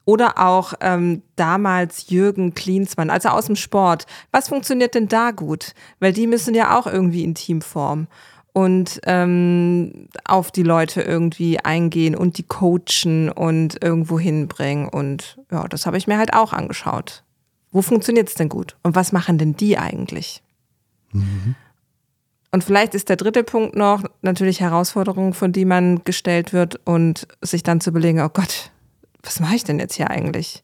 oder 0.06 0.38
auch 0.38 0.74
ähm, 0.82 1.22
damals 1.36 2.10
Jürgen 2.10 2.54
Klinsmann, 2.54 3.10
also 3.10 3.30
aus 3.30 3.46
dem 3.46 3.56
Sport. 3.56 4.06
Was 4.32 4.50
funktioniert 4.50 4.96
denn 4.96 5.08
da 5.08 5.32
gut? 5.32 5.74
Weil 6.00 6.12
die 6.12 6.28
müssen 6.28 6.54
ja 6.56 6.78
auch 6.78 6.88
irgendwie 6.88 7.24
in 7.24 7.36
Teamform 7.36 8.08
und 8.54 9.02
ähm, 9.06 10.08
auf 10.26 10.52
die 10.52 10.63
Leute 10.63 11.02
irgendwie 11.02 11.60
eingehen 11.60 12.16
und 12.16 12.38
die 12.38 12.44
coachen 12.44 13.30
und 13.30 13.84
irgendwo 13.84 14.20
hinbringen. 14.20 14.88
Und 14.88 15.39
ja, 15.52 15.68
das 15.68 15.86
habe 15.86 15.98
ich 15.98 16.08
mir 16.08 16.20
halt 16.20 16.34
auch 16.34 16.54
angeschaut. 16.54 17.24
Wo 17.72 17.82
funktioniert 17.82 18.30
es 18.30 18.36
denn 18.36 18.50
gut? 18.50 18.78
Und 18.84 18.96
was 18.96 19.12
machen 19.12 19.39
denn 19.39 19.56
die 19.56 19.78
eigentlich? 19.80 20.44
Mhm. 21.12 21.56
Und 22.52 22.63
vielleicht 22.63 22.94
ist 22.94 23.10
der 23.10 23.16
dritte 23.16 23.44
Punkt 23.44 23.76
noch 23.76 24.04
natürlich 24.22 24.62
Herausforderungen, 24.62 25.34
von 25.34 25.52
die 25.52 25.66
man 25.66 26.04
gestellt 26.04 26.54
wird 26.54 26.80
und 26.86 27.28
sich 27.42 27.63
dann 27.63 27.82
zu 27.82 27.89
überlegen, 27.89 28.22
oh 28.22 28.30
Gott, 28.30 28.70
was 29.24 29.39
mache 29.39 29.56
ich 29.56 29.63
denn 29.63 29.80
jetzt 29.80 29.96
hier 29.96 30.12
eigentlich? 30.12 30.63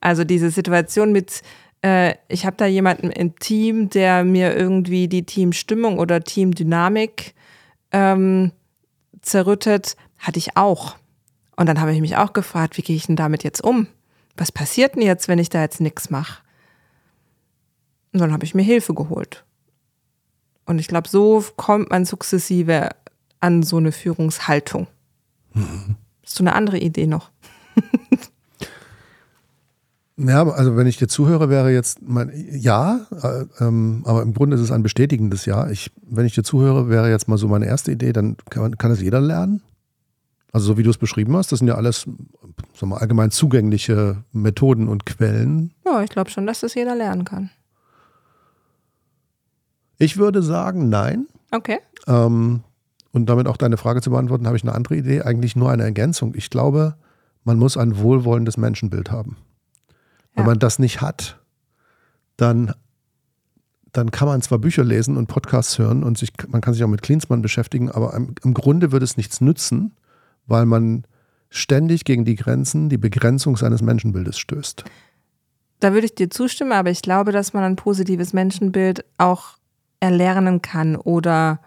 Also 0.00 0.24
diese 0.24 0.50
Situation 0.50 1.12
mit, 1.12 1.42
äh, 1.82 2.14
ich 2.28 2.46
habe 2.46 2.56
da 2.56 2.66
jemanden 2.66 3.10
im 3.10 3.38
Team, 3.38 3.88
der 3.90 4.24
mir 4.24 4.56
irgendwie 4.56 5.08
die 5.08 5.24
Teamstimmung 5.24 5.98
oder 5.98 6.22
Teamdynamik 6.22 7.34
ähm, 7.92 8.52
zerrüttet, 9.20 9.96
hatte 10.18 10.38
ich 10.38 10.56
auch. 10.56 10.96
Und 11.56 11.66
dann 11.66 11.80
habe 11.80 11.92
ich 11.92 12.00
mich 12.00 12.16
auch 12.16 12.32
gefragt, 12.32 12.76
wie 12.78 12.82
gehe 12.82 12.96
ich 12.96 13.06
denn 13.06 13.16
damit 13.16 13.44
jetzt 13.44 13.62
um? 13.62 13.88
Was 14.36 14.52
passiert 14.52 14.94
denn 14.94 15.02
jetzt, 15.02 15.28
wenn 15.28 15.38
ich 15.38 15.48
da 15.48 15.60
jetzt 15.60 15.80
nichts 15.80 16.10
mache? 16.10 16.42
Und 18.12 18.20
dann 18.20 18.32
habe 18.32 18.44
ich 18.44 18.54
mir 18.54 18.62
Hilfe 18.62 18.94
geholt. 18.94 19.44
Und 20.64 20.78
ich 20.78 20.88
glaube, 20.88 21.08
so 21.08 21.44
kommt 21.56 21.90
man 21.90 22.04
sukzessive 22.04 22.90
an 23.40 23.62
so 23.62 23.76
eine 23.76 23.92
Führungshaltung. 23.92 24.86
Mhm. 25.54 25.96
Hast 26.24 26.38
du 26.38 26.42
eine 26.42 26.54
andere 26.54 26.78
Idee 26.78 27.06
noch? 27.06 27.30
Ja, 30.18 30.48
also 30.48 30.76
wenn 30.76 30.88
ich 30.88 30.96
dir 30.96 31.06
zuhöre, 31.06 31.48
wäre 31.48 31.72
jetzt 31.72 32.02
mein 32.02 32.32
Ja, 32.50 33.06
äh, 33.22 33.44
ähm, 33.64 34.02
aber 34.04 34.22
im 34.22 34.34
Grunde 34.34 34.56
ist 34.56 34.62
es 34.62 34.72
ein 34.72 34.82
bestätigendes 34.82 35.46
Ja. 35.46 35.70
Ich, 35.70 35.92
wenn 36.02 36.26
ich 36.26 36.34
dir 36.34 36.42
zuhöre, 36.42 36.88
wäre 36.88 37.08
jetzt 37.08 37.28
mal 37.28 37.38
so 37.38 37.46
meine 37.46 37.66
erste 37.66 37.92
Idee, 37.92 38.12
dann 38.12 38.36
kann, 38.50 38.76
kann 38.76 38.90
es 38.90 39.00
jeder 39.00 39.20
lernen. 39.20 39.62
Also 40.52 40.66
so 40.66 40.78
wie 40.78 40.82
du 40.82 40.90
es 40.90 40.98
beschrieben 40.98 41.36
hast, 41.36 41.52
das 41.52 41.60
sind 41.60 41.68
ja 41.68 41.76
alles 41.76 42.06
sagen 42.74 42.90
wir, 42.90 43.00
allgemein 43.00 43.30
zugängliche 43.30 44.24
Methoden 44.32 44.88
und 44.88 45.06
Quellen. 45.06 45.72
Ja, 45.84 46.02
ich 46.02 46.10
glaube 46.10 46.30
schon, 46.30 46.46
dass 46.46 46.60
das 46.60 46.74
jeder 46.74 46.96
lernen 46.96 47.24
kann. 47.24 47.50
Ich 49.98 50.16
würde 50.16 50.42
sagen, 50.42 50.88
nein. 50.88 51.26
Okay. 51.52 51.78
Ähm, 52.06 52.62
und 53.12 53.26
damit 53.26 53.46
auch 53.46 53.56
deine 53.56 53.76
Frage 53.76 54.00
zu 54.00 54.10
beantworten, 54.10 54.46
habe 54.46 54.56
ich 54.56 54.62
eine 54.62 54.74
andere 54.74 54.96
Idee, 54.96 55.22
eigentlich 55.22 55.54
nur 55.54 55.70
eine 55.70 55.82
Ergänzung. 55.82 56.34
Ich 56.34 56.50
glaube, 56.50 56.96
man 57.44 57.58
muss 57.58 57.76
ein 57.76 57.98
wohlwollendes 57.98 58.56
Menschenbild 58.56 59.10
haben. 59.10 59.36
Wenn 60.38 60.46
man 60.46 60.58
das 60.60 60.78
nicht 60.78 61.00
hat, 61.00 61.40
dann, 62.36 62.72
dann 63.92 64.12
kann 64.12 64.28
man 64.28 64.40
zwar 64.40 64.58
Bücher 64.58 64.84
lesen 64.84 65.16
und 65.16 65.26
Podcasts 65.26 65.78
hören 65.78 66.04
und 66.04 66.16
sich, 66.16 66.32
man 66.46 66.60
kann 66.60 66.74
sich 66.74 66.84
auch 66.84 66.88
mit 66.88 67.02
Klinsmann 67.02 67.42
beschäftigen, 67.42 67.90
aber 67.90 68.14
im, 68.14 68.36
im 68.44 68.54
Grunde 68.54 68.92
würde 68.92 69.04
es 69.04 69.16
nichts 69.16 69.40
nützen, 69.40 69.96
weil 70.46 70.64
man 70.64 71.04
ständig 71.50 72.04
gegen 72.04 72.24
die 72.24 72.36
Grenzen, 72.36 72.88
die 72.88 72.98
Begrenzung 72.98 73.56
seines 73.56 73.82
Menschenbildes 73.82 74.38
stößt. 74.38 74.84
Da 75.80 75.92
würde 75.92 76.06
ich 76.06 76.14
dir 76.14 76.30
zustimmen, 76.30 76.72
aber 76.72 76.90
ich 76.90 77.02
glaube, 77.02 77.32
dass 77.32 77.52
man 77.52 77.64
ein 77.64 77.76
positives 77.76 78.32
Menschenbild 78.32 79.04
auch 79.16 79.58
erlernen 79.98 80.62
kann 80.62 80.94
oder 80.94 81.60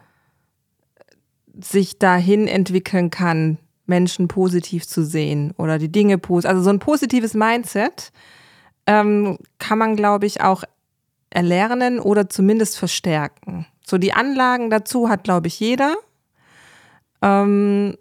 sich 1.59 1.99
dahin 1.99 2.47
entwickeln 2.47 3.09
kann, 3.09 3.57
Menschen 3.85 4.29
positiv 4.29 4.87
zu 4.87 5.03
sehen 5.03 5.53
oder 5.57 5.77
die 5.77 5.91
Dinge 5.91 6.17
positiv. 6.17 6.49
Also 6.49 6.63
so 6.63 6.69
ein 6.69 6.79
positives 6.79 7.33
Mindset 7.33 8.13
ähm, 8.87 9.37
kann 9.59 9.77
man, 9.77 9.95
glaube 9.95 10.25
ich, 10.25 10.41
auch 10.41 10.63
erlernen 11.29 11.99
oder 11.99 12.29
zumindest 12.29 12.77
verstärken. 12.77 13.65
So 13.85 13.97
die 13.97 14.13
Anlagen 14.13 14.69
dazu 14.69 15.09
hat, 15.09 15.23
glaube 15.23 15.47
ich, 15.47 15.59
jeder. 15.59 15.95
Ähm, 17.21 17.97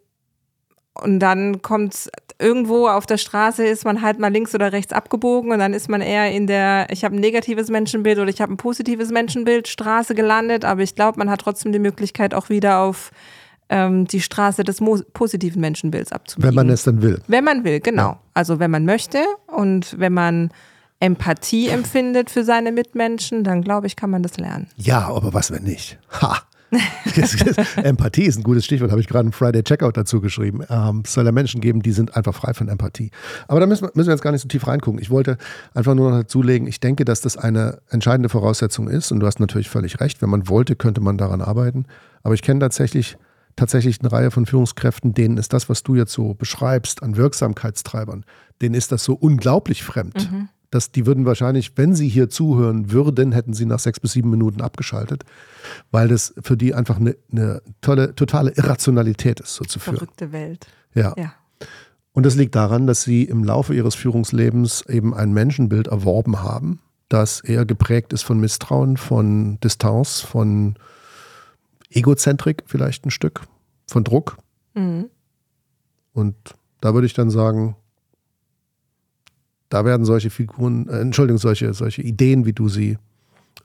und 0.95 1.21
dann 1.21 1.63
kommt 1.63 2.11
irgendwo 2.39 2.89
auf 2.89 3.07
der 3.07 3.19
Straße, 3.19 3.65
ist 3.65 3.85
man 3.85 4.03
halt 4.03 4.19
mal 4.19 4.33
links 4.33 4.55
oder 4.55 4.73
rechts 4.73 4.93
abgebogen 4.93 5.53
und 5.53 5.59
dann 5.59 5.75
ist 5.75 5.89
man 5.89 6.01
eher 6.01 6.33
in 6.33 6.47
der, 6.47 6.89
ich 6.91 7.05
habe 7.05 7.15
ein 7.15 7.21
negatives 7.21 7.69
Menschenbild 7.71 8.19
oder 8.19 8.31
ich 8.31 8.41
habe 8.41 8.53
ein 8.53 8.57
positives 8.57 9.11
Menschenbild 9.11 9.69
Straße 9.69 10.15
gelandet, 10.15 10.65
aber 10.65 10.83
ich 10.83 10.95
glaube, 10.95 11.19
man 11.19 11.31
hat 11.31 11.43
trotzdem 11.43 11.73
die 11.73 11.79
Möglichkeit 11.79 12.35
auch 12.35 12.49
wieder 12.49 12.81
auf 12.81 13.11
ähm, 13.69 14.07
die 14.07 14.21
Straße 14.21 14.65
des 14.65 14.83
positiven 15.13 15.61
Menschenbilds 15.61 16.13
abzubiegen. 16.13 16.49
Wenn 16.49 16.55
man 16.55 16.71
es 16.71 16.83
dann 16.83 17.03
will. 17.03 17.21
Wenn 17.29 17.45
man 17.45 17.63
will, 17.63 17.81
genau. 17.81 18.03
Ja. 18.03 18.21
Also 18.35 18.59
wenn 18.59 18.71
man 18.71 18.85
möchte 18.85 19.19
und 19.47 19.99
wenn 19.99 20.13
man 20.13 20.51
Empathie 21.01 21.69
empfindet 21.69 22.31
für 22.31 22.45
seine 22.45 22.73
Mitmenschen, 22.73 23.43
dann 23.43 23.63
glaube 23.63 23.87
ich, 23.87 23.97
kann 23.97 24.11
man 24.11 24.23
das 24.23 24.37
lernen. 24.37 24.69
Ja, 24.77 25.09
aber 25.09 25.35
was, 25.35 25.51
wenn 25.51 25.65
nicht? 25.65 25.99
Ha! 26.21 26.43
Empathie 27.83 28.25
ist 28.25 28.37
ein 28.37 28.43
gutes 28.43 28.65
Stichwort, 28.65 28.91
habe 28.91 29.01
ich 29.01 29.09
gerade 29.09 29.25
einen 29.25 29.33
Friday 29.33 29.65
Checkout 29.65 29.97
dazu 29.97 30.21
geschrieben. 30.21 30.61
Ähm, 30.69 31.03
es 31.05 31.15
soll 31.15 31.25
ja 31.25 31.33
Menschen 31.33 31.61
geben, 31.61 31.83
die 31.83 31.91
sind 31.93 32.17
einfach 32.17 32.35
frei 32.35 32.55
von 32.55 32.69
Empathie. 32.69 33.11
Aber 33.49 33.61
da 33.61 33.67
müssen 33.67 33.87
wir, 33.87 33.91
müssen 33.95 34.09
wir 34.09 34.15
jetzt 34.15 34.23
gar 34.23 34.31
nicht 34.31 34.43
so 34.43 34.49
tief 34.49 34.67
reingucken. 34.67 35.01
Ich 35.01 35.11
wollte 35.11 35.37
einfach 35.75 35.95
nur 35.95 36.11
noch 36.11 36.19
dazulegen, 36.19 36.69
ich 36.69 36.79
denke, 36.79 37.05
dass 37.05 37.21
das 37.21 37.37
eine 37.37 37.81
entscheidende 37.89 38.29
Voraussetzung 38.29 38.89
ist 38.89 39.11
und 39.11 39.21
du 39.21 39.27
hast 39.27 39.41
natürlich 39.41 39.69
völlig 39.69 40.01
recht. 40.01 40.23
Wenn 40.23 40.31
man 40.31 40.49
wollte, 40.49 40.77
könnte 40.77 41.01
man 41.01 41.19
daran 41.19 41.41
arbeiten. 41.41 41.87
Aber 42.23 42.35
ich 42.35 42.43
kenne 42.43 42.61
tatsächlich 42.61 43.17
tatsächlich 43.57 44.01
eine 44.01 44.13
Reihe 44.13 44.31
von 44.31 44.47
Führungskräften, 44.47 45.13
denen 45.13 45.37
ist 45.37 45.53
das, 45.53 45.69
was 45.69 45.83
du 45.83 45.97
jetzt 45.97 46.13
so 46.13 46.35
beschreibst 46.35 47.03
an 47.03 47.17
Wirksamkeitstreibern, 47.17 48.25
denen 48.63 48.75
ist 48.75 48.93
das 48.93 49.05
so 49.05 49.15
unglaublich 49.15 49.83
fremd. 49.83 50.31
Mhm. 50.31 50.49
Dass 50.71 50.93
die 50.93 51.05
würden 51.05 51.27
wahrscheinlich, 51.27 51.73
wenn 51.77 51.95
sie 51.95 52.09
hier 52.09 52.31
zuhören 52.31 52.93
würden, 52.93 53.33
hätten 53.33 53.55
sie 53.55 53.67
nach 53.67 53.81
sechs 53.81 53.99
bis 53.99 54.13
sieben 54.13 54.31
Minuten 54.31 54.61
abgeschaltet, 54.61 55.25
weil 55.91 56.09
das 56.09 56.33
für 56.41 56.57
die 56.57 56.75
einfach 56.75 56.99
eine, 56.99 57.17
eine 57.33 57.61
tolle, 57.81 58.15
totale 58.15 58.53
Irrationalität 58.53 59.41
ist, 59.41 59.55
so 59.57 59.65
zu 59.65 59.81
führen. 59.81 59.97
Verrückte 59.97 60.33
Welt. 60.33 60.69
Ja. 60.95 61.15
ja. 61.17 61.33
Und 62.13 62.27
das 62.27 62.37
liegt 62.37 62.55
daran, 62.55 62.87
dass 62.87 63.03
sie 63.03 63.25
im 63.25 63.45
Laufe 63.45 63.75
ihres 63.75 63.95
Führungslebens 63.95 64.85
eben 64.89 65.15
ein 65.15 65.33
Menschenbild 65.33 65.89
erworben 65.89 66.43
haben, 66.43 66.81
das 67.09 67.41
eher 67.41 67.67
geprägt 67.67 68.13
ist 68.13 68.23
von 68.23 68.39
Misstrauen, 68.39 68.97
von 68.97 69.59
Distanz, 69.61 70.21
von 70.21 70.77
Egozentrik 71.91 72.63
vielleicht 72.67 73.05
ein 73.05 73.11
Stück, 73.11 73.43
von 73.89 74.05
Druck. 74.05 74.39
Mhm. 74.75 75.11
Und 76.13 76.37
da 76.81 76.95
würde 76.95 77.07
ich 77.07 77.15
dann 77.15 77.31
sagen, 77.31 77.77
da 79.71 79.85
werden 79.85 80.05
solche 80.05 80.29
Figuren, 80.29 80.87
äh, 80.89 81.01
Entschuldigung, 81.01 81.39
solche, 81.39 81.73
solche 81.73 82.03
Ideen, 82.03 82.45
wie 82.45 82.53
du 82.53 82.69
sie 82.69 82.99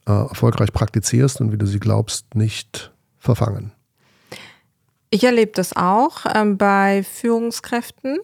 äh, 0.08 0.12
erfolgreich 0.12 0.72
praktizierst 0.72 1.42
und 1.42 1.52
wie 1.52 1.58
du 1.58 1.66
sie 1.66 1.80
glaubst, 1.80 2.36
nicht 2.36 2.94
verfangen. 3.18 3.74
Ich 5.10 5.24
erlebe 5.24 5.52
das 5.54 5.76
auch 5.76 6.26
ähm, 6.34 6.58
bei 6.58 7.04
Führungskräften. 7.04 8.20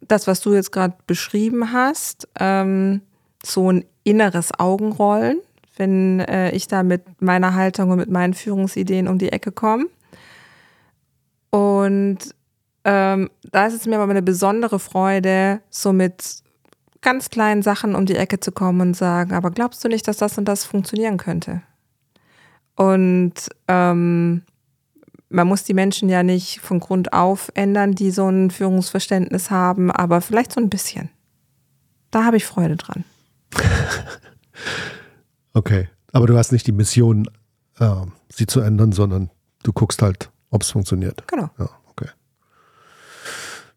Das, 0.00 0.26
was 0.26 0.40
du 0.40 0.54
jetzt 0.54 0.72
gerade 0.72 0.94
beschrieben 1.06 1.72
hast, 1.72 2.28
ähm, 2.38 3.02
so 3.44 3.70
ein 3.70 3.84
inneres 4.04 4.50
Augenrollen, 4.58 5.40
wenn 5.76 6.20
äh, 6.20 6.50
ich 6.52 6.68
da 6.68 6.82
mit 6.82 7.02
meiner 7.20 7.54
Haltung 7.54 7.90
und 7.90 7.98
mit 7.98 8.10
meinen 8.10 8.34
Führungsideen 8.34 9.08
um 9.08 9.18
die 9.18 9.32
Ecke 9.32 9.52
komme. 9.52 9.86
Und 11.50 12.18
ähm, 12.84 13.30
da 13.50 13.66
ist 13.66 13.74
es 13.74 13.86
mir 13.86 13.98
aber 13.98 14.10
eine 14.10 14.22
besondere 14.22 14.78
Freude, 14.78 15.60
so 15.70 15.92
mit 15.92 16.41
ganz 17.02 17.28
kleinen 17.28 17.62
Sachen 17.62 17.94
um 17.94 18.06
die 18.06 18.16
Ecke 18.16 18.40
zu 18.40 18.52
kommen 18.52 18.80
und 18.80 18.96
sagen, 18.96 19.32
aber 19.32 19.50
glaubst 19.50 19.84
du 19.84 19.88
nicht, 19.88 20.08
dass 20.08 20.16
das 20.16 20.38
und 20.38 20.46
das 20.46 20.64
funktionieren 20.64 21.18
könnte? 21.18 21.62
Und 22.76 23.34
ähm, 23.68 24.42
man 25.28 25.46
muss 25.46 25.64
die 25.64 25.74
Menschen 25.74 26.08
ja 26.08 26.22
nicht 26.22 26.60
von 26.60 26.80
Grund 26.80 27.12
auf 27.12 27.50
ändern, 27.54 27.92
die 27.94 28.10
so 28.10 28.28
ein 28.28 28.50
Führungsverständnis 28.50 29.50
haben, 29.50 29.90
aber 29.90 30.20
vielleicht 30.20 30.52
so 30.52 30.60
ein 30.60 30.70
bisschen. 30.70 31.10
Da 32.10 32.24
habe 32.24 32.36
ich 32.36 32.44
Freude 32.44 32.76
dran. 32.76 33.04
okay, 35.54 35.88
aber 36.12 36.26
du 36.26 36.36
hast 36.36 36.52
nicht 36.52 36.66
die 36.66 36.72
Mission, 36.72 37.28
äh, 37.78 37.90
sie 38.28 38.46
zu 38.46 38.60
ändern, 38.60 38.92
sondern 38.92 39.30
du 39.62 39.72
guckst 39.72 40.02
halt, 40.02 40.30
ob 40.50 40.62
es 40.62 40.70
funktioniert. 40.70 41.24
Genau. 41.28 41.50
Ja. 41.58 41.68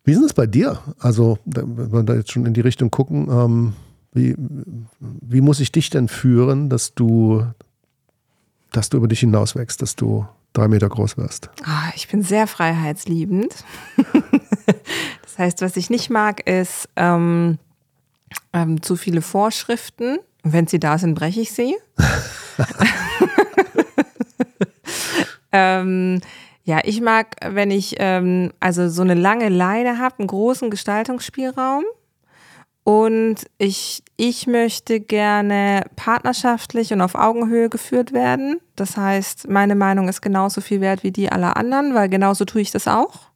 Wie 0.06 0.12
ist 0.12 0.22
es 0.22 0.34
bei 0.34 0.46
dir? 0.46 0.80
Also, 1.00 1.40
wenn 1.46 1.92
wir 1.92 2.04
da 2.04 2.14
jetzt 2.14 2.32
schon 2.32 2.46
in 2.46 2.54
die 2.54 2.62
Richtung 2.62 2.92
gucken, 2.92 3.28
ähm, 3.30 3.74
wie, 4.14 4.36
wie 5.00 5.42
muss 5.42 5.60
ich 5.60 5.72
dich 5.72 5.90
denn 5.90 6.08
führen, 6.08 6.70
dass 6.70 6.94
du, 6.94 7.44
dass 8.72 8.90
du 8.90 8.98
über 8.98 9.08
dich 9.08 9.22
hinaus 9.22 9.56
wächst, 9.56 9.82
dass 9.82 9.96
du 9.96 10.28
drei 10.54 10.68
Meter 10.68 10.88
groß 10.88 11.18
wirst? 11.18 11.50
Oh, 11.64 11.90
ich 11.96 12.08
bin 12.08 12.22
sehr 12.22 12.46
freiheitsliebend. 12.46 13.66
das 15.24 15.40
heißt, 15.40 15.62
was 15.62 15.76
ich 15.76 15.90
nicht 15.90 16.12
mag, 16.12 16.48
ist 16.48 16.88
ähm, 16.96 17.58
ähm, 18.54 18.84
zu 18.84 18.96
viele 18.96 19.24
Vorschriften. 19.24 20.20
Und 20.44 20.54
wenn 20.54 20.68
sie 20.68 20.80
da 20.80 21.00
sind, 21.00 21.16
breche 21.16 21.42
ich 21.42 21.52
sie. 21.52 21.76
ähm, 25.52 26.22
ja, 26.66 26.82
ich 26.84 27.00
mag, 27.00 27.36
wenn 27.46 27.70
ich 27.70 27.96
ähm, 28.00 28.52
also 28.60 28.90
so 28.90 29.04
eine 29.04 29.14
lange 29.14 29.50
Leine 29.50 30.00
habe, 30.00 30.20
einen 30.20 30.28
großen 30.28 30.72
Gestaltungsspielraum. 30.72 31.84
Und 32.84 33.38
ich, 33.58 34.04
ich 34.18 34.48
möchte 34.48 35.00
gerne 35.00 35.86
partnerschaftlich 35.96 36.92
und 36.92 37.02
auf 37.02 37.16
Augenhöhe 37.16 37.70
geführt 37.70 38.14
werden. 38.14 38.60
Das 38.76 38.98
heißt, 38.98 39.48
meine 39.48 39.76
Meinung 39.76 40.08
ist 40.08 40.22
genauso 40.22 40.60
viel 40.62 40.82
wert 40.82 41.04
wie 41.04 41.12
die 41.12 41.32
aller 41.32 41.56
anderen, 41.56 41.94
weil 41.94 42.10
genauso 42.10 42.46
tue 42.46 42.62
ich 42.62 42.72
das 42.72 42.88
auch. 42.88 43.30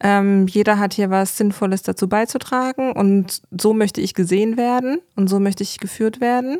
Ähm, 0.00 0.46
jeder 0.46 0.78
hat 0.78 0.94
hier 0.94 1.10
was 1.10 1.36
Sinnvolles 1.36 1.82
dazu 1.82 2.08
beizutragen 2.08 2.92
und 2.92 3.42
so 3.50 3.74
möchte 3.74 4.00
ich 4.00 4.14
gesehen 4.14 4.56
werden 4.56 4.98
und 5.16 5.28
so 5.28 5.38
möchte 5.40 5.62
ich 5.62 5.78
geführt 5.78 6.20
werden. 6.20 6.58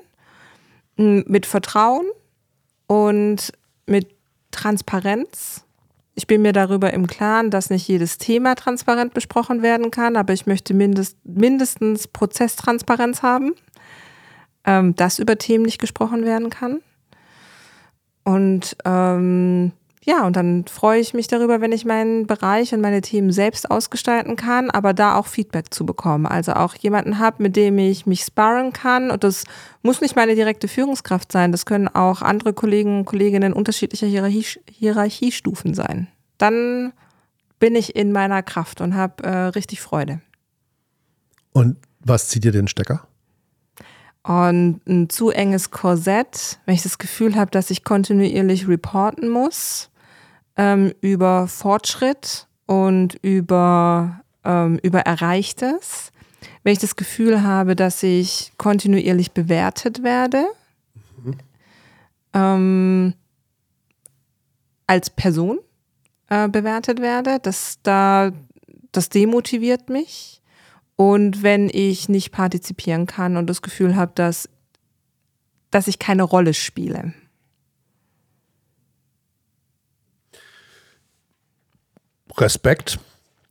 Mit 0.96 1.46
Vertrauen 1.46 2.06
und 2.86 3.52
mit 3.86 4.14
Transparenz. 4.52 5.63
Ich 6.14 6.26
bin 6.26 6.42
mir 6.42 6.52
darüber 6.52 6.92
im 6.92 7.06
Klaren, 7.06 7.50
dass 7.50 7.70
nicht 7.70 7.88
jedes 7.88 8.18
Thema 8.18 8.54
transparent 8.54 9.14
besprochen 9.14 9.62
werden 9.62 9.90
kann, 9.90 10.16
aber 10.16 10.32
ich 10.32 10.46
möchte 10.46 10.72
mindest, 10.72 11.16
mindestens 11.24 12.06
Prozesstransparenz 12.06 13.22
haben, 13.22 13.54
ähm, 14.64 14.94
dass 14.94 15.18
über 15.18 15.36
Themen 15.38 15.64
nicht 15.64 15.80
gesprochen 15.80 16.24
werden 16.24 16.50
kann. 16.50 16.80
Und 18.22 18.76
ähm, 18.84 19.72
ja, 20.06 20.26
und 20.26 20.36
dann 20.36 20.66
freue 20.66 21.00
ich 21.00 21.14
mich 21.14 21.28
darüber, 21.28 21.62
wenn 21.62 21.72
ich 21.72 21.86
meinen 21.86 22.26
Bereich 22.26 22.74
und 22.74 22.82
meine 22.82 23.00
Themen 23.00 23.32
selbst 23.32 23.70
ausgestalten 23.70 24.36
kann, 24.36 24.70
aber 24.70 24.92
da 24.92 25.16
auch 25.16 25.26
Feedback 25.26 25.72
zu 25.72 25.86
bekommen. 25.86 26.26
Also 26.26 26.52
auch 26.52 26.74
jemanden 26.74 27.18
habe, 27.18 27.42
mit 27.42 27.56
dem 27.56 27.78
ich 27.78 28.04
mich 28.04 28.20
sparren 28.20 28.74
kann. 28.74 29.10
Und 29.10 29.24
das 29.24 29.44
muss 29.82 30.02
nicht 30.02 30.14
meine 30.14 30.34
direkte 30.34 30.68
Führungskraft 30.68 31.32
sein. 31.32 31.52
Das 31.52 31.64
können 31.64 31.88
auch 31.88 32.20
andere 32.20 32.52
Kollegen 32.52 32.98
und 32.98 33.04
Kolleginnen 33.06 33.54
unterschiedlicher 33.54 34.06
Hierarchie, 34.06 34.60
Hierarchiestufen 34.70 35.72
sein. 35.72 36.08
Dann 36.36 36.92
bin 37.58 37.74
ich 37.74 37.96
in 37.96 38.12
meiner 38.12 38.42
Kraft 38.42 38.82
und 38.82 38.94
habe 38.94 39.24
äh, 39.24 39.36
richtig 39.46 39.80
Freude. 39.80 40.20
Und 41.54 41.78
was 42.00 42.28
zieht 42.28 42.44
dir 42.44 42.52
den 42.52 42.68
Stecker? 42.68 43.08
Und 44.22 44.80
ein 44.86 45.08
zu 45.08 45.30
enges 45.30 45.70
Korsett, 45.70 46.58
wenn 46.66 46.74
ich 46.74 46.82
das 46.82 46.98
Gefühl 46.98 47.36
habe, 47.36 47.50
dass 47.50 47.70
ich 47.70 47.84
kontinuierlich 47.84 48.68
reporten 48.68 49.30
muss, 49.30 49.90
ähm, 50.56 50.92
über 51.00 51.48
Fortschritt 51.48 52.46
und 52.66 53.14
über, 53.22 54.20
ähm, 54.44 54.78
über 54.82 55.00
Erreichtes. 55.00 56.12
Wenn 56.62 56.72
ich 56.72 56.78
das 56.78 56.96
Gefühl 56.96 57.42
habe, 57.42 57.76
dass 57.76 58.02
ich 58.02 58.52
kontinuierlich 58.56 59.32
bewertet 59.32 60.02
werde, 60.02 60.46
mhm. 61.22 61.38
ähm, 62.32 63.14
als 64.86 65.10
Person 65.10 65.58
äh, 66.28 66.48
bewertet 66.48 67.00
werde, 67.00 67.38
das, 67.40 67.78
da, 67.82 68.32
das 68.92 69.08
demotiviert 69.08 69.88
mich. 69.88 70.42
Und 70.96 71.42
wenn 71.42 71.68
ich 71.70 72.08
nicht 72.08 72.30
partizipieren 72.30 73.06
kann 73.06 73.36
und 73.36 73.48
das 73.48 73.62
Gefühl 73.62 73.96
habe, 73.96 74.12
dass, 74.14 74.48
dass 75.70 75.88
ich 75.88 75.98
keine 75.98 76.22
Rolle 76.22 76.54
spiele. 76.54 77.14
Respekt. 82.38 82.98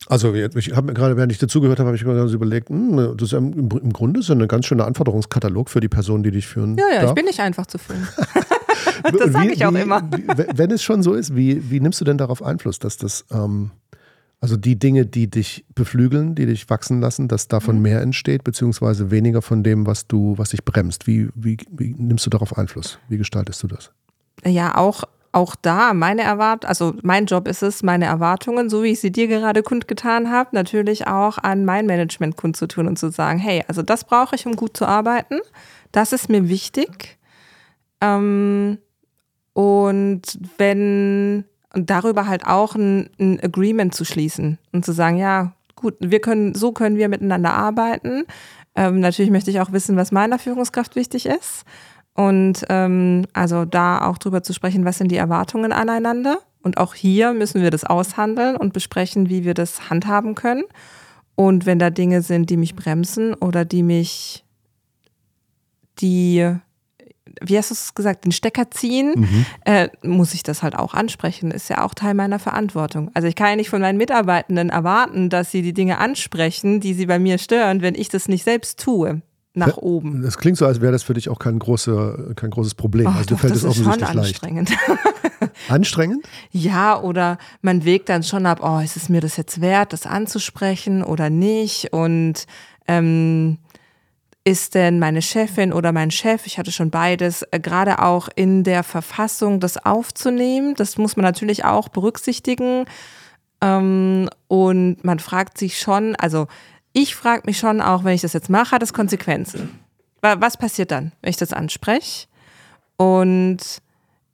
Also 0.08 0.34
ich 0.34 0.76
habe 0.76 0.88
mir 0.88 0.94
gerade, 0.94 1.16
während 1.16 1.32
ich 1.32 1.38
dazugehört 1.38 1.80
habe, 1.80 1.88
habe 1.88 1.96
ich 1.96 2.04
mir 2.04 2.16
ganz 2.16 2.34
überlegt, 2.34 2.70
mh, 2.70 3.08
hm, 3.08 3.18
das 3.18 3.30
ist 3.30 3.34
im, 3.34 3.54
im 3.54 3.94
Grunde 3.94 4.20
ist 4.20 4.30
ein 4.30 4.46
ganz 4.48 4.66
schöner 4.66 4.86
Anforderungskatalog 4.86 5.70
für 5.70 5.80
die 5.80 5.88
Person, 5.88 6.24
die 6.24 6.32
dich 6.32 6.46
führen. 6.46 6.78
Ja, 6.78 6.86
ja, 6.94 7.02
darf. 7.02 7.12
ich 7.12 7.16
bin 7.16 7.26
nicht 7.26 7.40
einfach 7.40 7.66
zu 7.66 7.78
führen. 7.78 8.06
das 9.18 9.32
sage 9.32 9.52
ich 9.52 9.66
auch 9.66 9.74
wie, 9.74 9.82
immer. 9.82 10.02
Wenn 10.56 10.72
es 10.72 10.84
schon 10.84 11.04
so 11.04 11.14
ist, 11.14 11.36
wie, 11.36 11.70
wie 11.72 11.80
nimmst 11.80 12.02
du 12.02 12.06
denn 12.06 12.18
darauf 12.18 12.44
Einfluss, 12.44 12.80
dass 12.80 12.98
das, 12.98 13.26
ähm, 13.32 13.72
also 14.42 14.58
die 14.58 14.78
Dinge, 14.78 15.06
die 15.06 15.30
dich 15.30 15.66
beflügeln, 15.74 16.36
die 16.36 16.46
dich 16.46 16.70
wachsen 16.70 17.00
lassen, 17.00 17.30
dass 17.30 17.48
davon 17.48 17.78
mhm. 17.78 17.82
mehr 17.84 18.02
entsteht, 18.02 18.44
beziehungsweise 18.44 19.10
weniger 19.10 19.42
von 19.42 19.64
dem, 19.64 19.88
was 19.88 20.08
du, 20.08 20.38
was 20.38 20.50
dich 20.50 20.66
bremst. 20.66 21.08
Wie, 21.08 21.30
wie, 21.34 21.58
wie 21.72 21.96
nimmst 21.98 22.26
du 22.26 22.30
darauf 22.30 22.58
Einfluss? 22.58 23.00
Wie 23.08 23.18
gestaltest 23.18 23.64
du 23.64 23.68
das? 23.68 23.92
Ja, 24.44 24.76
auch 24.76 25.06
auch 25.34 25.56
da 25.56 25.94
meine 25.94 26.22
Erwartungen, 26.22 26.70
also 26.70 26.94
mein 27.02 27.26
Job 27.26 27.48
ist 27.48 27.64
es, 27.64 27.84
meine 27.84 28.06
Erwartungen, 28.06 28.70
so 28.70 28.84
wie 28.84 28.92
ich 28.92 29.02
sie 29.02 29.12
dir 29.12 29.28
gerade 29.28 29.64
kundgetan 29.64 30.32
habe, 30.32 30.52
natürlich 30.54 31.08
auch 31.08 31.38
an 31.38 31.66
mein 31.66 31.86
Management 31.86 32.38
kundzutun 32.38 32.88
und 32.88 32.98
zu 32.98 33.10
sagen, 33.12 33.40
hey, 33.40 33.64
also 33.68 33.82
das 33.82 34.06
brauche 34.06 34.36
ich, 34.36 34.46
um 34.46 34.56
gut 34.56 34.78
zu 34.78 34.86
arbeiten. 34.86 35.40
Das 35.92 36.14
ist 36.14 36.30
mir 36.30 36.48
wichtig. 36.48 37.18
Ähm, 38.00 38.78
und 39.54 40.40
wenn 40.58 41.46
und 41.74 41.90
darüber 41.90 42.28
halt 42.28 42.46
auch 42.46 42.76
ein, 42.76 43.10
ein 43.20 43.40
Agreement 43.42 43.96
zu 43.96 44.06
schließen 44.06 44.60
und 44.72 44.86
zu 44.86 44.92
sagen, 44.92 45.18
ja, 45.18 45.54
gut, 45.76 45.96
wir 46.00 46.22
können, 46.22 46.54
so 46.54 46.72
können 46.72 46.98
wir 46.98 47.10
miteinander 47.10 47.54
arbeiten. 47.54 48.26
Ähm, 48.76 49.00
natürlich 49.00 49.32
möchte 49.32 49.50
ich 49.50 49.60
auch 49.60 49.72
wissen, 49.72 49.96
was 49.96 50.12
meiner 50.12 50.38
Führungskraft 50.38 50.96
wichtig 50.96 51.26
ist. 51.26 51.66
Und 52.16 52.66
ähm, 52.70 53.26
also 53.34 53.66
da 53.66 54.06
auch 54.08 54.18
drüber 54.18 54.44
zu 54.44 54.54
sprechen, 54.54 54.86
was 54.86 54.98
sind 55.00 55.10
die 55.12 55.18
Erwartungen 55.18 55.72
aneinander. 55.72 56.40
Und 56.62 56.78
auch 56.78 56.94
hier 56.94 57.34
müssen 57.34 57.62
wir 57.62 57.72
das 57.72 57.84
aushandeln 57.84 58.56
und 58.56 58.72
besprechen, 58.74 59.30
wie 59.30 59.44
wir 59.44 59.54
das 59.54 59.90
handhaben 59.90 60.36
können. 60.36 60.64
Und 61.36 61.66
wenn 61.66 61.80
da 61.80 61.90
Dinge 61.90 62.22
sind, 62.22 62.50
die 62.50 62.58
mich 62.58 62.76
bremsen 62.76 63.34
oder 63.34 63.66
die 63.66 63.84
mich, 63.84 64.46
die 66.00 66.56
wie 67.42 67.58
hast 67.58 67.72
du 67.72 67.74
es 67.74 67.96
gesagt, 67.96 68.26
den 68.26 68.32
Stecker 68.32 68.70
ziehen, 68.70 69.14
Mhm. 69.16 69.46
äh, 69.66 69.90
muss 70.04 70.36
ich 70.36 70.44
das 70.44 70.62
halt 70.62 70.76
auch 70.76 70.94
ansprechen. 70.94 71.50
Ist 71.50 71.68
ja 71.70 71.84
auch 71.84 71.96
Teil 71.96 72.14
meiner 72.14 72.38
Verantwortung. 72.38 73.10
Also 73.16 73.28
ich 73.28 73.36
kann 73.36 73.50
ja 73.50 73.56
nicht 73.56 73.72
von 73.72 73.82
meinen 73.82 73.98
Mitarbeitenden 73.98 74.70
erwarten, 74.70 75.30
dass 75.30 75.50
sie 75.50 75.64
die 75.64 75.74
Dinge 75.74 75.98
ansprechen, 75.98 76.80
die 76.80 76.94
sie 76.94 77.08
bei 77.08 77.18
mir 77.18 77.40
stören, 77.40 77.82
wenn 77.82 77.96
ich 77.96 78.10
das 78.10 78.28
nicht 78.28 78.44
selbst 78.44 78.80
tue. 78.80 79.22
Nach 79.56 79.78
oben. 79.78 80.24
Das 80.24 80.40
klingt 80.40 80.58
so, 80.58 80.66
als 80.66 80.82
wäre 80.82 80.92
das 80.92 81.04
für 81.04 81.14
dich 81.14 81.30
auch 81.30 81.38
kein, 81.38 81.60
große, 81.60 82.34
kein 82.36 82.50
großes 82.50 82.74
Problem. 82.74 83.08
Ach, 83.08 83.18
also 83.18 83.36
doch, 83.36 83.40
fällt 83.40 83.54
das 83.54 83.64
es 83.64 83.70
ist 83.70 83.84
schon 83.84 83.88
offensichtlich 83.88 84.16
leicht. 84.16 84.44
anstrengend. 84.44 84.72
Anstrengend? 85.70 86.26
Ja, 86.52 87.00
oder 87.00 87.38
man 87.62 87.86
wägt 87.86 88.10
dann 88.10 88.24
schon 88.24 88.48
ab, 88.48 88.60
oh, 88.64 88.80
ist 88.80 88.98
es 88.98 89.10
mir 89.10 89.22
das 89.22 89.38
jetzt 89.38 89.62
wert, 89.62 89.94
das 89.94 90.08
anzusprechen 90.08 91.04
oder 91.04 91.30
nicht? 91.30 91.94
Und 91.94 92.48
ähm, 92.88 93.60
ist 94.44 94.76
denn 94.76 95.00
meine 95.00 95.22
Chefin 95.22 95.72
oder 95.72 95.92
mein 95.92 96.12
Chef, 96.12 96.46
ich 96.48 96.58
hatte 96.58 96.72
schon 96.72 96.90
beides, 96.90 97.44
äh, 97.52 97.60
gerade 97.60 98.00
auch 98.02 98.30
in 98.36 98.64
der 98.64 98.84
Verfassung, 98.84 99.60
das 99.60 99.78
aufzunehmen? 99.78 100.74
Das 100.76 100.98
muss 100.98 101.16
man 101.16 101.24
natürlich 101.24 101.64
auch 101.64 101.90
berücksichtigen. 101.90 102.86
Ähm, 103.62 104.30
und 104.48 105.04
man 105.04 105.20
fragt 105.20 105.58
sich 105.58 105.80
schon, 105.80 106.16
also 106.16 106.48
ich 106.94 107.16
frage 107.16 107.44
mich 107.46 107.58
schon 107.58 107.82
auch, 107.82 108.04
wenn 108.04 108.14
ich 108.16 108.22
das 108.22 108.34
jetzt 108.34 108.50
mache, 108.50 108.72
hat 108.72 108.84
es 108.84 108.94
Konsequenzen? 108.94 109.80
Wa- 110.22 110.38
Was 110.40 110.58
passiert 110.58 110.92
dann, 110.92 111.12
wenn 111.22 111.30
ich 111.32 111.38
das 111.38 111.52
anspreche? 111.54 112.28
Und 112.98 113.58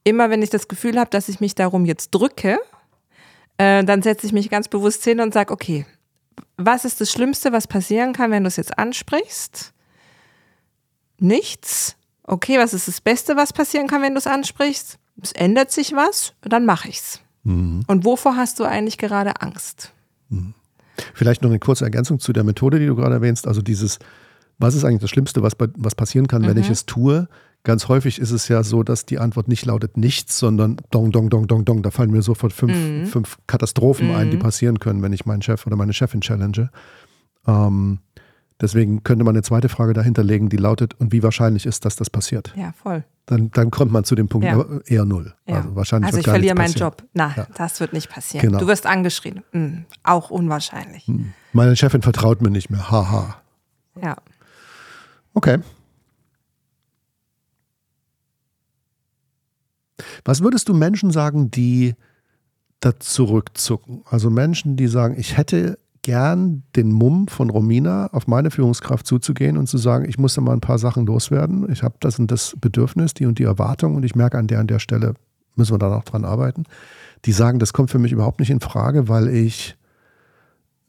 immer 0.04 0.30
wenn 0.30 0.42
ich 0.42 0.50
das 0.50 0.68
Gefühl 0.68 1.00
habe, 1.00 1.10
dass 1.10 1.30
ich 1.30 1.40
mich 1.40 1.56
darum 1.56 1.86
jetzt 1.86 2.12
drücke, 2.12 2.60
äh, 3.58 3.84
dann 3.84 4.02
setze 4.02 4.26
ich 4.28 4.34
mich 4.34 4.50
ganz 4.50 4.68
bewusst 4.68 5.04
hin 5.04 5.20
und 5.20 5.34
sage, 5.34 5.54
okay, 5.54 5.86
was 6.58 6.86
ist 6.86 7.00
das 7.02 7.12
Schlimmste, 7.12 7.52
was 7.52 7.68
passieren 7.68 8.14
kann, 8.14 8.32
wenn 8.32 8.44
du 8.44 8.48
es 8.48 8.56
jetzt 8.58 8.78
ansprichst? 8.78 9.74
Nichts. 11.20 11.96
Okay, 12.24 12.58
was 12.60 12.74
ist 12.74 12.88
das 12.88 13.02
Beste, 13.02 13.36
was 13.36 13.54
passieren 13.54 13.88
kann, 13.88 14.02
wenn 14.02 14.14
du 14.14 14.20
es 14.20 14.28
ansprichst? 14.28 15.00
Es 15.22 15.32
ändert 15.34 15.72
sich 15.72 15.94
was, 15.94 16.34
dann 16.42 16.66
mache 16.66 16.90
ich's. 16.90 17.22
Und 17.88 18.06
wovor 18.06 18.36
hast 18.36 18.60
du 18.60 18.66
eigentlich 18.66 18.98
gerade 18.98 19.42
Angst? 19.42 19.92
Vielleicht 21.14 21.42
noch 21.42 21.50
eine 21.50 21.60
kurze 21.60 21.84
Ergänzung 21.84 22.20
zu 22.20 22.34
der 22.34 22.44
Methode, 22.44 22.80
die 22.80 22.86
du 22.88 22.96
gerade 22.96 23.16
erwähnst. 23.16 23.48
Also 23.48 23.62
dieses, 23.62 24.00
was 24.58 24.76
ist 24.76 24.84
eigentlich 24.84 25.02
das 25.02 25.10
Schlimmste, 25.10 25.42
was, 25.42 25.54
was 25.78 25.96
passieren 25.96 26.28
kann, 26.28 26.44
wenn 26.46 26.56
Mhm. 26.58 26.64
ich 26.64 26.70
es 26.70 26.86
tue? 26.86 27.28
Ganz 27.64 27.90
häufig 27.90 28.20
ist 28.20 28.32
es 28.32 28.48
ja 28.48 28.64
so, 28.64 28.84
dass 28.84 29.06
die 29.06 29.20
Antwort 29.20 29.50
nicht 29.50 29.66
lautet 29.66 29.98
nichts, 29.98 30.40
sondern 30.40 30.78
dong, 30.92 31.12
dong, 31.12 31.30
dong, 31.30 31.46
dong, 31.48 31.66
dong. 31.66 31.84
Da 31.84 31.92
fallen 31.92 32.10
mir 32.12 32.22
sofort 32.22 32.54
fünf, 32.54 32.74
Mhm. 32.78 33.06
fünf 33.06 33.38
Katastrophen 33.48 34.12
ein, 34.12 34.32
die 34.32 34.38
passieren 34.38 34.80
können, 34.80 35.02
wenn 35.02 35.12
ich 35.12 35.26
meinen 35.26 35.42
Chef 35.42 35.68
oder 35.68 35.76
meine 35.76 35.92
Chefin 35.92 36.22
challenge. 36.22 36.70
Ähm, 37.48 38.00
deswegen 38.62 39.04
könnte 39.04 39.24
man 39.26 39.36
eine 39.36 39.42
zweite 39.44 39.68
Frage 39.70 39.94
dahinter 39.94 40.24
legen, 40.24 40.50
die 40.50 40.58
lautet, 40.58 40.94
und 41.00 41.12
wie 41.12 41.22
wahrscheinlich 41.24 41.66
ist, 41.66 41.84
dass 41.86 41.96
das 41.98 42.10
passiert? 42.10 42.54
Ja, 42.56 42.72
voll. 42.72 43.04
Dann, 43.30 43.52
dann 43.52 43.70
kommt 43.70 43.92
man 43.92 44.04
zu 44.06 44.16
dem 44.16 44.28
Punkt 44.28 44.48
Ja. 44.48 44.66
eher 44.88 45.06
null. 45.06 45.36
Ja. 45.46 45.58
Also 45.58 45.76
wahrscheinlich 45.76 46.08
also 46.08 46.18
ich 46.18 46.26
verliere 46.26 46.56
meinen. 46.56 46.74
Job. 46.74 47.04
Na, 47.14 47.32
Ja. 47.38 47.48
das 47.56 47.80
wird 47.80 47.94
nicht 47.94 48.10
passieren. 48.10 48.44
Genau. 48.44 48.58
Du 48.58 48.66
wirst 48.66 48.88
angeschrien. 48.88 49.44
Hm, 49.52 49.86
auch 50.02 50.32
unwahrscheinlich. 50.32 51.06
Meine 51.54 51.76
Chefin 51.76 52.02
vertraut 52.02 52.42
mir 52.42 52.50
nicht 52.50 52.72
mehr. 52.72 52.90
Haha. 52.90 53.40
Ja. 54.02 54.18
Okay. 55.36 55.60
Was 60.26 60.42
würdest 60.42 60.68
du 60.70 60.74
Menschen 60.74 61.12
sagen, 61.12 61.52
die 61.52 61.94
da 62.80 63.00
zurückzucken? 63.00 64.02
Also 64.10 64.32
Menschen, 64.32 64.76
die 64.76 64.88
sagen, 64.88 65.16
ich 65.20 65.38
hätte 65.38 65.78
gern 66.10 66.64
den 66.76 66.92
Mumm 66.92 67.28
von 67.28 67.52
Romina 67.52 68.08
auf 68.14 68.26
meine 68.26 68.50
Führungskraft 68.50 69.06
zuzugehen 69.06 69.58
und 69.58 69.68
zu 69.68 69.78
sagen, 69.78 70.10
ich 70.10 70.18
muss 70.18 70.34
da 70.34 70.42
mal 70.42 70.54
ein 70.54 70.60
paar 70.60 70.80
Sachen 70.80 71.06
loswerden. 71.06 71.72
Ich 71.72 71.84
habe 71.84 71.98
das 72.00 72.18
und 72.18 72.32
das 72.32 72.56
Bedürfnis, 72.60 73.14
die 73.14 73.28
und 73.28 73.38
die 73.38 73.44
Erwartung 73.44 73.96
und 73.96 74.04
ich 74.04 74.16
merke 74.16 74.40
an 74.40 74.48
der 74.48 74.60
und 74.60 74.72
der 74.72 74.80
Stelle 74.80 75.14
müssen 75.56 75.72
wir 75.72 75.78
da 75.78 75.88
noch 75.88 76.06
dran 76.06 76.26
arbeiten. 76.26 76.64
Die 77.26 77.32
sagen, 77.32 77.60
das 77.60 77.74
kommt 77.74 77.92
für 77.92 78.00
mich 78.00 78.12
überhaupt 78.12 78.40
nicht 78.40 78.50
in 78.50 78.60
Frage, 78.60 79.08
weil 79.08 79.28
ich 79.28 79.78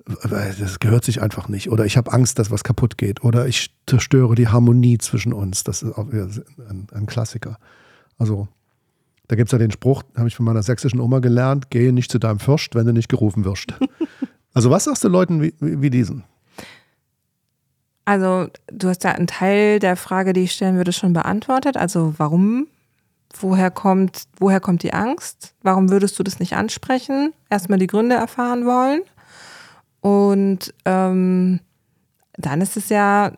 das 0.07 0.79
gehört 0.81 1.05
sich 1.05 1.21
einfach 1.21 1.49
nicht. 1.49 1.71
Oder 1.71 1.85
ich 1.85 1.99
habe 1.99 2.11
Angst, 2.15 2.39
dass 2.39 2.51
was 2.51 2.65
kaputt 2.65 2.97
geht. 2.97 3.23
Oder 3.23 3.47
ich 3.47 3.77
zerstöre 3.87 4.35
die 4.37 4.49
Harmonie 4.49 4.97
zwischen 4.97 5.35
uns. 5.35 5.65
Das 5.65 5.83
ist 5.83 5.99
auch 5.99 6.09
ein, 6.09 6.87
ein 6.95 7.05
Klassiker. 7.05 7.59
Also, 8.17 8.49
da 9.29 9.37
gibt 9.37 9.49
es 9.49 9.53
ja 9.53 9.59
den 9.59 9.71
Spruch, 9.71 10.03
habe 10.17 10.29
ich 10.29 10.35
von 10.35 10.47
meiner 10.47 10.63
sächsischen 10.63 10.99
Oma 10.99 11.19
gelernt, 11.19 11.71
gehe 11.71 11.93
nicht 11.93 12.11
zu 12.11 12.19
deinem 12.19 12.39
Fürst, 12.39 12.75
wenn 12.75 12.87
du 12.87 12.95
nicht 12.95 13.11
gerufen 13.11 13.45
wirst. 13.45 13.75
also, 14.55 14.71
was 14.71 14.85
sagst 14.85 15.05
du 15.05 15.09
Leuten 15.09 15.43
wie, 15.43 15.55
wie 15.61 15.91
diesen? 15.91 16.25
Also, 18.05 18.49
du 18.67 18.89
hast 18.89 19.05
ja 19.05 19.13
einen 19.13 19.27
Teil 19.27 19.79
der 19.79 19.97
Frage, 19.97 20.33
die 20.33 20.43
ich 20.43 20.53
stellen 20.53 20.77
würde, 20.77 20.93
schon 20.93 21.13
beantwortet. 21.13 21.77
Also, 21.77 22.15
warum? 22.17 22.67
Woher 23.39 23.71
kommt, 23.71 24.25
woher 24.39 24.59
kommt 24.59 24.83
die 24.83 24.93
Angst? 24.93 25.55
Warum 25.63 25.91
würdest 25.91 26.19
du 26.19 26.25
das 26.25 26.41
nicht 26.41 26.55
ansprechen? 26.55 27.33
Erstmal 27.49 27.79
die 27.79 27.87
Gründe 27.87 28.17
erfahren 28.17 28.67
wollen. 28.67 29.03
Und 30.01 30.75
ähm, 30.85 31.61
dann 32.37 32.61
ist 32.61 32.77
es 32.77 32.89
ja, 32.89 33.33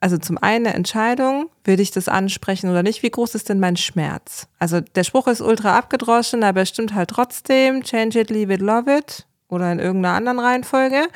also 0.00 0.16
zum 0.16 0.38
einen 0.38 0.66
eine 0.66 0.74
Entscheidung, 0.74 1.50
will 1.64 1.80
ich 1.80 1.90
das 1.90 2.08
ansprechen 2.08 2.70
oder 2.70 2.82
nicht? 2.82 3.02
Wie 3.02 3.10
groß 3.10 3.34
ist 3.34 3.48
denn 3.48 3.60
mein 3.60 3.76
Schmerz? 3.76 4.46
Also 4.58 4.80
der 4.80 5.04
Spruch 5.04 5.26
ist 5.26 5.42
ultra 5.42 5.76
abgedroschen, 5.76 6.42
aber 6.42 6.60
er 6.60 6.66
stimmt 6.66 6.94
halt 6.94 7.10
trotzdem. 7.10 7.82
Change 7.82 8.20
it, 8.20 8.30
leave 8.30 8.52
it, 8.54 8.62
love 8.62 8.90
it. 8.90 9.26
Oder 9.54 9.72
in 9.72 9.78
irgendeiner 9.78 10.16
anderen 10.16 10.38
Reihenfolge. 10.40 11.06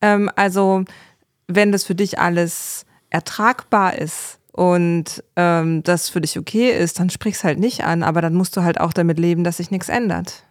Ähm, 0.00 0.30
also 0.36 0.84
wenn 1.46 1.72
das 1.72 1.84
für 1.84 1.94
dich 1.94 2.18
alles 2.18 2.84
ertragbar 3.10 3.96
ist 3.96 4.38
und 4.52 5.24
ähm, 5.36 5.82
das 5.82 6.08
für 6.08 6.20
dich 6.20 6.38
okay 6.38 6.76
ist, 6.76 6.98
dann 6.98 7.10
sprich's 7.10 7.44
halt 7.44 7.58
nicht 7.58 7.84
an, 7.84 8.02
aber 8.02 8.20
dann 8.20 8.34
musst 8.34 8.56
du 8.56 8.62
halt 8.62 8.80
auch 8.80 8.92
damit 8.92 9.18
leben, 9.18 9.44
dass 9.44 9.58
sich 9.58 9.70
nichts 9.70 9.88
ändert. 9.88 10.44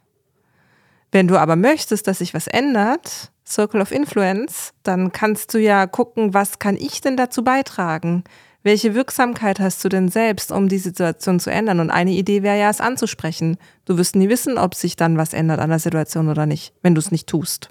Wenn 1.11 1.27
du 1.27 1.37
aber 1.37 1.55
möchtest, 1.55 2.07
dass 2.07 2.19
sich 2.19 2.33
was 2.33 2.47
ändert, 2.47 3.31
Circle 3.45 3.81
of 3.81 3.91
Influence, 3.91 4.73
dann 4.83 5.11
kannst 5.11 5.53
du 5.53 5.59
ja 5.59 5.87
gucken, 5.87 6.33
was 6.33 6.59
kann 6.59 6.75
ich 6.75 6.99
denn 7.01 7.15
dazu 7.15 7.43
beitragen? 7.43 8.23
Welche 8.63 8.95
Wirksamkeit 8.95 9.59
hast 9.59 9.83
du 9.85 9.89
denn 9.89 10.09
selbst, 10.09 10.51
um 10.51 10.67
die 10.67 10.77
Situation 10.77 11.39
zu 11.39 11.49
ändern? 11.49 11.79
Und 11.79 11.89
eine 11.89 12.11
Idee 12.11 12.43
wäre 12.43 12.59
ja, 12.59 12.69
es 12.69 12.81
anzusprechen. 12.81 13.57
Du 13.85 13.97
wirst 13.97 14.15
nie 14.15 14.29
wissen, 14.29 14.57
ob 14.57 14.75
sich 14.75 14.95
dann 14.95 15.17
was 15.17 15.33
ändert 15.33 15.59
an 15.59 15.69
der 15.69 15.79
Situation 15.79 16.27
oder 16.27 16.45
nicht, 16.45 16.73
wenn 16.81 16.95
du 16.95 16.99
es 16.99 17.11
nicht 17.11 17.27
tust. 17.27 17.69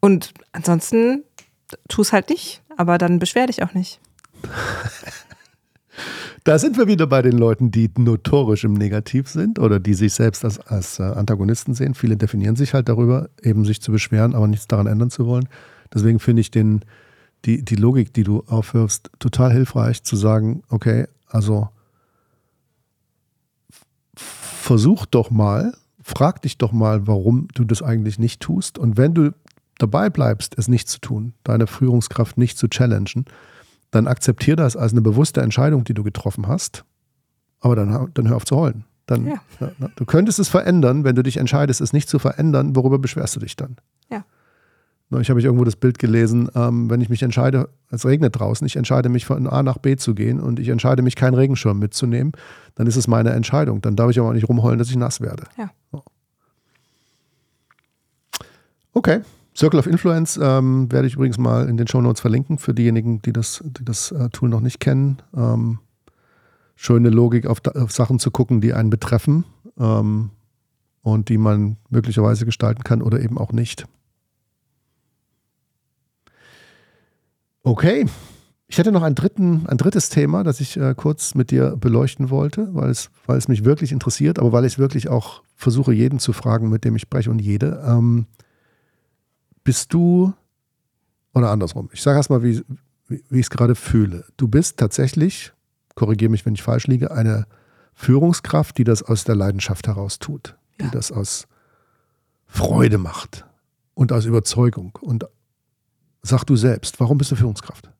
Und 0.00 0.34
ansonsten 0.52 1.24
tu 1.88 2.02
es 2.02 2.12
halt 2.12 2.28
nicht, 2.28 2.62
aber 2.76 2.98
dann 2.98 3.18
beschwer 3.18 3.46
dich 3.46 3.62
auch 3.62 3.74
nicht. 3.74 4.00
Da 6.46 6.60
sind 6.60 6.78
wir 6.78 6.86
wieder 6.86 7.08
bei 7.08 7.22
den 7.22 7.36
Leuten, 7.36 7.72
die 7.72 7.90
notorisch 7.98 8.62
im 8.62 8.74
Negativ 8.74 9.28
sind 9.28 9.58
oder 9.58 9.80
die 9.80 9.94
sich 9.94 10.14
selbst 10.14 10.44
als, 10.44 10.60
als 10.60 11.00
äh, 11.00 11.02
Antagonisten 11.02 11.74
sehen. 11.74 11.94
Viele 11.94 12.16
definieren 12.16 12.54
sich 12.54 12.72
halt 12.72 12.88
darüber, 12.88 13.30
eben 13.42 13.64
sich 13.64 13.82
zu 13.82 13.90
beschweren, 13.90 14.32
aber 14.32 14.46
nichts 14.46 14.68
daran 14.68 14.86
ändern 14.86 15.10
zu 15.10 15.26
wollen. 15.26 15.48
Deswegen 15.92 16.20
finde 16.20 16.42
ich 16.42 16.52
den, 16.52 16.82
die, 17.46 17.64
die 17.64 17.76
Logik, 17.76 18.12
die 18.12 18.24
du 18.24 18.42
aufwirfst, 18.46 19.10
total 19.18 19.52
hilfreich 19.52 20.02
zu 20.02 20.16
sagen, 20.16 20.62
okay, 20.68 21.06
also 21.28 21.68
versuch 24.14 25.06
doch 25.06 25.30
mal, 25.30 25.74
frag 26.02 26.42
dich 26.42 26.58
doch 26.58 26.72
mal, 26.72 27.06
warum 27.06 27.48
du 27.54 27.64
das 27.64 27.82
eigentlich 27.82 28.18
nicht 28.18 28.40
tust. 28.40 28.78
Und 28.78 28.96
wenn 28.96 29.14
du 29.14 29.32
dabei 29.78 30.10
bleibst, 30.10 30.58
es 30.58 30.68
nicht 30.68 30.88
zu 30.88 31.00
tun, 31.00 31.34
deine 31.44 31.66
Führungskraft 31.66 32.36
nicht 32.38 32.58
zu 32.58 32.68
challengen, 32.68 33.26
dann 33.90 34.06
akzeptier 34.08 34.56
das 34.56 34.76
als 34.76 34.92
eine 34.92 35.02
bewusste 35.02 35.40
Entscheidung, 35.40 35.84
die 35.84 35.94
du 35.94 36.02
getroffen 36.02 36.48
hast. 36.48 36.84
Aber 37.60 37.76
dann, 37.76 38.10
dann 38.14 38.28
hör 38.28 38.36
auf 38.36 38.44
zu 38.44 38.56
heulen. 38.56 38.84
Dann, 39.06 39.26
Ja. 39.26 39.40
ja, 39.60 39.70
du 39.94 40.04
könntest 40.04 40.38
es 40.40 40.48
verändern, 40.48 41.04
wenn 41.04 41.14
du 41.14 41.22
dich 41.22 41.36
entscheidest, 41.36 41.80
es 41.80 41.92
nicht 41.92 42.08
zu 42.08 42.18
verändern. 42.18 42.74
Worüber 42.74 42.98
beschwerst 42.98 43.36
du 43.36 43.40
dich 43.40 43.54
dann? 43.54 43.76
Ja. 44.10 44.24
Neulich 45.08 45.30
habe 45.30 45.38
ich 45.38 45.46
irgendwo 45.46 45.64
das 45.64 45.76
Bild 45.76 46.00
gelesen, 46.00 46.48
ähm, 46.54 46.90
wenn 46.90 47.00
ich 47.00 47.08
mich 47.08 47.22
entscheide, 47.22 47.68
es 47.90 48.04
regnet 48.04 48.38
draußen, 48.38 48.66
ich 48.66 48.74
entscheide 48.74 49.08
mich 49.08 49.24
von 49.24 49.46
A 49.46 49.62
nach 49.62 49.78
B 49.78 49.94
zu 49.96 50.14
gehen 50.14 50.40
und 50.40 50.58
ich 50.58 50.68
entscheide 50.68 51.02
mich, 51.02 51.14
keinen 51.14 51.34
Regenschirm 51.34 51.78
mitzunehmen, 51.78 52.32
dann 52.74 52.88
ist 52.88 52.96
es 52.96 53.06
meine 53.06 53.30
Entscheidung. 53.30 53.80
Dann 53.82 53.94
darf 53.94 54.10
ich 54.10 54.18
aber 54.18 54.30
auch 54.30 54.32
nicht 54.32 54.48
rumheulen, 54.48 54.78
dass 54.78 54.90
ich 54.90 54.96
nass 54.96 55.20
werde. 55.20 55.44
Ja. 55.56 55.70
So. 55.92 56.02
Okay. 58.94 59.20
Circle 59.56 59.78
of 59.78 59.86
Influence 59.86 60.38
ähm, 60.42 60.90
werde 60.92 61.06
ich 61.06 61.14
übrigens 61.14 61.38
mal 61.38 61.68
in 61.68 61.76
den 61.76 61.86
Show 61.86 62.00
Notes 62.00 62.20
verlinken 62.20 62.58
für 62.58 62.74
diejenigen, 62.74 63.22
die 63.22 63.32
das, 63.32 63.62
die 63.64 63.84
das 63.84 64.10
äh, 64.10 64.28
Tool 64.30 64.48
noch 64.48 64.60
nicht 64.60 64.80
kennen. 64.80 65.18
Ähm, 65.34 65.78
schöne 66.74 67.10
Logik 67.10 67.46
auf, 67.46 67.60
auf 67.74 67.92
Sachen 67.92 68.18
zu 68.18 68.30
gucken, 68.30 68.60
die 68.60 68.74
einen 68.74 68.90
betreffen 68.90 69.44
ähm, 69.78 70.30
und 71.00 71.28
die 71.30 71.38
man 71.38 71.76
möglicherweise 71.88 72.44
gestalten 72.44 72.82
kann 72.82 73.00
oder 73.00 73.20
eben 73.20 73.38
auch 73.38 73.52
nicht. 73.52 73.86
Okay. 77.66 78.06
Ich 78.68 78.78
hätte 78.78 78.90
noch 78.92 79.02
einen 79.02 79.14
dritten, 79.14 79.66
ein 79.66 79.76
drittes 79.76 80.08
Thema, 80.08 80.42
das 80.42 80.60
ich 80.60 80.76
äh, 80.76 80.94
kurz 80.96 81.34
mit 81.34 81.50
dir 81.50 81.76
beleuchten 81.76 82.30
wollte, 82.30 82.74
weil 82.74 82.90
es, 82.90 83.10
weil 83.26 83.38
es 83.38 83.48
mich 83.48 83.64
wirklich 83.64 83.92
interessiert, 83.92 84.38
aber 84.38 84.52
weil 84.52 84.64
ich 84.64 84.78
wirklich 84.78 85.08
auch 85.08 85.42
versuche, 85.54 85.92
jeden 85.92 86.18
zu 86.18 86.32
fragen, 86.32 86.68
mit 86.68 86.84
dem 86.84 86.96
ich 86.96 87.02
spreche 87.02 87.30
und 87.30 87.38
jede. 87.38 87.82
Ähm, 87.86 88.26
bist 89.62 89.92
du, 89.92 90.32
oder 91.34 91.50
andersrum, 91.50 91.88
ich 91.92 92.02
sage 92.02 92.16
erstmal, 92.16 92.42
wie, 92.42 92.62
wie, 93.08 93.22
wie 93.28 93.38
ich 93.40 93.46
es 93.46 93.50
gerade 93.50 93.74
fühle. 93.74 94.24
Du 94.36 94.48
bist 94.48 94.78
tatsächlich 94.78 95.52
korrigiere 95.96 96.30
mich, 96.30 96.46
wenn 96.46 96.54
ich 96.54 96.62
falsch 96.62 96.86
liege, 96.86 97.10
eine 97.10 97.46
Führungskraft, 97.94 98.78
die 98.78 98.84
das 98.84 99.02
aus 99.02 99.24
der 99.24 99.34
Leidenschaft 99.34 99.88
heraus 99.88 100.20
tut, 100.20 100.56
die 100.78 100.84
Ja. 100.84 100.90
das 100.90 101.10
aus 101.10 101.48
Freude 102.46 102.98
macht 102.98 103.44
und 103.94 104.12
aus 104.12 104.24
Überzeugung. 104.26 104.96
Und 105.00 105.26
sag 106.26 106.44
du 106.44 106.56
selbst, 106.56 107.00
warum 107.00 107.18
bist 107.18 107.30
du 107.30 107.36
Führungskraft? 107.36 107.90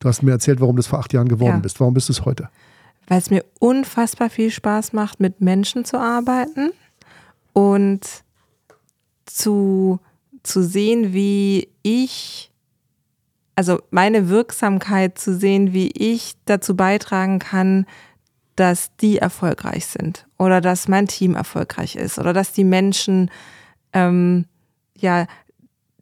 Du 0.00 0.08
hast 0.08 0.22
mir 0.22 0.32
erzählt, 0.32 0.60
warum 0.60 0.76
du 0.76 0.80
es 0.80 0.86
vor 0.86 0.98
acht 1.00 1.12
Jahren 1.12 1.28
geworden 1.28 1.56
Ja. 1.56 1.60
bist. 1.60 1.80
Warum 1.80 1.94
bist 1.94 2.08
du 2.08 2.12
es 2.12 2.24
heute? 2.24 2.48
Weil 3.08 3.18
es 3.18 3.30
mir 3.30 3.44
unfassbar 3.58 4.30
viel 4.30 4.50
Spaß 4.50 4.92
macht, 4.92 5.18
mit 5.20 5.40
Menschen 5.40 5.84
zu 5.84 5.98
arbeiten 5.98 6.70
und 7.52 8.00
zu, 9.26 9.98
zu 10.42 10.62
sehen, 10.62 11.12
wie 11.12 11.68
ich, 11.82 12.50
also 13.54 13.80
meine 13.90 14.28
Wirksamkeit 14.28 15.18
zu 15.18 15.34
sehen, 15.36 15.72
wie 15.72 15.88
ich 15.88 16.34
dazu 16.44 16.76
beitragen 16.76 17.38
kann, 17.38 17.86
dass 18.56 18.94
die 18.96 19.18
erfolgreich 19.18 19.86
sind 19.86 20.26
oder 20.36 20.60
dass 20.60 20.88
mein 20.88 21.06
Team 21.06 21.34
erfolgreich 21.34 21.96
ist 21.96 22.18
oder 22.18 22.32
dass 22.32 22.52
die 22.52 22.64
Menschen 22.64 23.30
ähm, 23.92 24.46
ja 24.96 25.26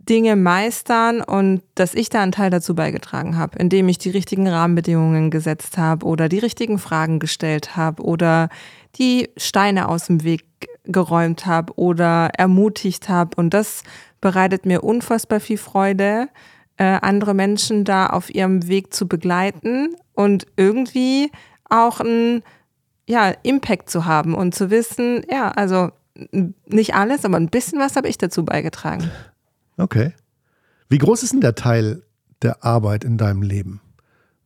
Dinge 0.08 0.36
meistern 0.36 1.20
und 1.20 1.62
dass 1.74 1.94
ich 1.94 2.10
da 2.10 2.22
einen 2.22 2.32
Teil 2.32 2.50
dazu 2.50 2.74
beigetragen 2.74 3.36
habe, 3.36 3.58
indem 3.58 3.88
ich 3.88 3.98
die 3.98 4.10
richtigen 4.10 4.46
Rahmenbedingungen 4.48 5.30
gesetzt 5.30 5.78
habe 5.78 6.06
oder 6.06 6.28
die 6.28 6.38
richtigen 6.38 6.78
Fragen 6.78 7.18
gestellt 7.18 7.76
habe 7.76 8.02
oder 8.02 8.48
die 8.96 9.28
Steine 9.36 9.88
aus 9.88 10.06
dem 10.06 10.22
Weg 10.22 10.44
geräumt 10.84 11.46
habe 11.46 11.72
oder 11.76 12.30
ermutigt 12.36 13.08
habe. 13.08 13.30
Und 13.36 13.52
das 13.52 13.82
bereitet 14.20 14.64
mir 14.64 14.84
unfassbar 14.84 15.40
viel 15.40 15.58
Freude, 15.58 16.28
äh, 16.76 16.98
andere 17.02 17.34
Menschen 17.34 17.84
da 17.84 18.06
auf 18.06 18.32
ihrem 18.32 18.68
Weg 18.68 18.94
zu 18.94 19.08
begleiten 19.08 19.96
und 20.14 20.46
irgendwie 20.56 21.30
auch 21.68 22.00
einen 22.00 22.42
ja, 23.08 23.32
Impact 23.42 23.90
zu 23.90 24.04
haben 24.04 24.34
und 24.34 24.54
zu 24.54 24.70
wissen, 24.70 25.22
ja, 25.30 25.50
also 25.50 25.90
nicht 26.66 26.94
alles, 26.94 27.24
aber 27.24 27.36
ein 27.36 27.50
bisschen 27.50 27.78
was 27.78 27.96
habe 27.96 28.08
ich 28.08 28.18
dazu 28.18 28.44
beigetragen. 28.44 29.10
Okay. 29.76 30.12
Wie 30.88 30.98
groß 30.98 31.22
ist 31.22 31.32
denn 31.32 31.40
der 31.40 31.54
Teil 31.54 32.02
der 32.42 32.64
Arbeit 32.64 33.04
in 33.04 33.18
deinem 33.18 33.42
Leben? 33.42 33.80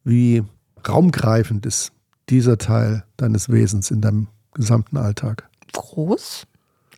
Wie 0.04 0.42
raumgreifend 0.88 1.66
ist 1.66 1.92
dieser 2.28 2.58
Teil 2.58 3.04
deines 3.16 3.50
Wesens 3.50 3.90
in 3.90 4.00
deinem 4.00 4.28
gesamten 4.54 4.96
Alltag? 4.96 5.48
Groß. 5.72 6.46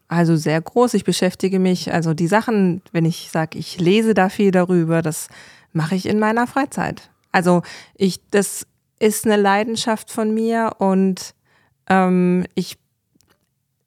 Also 0.09 0.37
sehr 0.37 0.61
groß. 0.61 0.95
Ich 0.95 1.05
beschäftige 1.05 1.59
mich, 1.59 1.93
also 1.93 2.15
die 2.15 2.27
Sachen, 2.27 2.83
wenn 2.93 3.05
ich 3.05 3.31
sage, 3.33 3.59
ich 3.59 3.81
lese 3.81 4.15
da 4.15 4.29
viel 4.29 4.51
darüber, 4.51 5.03
das 5.03 5.29
mache 5.73 5.95
ich 5.95 6.07
in 6.07 6.19
meiner 6.19 6.47
Freizeit. 6.47 7.11
Also 7.33 7.63
ich, 7.95 8.21
das 8.31 8.67
ist 8.99 9.25
eine 9.25 9.37
Leidenschaft 9.37 10.11
von 10.11 10.33
mir 10.35 10.77
und 10.79 11.35
ähm, 11.89 12.45
ich, 12.55 12.79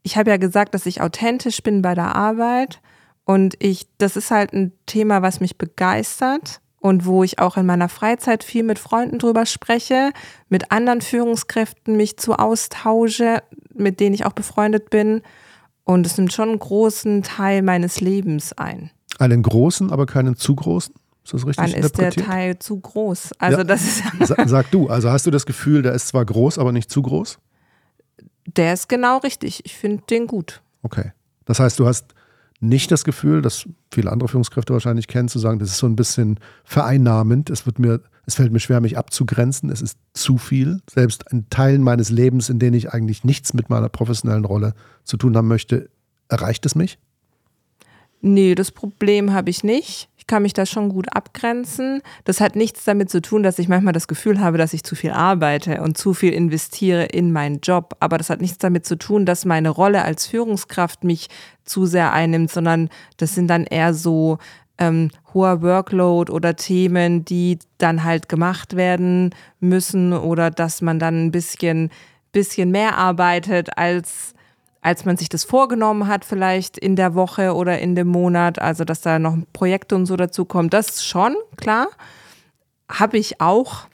ich 0.02 0.18
habe 0.18 0.32
ja 0.32 0.38
gesagt, 0.38 0.74
dass 0.74 0.88
ich 0.88 1.00
authentisch 1.00 1.62
bin 1.62 1.82
bei 1.82 1.94
der 1.94 2.16
Arbeit 2.16 2.82
und 3.26 3.56
ich, 3.60 3.88
das 3.98 4.16
ist 4.16 4.32
halt 4.32 4.54
ein 4.54 4.72
Thema, 4.86 5.22
was 5.22 5.40
mich 5.40 5.58
begeistert 5.58 6.62
und 6.80 7.06
wo 7.06 7.24
ich 7.24 7.40
auch 7.40 7.58
in 7.58 7.66
meiner 7.66 7.90
Freizeit 7.90 8.44
viel 8.44 8.64
mit 8.64 8.78
Freunden 8.80 9.18
drüber 9.20 9.46
spreche, 9.46 10.12
mit 10.50 10.72
anderen 10.72 11.02
Führungskräften 11.02 11.98
mich 11.98 12.18
zu 12.18 12.34
austausche, 12.36 13.42
mit 13.74 14.00
denen 14.00 14.14
ich 14.14 14.26
auch 14.26 14.34
befreundet 14.34 14.90
bin. 14.92 15.22
Und 15.84 16.06
es 16.06 16.18
nimmt 16.18 16.34
schon 16.34 16.50
einen 16.50 16.60
großen 16.60 17.24
Teil 17.24 17.62
meines 17.62 18.02
Lebens 18.02 18.54
ein. 18.54 18.92
Einen 19.20 19.42
großen, 19.44 19.92
aber 19.92 20.06
keinen 20.06 20.36
zu 20.36 20.56
großen? 20.56 20.94
Ist 21.24 21.34
das 21.34 21.48
richtig 21.48 21.72
Dann 21.74 21.84
ist 21.84 21.98
der? 21.98 22.12
Teil 22.12 22.60
zu 22.60 22.80
groß. 22.80 23.32
Also 23.40 23.58
Ja. 23.60 23.64
das 23.64 23.82
ist, 23.84 24.04
Sa 24.22 24.36
sag 24.48 24.70
du, 24.72 24.88
also 24.90 25.10
hast 25.10 25.26
du 25.26 25.32
das 25.32 25.46
Gefühl, 25.48 25.82
der 25.82 25.94
ist 25.94 26.08
zwar 26.10 26.24
groß, 26.26 26.60
aber 26.60 26.72
nicht 26.72 26.92
zu 26.92 27.02
groß? 27.02 27.40
der 28.48 28.74
ist 28.74 28.88
genau 28.90 29.18
richtig. 29.18 29.66
Ich 29.66 29.76
finde 29.76 30.04
den 30.10 30.28
gut. 30.28 30.62
Okay. 30.84 31.12
Das 31.46 31.60
heißt, 31.60 31.80
du 31.80 31.88
hast 31.88 32.14
nicht 32.68 32.92
das 32.92 33.04
Gefühl, 33.04 33.42
das 33.42 33.68
viele 33.92 34.12
andere 34.12 34.28
Führungskräfte 34.28 34.74
wahrscheinlich 34.74 35.08
kennen, 35.08 35.30
zu 35.30 35.40
sagen, 35.40 35.60
das 35.60 35.70
ist 35.70 35.78
so 35.78 35.88
ein 35.88 35.96
bisschen 35.96 36.40
vereinnahmend. 36.64 37.50
Es 37.50 37.66
wird 37.66 37.80
mir, 37.80 38.02
es 38.26 38.36
fällt 38.36 38.52
mir 38.52 38.60
schwer, 38.60 38.82
mich 38.82 38.98
abzugrenzen. 38.98 39.70
Es 39.70 39.82
ist 39.82 39.98
zu 40.14 40.38
viel. 40.38 40.82
Selbst 40.90 41.26
in 41.32 41.50
Teilen 41.50 41.82
meines 41.82 42.10
Lebens, 42.10 42.50
in 42.50 42.60
denen 42.60 42.76
ich 42.76 42.92
eigentlich 42.92 43.24
nichts 43.24 43.54
mit 43.54 43.70
meiner 43.70 43.90
professionellen 43.90 44.46
Rolle 44.46 44.74
zu 45.04 45.18
tun 45.18 45.36
haben 45.36 45.48
möchte, 45.48 45.90
erreicht 46.28 46.66
es 46.66 46.76
mich? 46.76 46.98
Nee, 48.22 48.56
das 48.56 48.72
Problem 48.72 49.34
habe 49.34 49.50
ich 49.50 49.64
nicht. 49.64 50.10
Kann 50.28 50.42
mich 50.42 50.54
da 50.54 50.66
schon 50.66 50.90
gut 50.90 51.16
abgrenzen. 51.16 52.02
Das 52.24 52.42
hat 52.42 52.56
nichts 52.56 52.84
damit 52.84 53.10
zu 53.12 53.22
tun, 53.22 53.44
dass 53.44 53.60
ich 53.60 53.68
manchmal 53.68 53.94
das 53.94 54.08
Gefühl 54.08 54.40
habe, 54.40 54.58
dass 54.58 54.74
ich 54.74 54.84
zu 54.84 54.96
viel 54.96 55.12
arbeite 55.12 55.82
und 55.82 55.98
zu 55.98 56.14
viel 56.14 56.34
investiere 56.34 57.06
in 57.06 57.32
meinen 57.32 57.60
Job. 57.62 57.96
Aber 58.00 58.18
das 58.18 58.30
hat 58.30 58.42
nichts 58.42 58.58
damit 58.58 58.86
zu 58.86 58.98
tun, 58.98 59.26
dass 59.26 59.46
meine 59.46 59.70
Rolle 59.70 60.04
als 60.04 60.26
Führungskraft 60.26 61.04
mich 61.04 61.30
zu 61.64 61.86
sehr 61.86 62.12
einnimmt, 62.14 62.52
sondern 62.52 62.90
das 63.18 63.36
sind 63.36 63.48
dann 63.48 63.66
eher 63.66 63.94
so 63.94 64.40
ähm, 64.78 65.10
hoher 65.34 65.62
Workload 65.62 66.32
oder 66.32 66.56
Themen, 66.56 67.26
die 67.26 67.60
dann 67.78 68.04
halt 68.04 68.30
gemacht 68.30 68.76
werden 68.76 69.34
müssen 69.60 70.14
oder 70.14 70.52
dass 70.52 70.82
man 70.82 71.00
dann 71.00 71.26
ein 71.26 71.32
bisschen, 71.32 71.92
bisschen 72.32 72.72
mehr 72.72 72.98
arbeitet 72.98 73.78
als 73.78 74.35
als 74.86 75.04
man 75.04 75.18
sich 75.18 75.30
das 75.30 75.46
vorgenommen 75.46 76.08
hat, 76.08 76.26
vielleicht 76.26 76.78
in 76.78 76.96
der 76.96 77.16
Woche 77.16 77.56
oder 77.56 77.80
in 77.80 77.96
dem 77.96 78.08
Monat, 78.08 78.60
also 78.60 78.86
dass 78.86 79.02
da 79.02 79.18
noch 79.18 79.36
Projekte 79.52 79.96
und 79.96 80.06
so 80.06 80.16
dazu 80.16 80.46
kommen, 80.46 80.70
das 80.70 81.04
schon, 81.04 81.36
klar, 81.58 81.88
habe 82.88 83.18
ich 83.18 83.42
auch. 83.42 83.88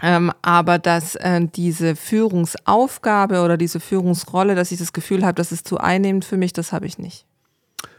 Ähm, 0.00 0.32
aber 0.40 0.78
dass 0.78 1.14
äh, 1.16 1.42
diese 1.54 1.94
Führungsaufgabe 1.94 3.42
oder 3.42 3.58
diese 3.58 3.80
Führungsrolle, 3.80 4.54
dass 4.54 4.72
ich 4.72 4.78
das 4.78 4.94
Gefühl 4.94 5.26
habe, 5.26 5.34
das 5.34 5.52
ist 5.52 5.68
zu 5.68 5.76
einnehmend 5.76 6.24
für 6.24 6.38
mich, 6.38 6.54
das 6.54 6.72
habe 6.72 6.86
ich 6.86 6.96
nicht. 6.96 7.26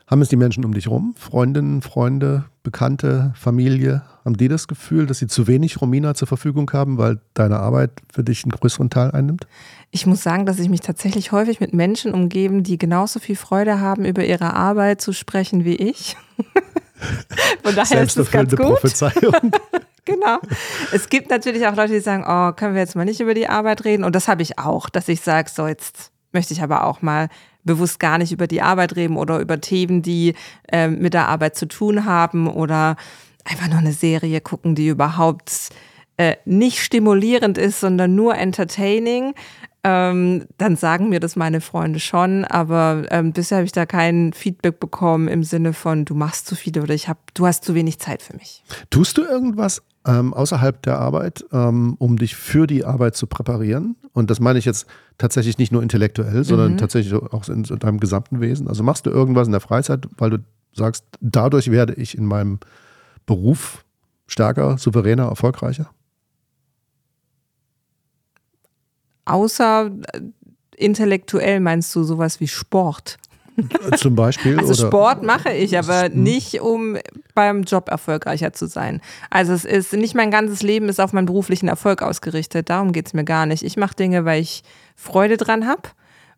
Haben 0.10 0.24
es 0.24 0.30
die 0.30 0.38
Menschen 0.38 0.66
um 0.66 0.74
dich 0.74 0.88
rum? 0.88 1.14
Freundinnen, 1.16 1.84
Freunde, 1.84 2.46
Bekannte, 2.64 3.32
Familie? 3.36 4.02
Haben 4.26 4.38
die 4.38 4.48
das 4.48 4.68
Gefühl, 4.68 5.06
dass 5.06 5.20
sie 5.20 5.28
zu 5.28 5.46
wenig 5.46 5.80
Romina 5.82 6.16
zur 6.16 6.28
Verfügung 6.28 6.72
haben, 6.74 6.98
weil 6.98 7.20
deine 7.36 7.60
Arbeit 7.60 7.92
für 8.12 8.24
dich 8.24 8.44
einen 8.44 8.52
größeren 8.52 8.90
Teil 8.90 9.12
einnimmt? 9.12 9.46
Ich 9.92 10.08
muss 10.08 10.24
sagen, 10.24 10.48
dass 10.48 10.58
ich 10.58 10.68
mich 10.68 10.82
tatsächlich 10.82 11.32
häufig 11.32 11.60
mit 11.60 11.76
Menschen 11.76 12.16
umgeben, 12.16 12.64
die 12.64 12.80
genauso 12.80 13.20
viel 13.20 13.36
Freude 13.36 13.80
haben, 13.82 14.04
über 14.04 14.26
ihre 14.26 14.56
Arbeit 14.56 15.00
zu 15.00 15.14
sprechen 15.14 15.64
wie 15.64 15.76
ich. 15.76 16.18
Von 17.64 17.76
daher 17.76 18.02
ist 18.02 18.18
es 18.18 18.32
ganz 18.32 18.56
gut. 18.56 18.66
Prophezeiung. 18.66 19.34
Genau. 20.06 20.40
Es 20.92 21.10
gibt 21.10 21.30
natürlich 21.30 21.68
auch 21.68 21.76
Leute, 21.76 21.94
die 21.94 22.00
sagen, 22.00 22.24
oh, 22.28 22.52
können 22.54 22.74
wir 22.74 22.82
jetzt 22.82 22.96
mal 22.96 23.06
nicht 23.06 23.20
über 23.20 23.36
die 23.36 23.48
Arbeit 23.48 23.86
reden? 23.86 24.04
Und 24.04 24.16
das 24.16 24.28
habe 24.28 24.42
ich 24.42 24.58
auch, 24.58 24.90
dass 24.90 25.08
ich 25.08 25.22
sage, 25.22 25.52
so 25.54 25.68
jetzt 25.68 26.12
möchte 26.32 26.54
ich 26.54 26.62
aber 26.62 26.86
auch 26.86 27.02
mal 27.02 27.30
bewusst 27.64 28.00
gar 28.00 28.18
nicht 28.18 28.32
über 28.32 28.48
die 28.48 28.62
Arbeit 28.62 28.96
reden 28.96 29.18
oder 29.18 29.40
über 29.40 29.60
Themen, 29.60 30.02
die 30.02 30.34
ähm, 30.72 31.00
mit 31.00 31.14
der 31.14 31.28
Arbeit 31.28 31.56
zu 31.56 31.68
tun 31.68 32.06
haben 32.06 32.48
oder 32.48 32.96
einfach 33.46 33.68
nur 33.68 33.80
eine 33.80 33.94
Serie 33.94 34.42
gucken, 34.42 34.76
die 34.76 34.88
überhaupt 34.88 35.70
äh, 36.18 36.36
nicht 36.46 36.80
stimulierend 36.80 37.58
ist, 37.58 37.80
sondern 37.80 38.16
nur 38.16 38.36
entertaining. 38.36 39.34
Ähm, 39.84 40.46
dann 40.58 40.76
sagen 40.76 41.08
mir 41.08 41.22
das 41.22 41.38
meine 41.38 41.62
Freunde 41.62 42.00
schon, 42.00 42.44
aber 42.44 43.04
ähm, 43.12 43.32
bisher 43.32 43.60
habe 43.60 43.66
ich 43.66 43.72
da 43.72 43.86
kein 43.86 44.34
Feedback 44.34 44.80
bekommen 44.80 45.30
im 45.30 45.44
Sinne 45.44 45.72
von, 45.72 46.04
du 46.04 46.16
machst 46.16 46.48
zu 46.48 46.56
viel 46.56 46.78
oder 46.80 46.94
ich 46.94 47.08
hab, 47.08 47.34
du 47.34 47.48
hast 47.48 47.64
zu 47.64 47.76
wenig 47.76 47.98
Zeit 48.00 48.22
für 48.22 48.36
mich. 48.36 48.64
Tust 48.90 49.18
du 49.18 49.24
irgendwas 49.24 49.82
ähm, 50.06 50.34
außerhalb 50.34 50.82
der 50.82 51.00
Arbeit, 51.00 51.46
ähm, 51.54 51.96
um 51.98 52.18
dich 52.18 52.36
für 52.36 52.68
die 52.68 52.84
Arbeit 52.84 53.16
zu 53.16 53.26
präparieren? 53.26 53.96
Und 54.12 54.30
das 54.30 54.42
meine 54.42 54.60
ich 54.60 54.66
jetzt 54.66 54.86
tatsächlich 55.18 55.58
nicht 55.58 55.72
nur 55.72 55.82
intellektuell, 55.82 56.44
sondern 56.44 56.78
tatsächlich 56.78 57.14
auch 57.14 57.48
in, 57.48 57.64
in 57.64 57.80
deinem 57.80 58.02
gesamten 58.02 58.42
Wesen. 58.42 58.68
Also 58.68 58.84
machst 58.84 59.06
du 59.06 59.12
irgendwas 59.12 59.48
in 59.48 59.54
der 59.54 59.62
Freizeit, 59.62 60.08
weil 60.18 60.30
du 60.32 60.38
sagst, 60.74 61.06
dadurch 61.22 61.72
werde 61.72 61.94
ich 61.94 62.18
in 62.18 62.26
meinem 62.26 62.60
Beruf 63.26 63.86
stärker, 64.28 64.78
souveräner, 64.78 65.26
erfolgreicher? 65.26 65.90
Außer 69.30 69.92
äh, 70.14 70.22
intellektuell 70.76 71.60
meinst 71.60 71.96
du 71.96 72.04
sowas 72.04 72.40
wie 72.40 72.48
Sport? 72.48 73.18
Äh, 73.92 73.98
Zum 73.98 74.16
Beispiel? 74.16 74.58
Also 74.58 74.74
oder, 74.74 74.88
Sport 74.88 75.24
mache 75.24 75.52
ich, 75.54 75.78
aber 75.78 76.10
nicht, 76.10 76.62
um 76.62 76.98
beim 77.36 77.64
Job 77.64 77.90
erfolgreicher 77.90 78.54
zu 78.54 78.68
sein. 78.68 79.02
Also 79.30 79.54
es 79.54 79.66
ist 79.66 79.94
nicht 79.94 80.16
mein 80.16 80.32
ganzes 80.32 80.64
Leben 80.64 80.90
ist 80.90 81.00
auf 81.00 81.14
meinen 81.14 81.26
beruflichen 81.26 81.68
Erfolg 81.68 82.02
ausgerichtet. 82.02 82.70
Darum 82.70 82.92
geht 82.92 83.08
es 83.08 83.14
mir 83.14 83.24
gar 83.24 83.46
nicht. 83.46 83.64
Ich 83.64 83.78
mache 83.78 83.96
Dinge, 83.96 84.26
weil 84.26 84.42
ich 84.42 84.64
Freude 84.96 85.38
dran 85.38 85.68
habe 85.68 85.90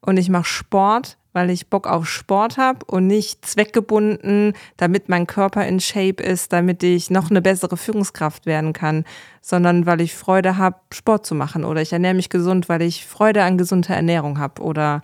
und 0.02 0.18
ich 0.18 0.30
mache 0.30 0.46
Sport, 0.46 1.18
weil 1.34 1.50
ich 1.50 1.70
Bock 1.70 1.88
auf 1.88 2.08
Sport 2.08 2.58
habe 2.58 2.86
und 2.86 3.08
nicht 3.08 3.46
zweckgebunden, 3.46 4.54
damit 4.78 5.10
mein 5.10 5.28
Körper 5.28 5.66
in 5.66 5.80
Shape 5.80 6.22
ist, 6.22 6.54
damit 6.54 6.84
ich 6.84 7.10
noch 7.10 7.30
eine 7.30 7.42
bessere 7.42 7.78
Führungskraft 7.78 8.46
werden 8.46 8.74
kann, 8.74 9.06
sondern 9.42 9.86
weil 9.86 10.02
ich 10.02 10.16
Freude 10.16 10.58
habe, 10.58 10.78
Sport 10.94 11.26
zu 11.26 11.36
machen 11.36 11.64
oder 11.64 11.82
ich 11.82 11.94
ernähre 11.94 12.14
mich 12.14 12.30
gesund, 12.30 12.70
weil 12.70 12.82
ich 12.82 13.06
Freude 13.06 13.44
an 13.44 13.58
gesunder 13.58 13.96
Ernährung 13.96 14.40
habe 14.40 14.62
oder 14.62 15.02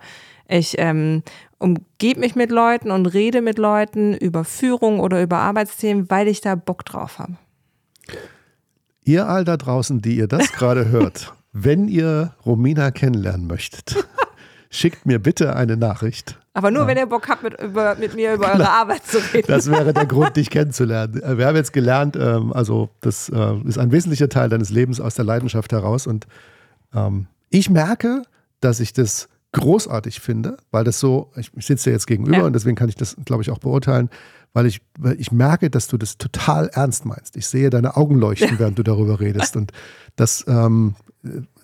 ich 0.48 0.76
ähm, 0.78 1.22
umgebe 1.58 2.20
mich 2.20 2.34
mit 2.34 2.50
Leuten 2.50 2.90
und 2.90 3.06
rede 3.06 3.42
mit 3.42 3.58
Leuten 3.58 4.14
über 4.14 4.44
Führung 4.44 5.00
oder 5.00 5.22
über 5.22 5.38
Arbeitsthemen, 5.38 6.10
weil 6.10 6.28
ich 6.28 6.40
da 6.40 6.54
Bock 6.54 6.84
drauf 6.84 7.18
habe. 7.18 7.36
Ihr 9.02 9.28
all 9.28 9.44
da 9.44 9.56
draußen, 9.56 10.00
die 10.00 10.16
ihr 10.16 10.28
das 10.28 10.52
gerade 10.52 10.88
hört, 10.88 11.34
Wenn 11.52 11.88
ihr 11.88 12.34
Romina 12.44 12.90
kennenlernen 12.90 13.46
möchtet, 13.46 14.04
schickt 14.70 15.06
mir 15.06 15.18
bitte 15.18 15.56
eine 15.56 15.76
Nachricht. 15.76 16.38
Aber 16.52 16.70
nur, 16.70 16.82
ja. 16.82 16.88
wenn 16.88 16.96
ihr 16.98 17.06
Bock 17.06 17.28
habt, 17.28 17.42
mit, 17.42 17.60
über, 17.60 17.94
mit 17.94 18.14
mir 18.14 18.34
über 18.34 18.52
eure 18.52 18.68
Arbeit 18.68 19.06
zu 19.06 19.18
reden. 19.32 19.46
Das 19.48 19.70
wäre 19.70 19.92
der 19.92 20.06
Grund, 20.06 20.36
dich 20.36 20.50
kennenzulernen. 20.50 21.22
Äh, 21.22 21.38
wir 21.38 21.46
haben 21.46 21.56
jetzt 21.56 21.72
gelernt, 21.72 22.16
ähm, 22.16 22.52
also 22.52 22.90
das 23.00 23.28
äh, 23.28 23.54
ist 23.64 23.78
ein 23.78 23.92
wesentlicher 23.92 24.28
Teil 24.28 24.48
deines 24.48 24.70
Lebens 24.70 25.00
aus 25.00 25.14
der 25.14 25.24
Leidenschaft 25.24 25.72
heraus. 25.72 26.06
Und 26.06 26.26
ähm, 26.94 27.26
ich 27.50 27.70
merke, 27.70 28.22
dass 28.60 28.80
ich 28.80 28.92
das 28.92 29.28
großartig 29.52 30.20
finde, 30.20 30.56
weil 30.70 30.84
das 30.84 31.00
so, 31.00 31.30
ich, 31.36 31.50
ich 31.56 31.66
sitze 31.66 31.90
dir 31.90 31.92
jetzt 31.92 32.06
gegenüber 32.06 32.38
ja. 32.38 32.44
und 32.44 32.52
deswegen 32.52 32.76
kann 32.76 32.88
ich 32.88 32.96
das, 32.96 33.16
glaube 33.24 33.42
ich, 33.42 33.50
auch 33.50 33.58
beurteilen, 33.58 34.10
weil 34.52 34.66
ich, 34.66 34.80
weil 34.98 35.18
ich 35.20 35.32
merke, 35.32 35.70
dass 35.70 35.88
du 35.88 35.96
das 35.96 36.18
total 36.18 36.68
ernst 36.68 37.04
meinst. 37.04 37.36
Ich 37.36 37.46
sehe 37.46 37.70
deine 37.70 37.96
Augen 37.96 38.18
leuchten, 38.18 38.50
während 38.58 38.78
du 38.78 38.82
darüber 38.82 39.20
redest. 39.20 39.56
Und 39.56 39.72
das, 40.16 40.44
ähm, 40.48 40.94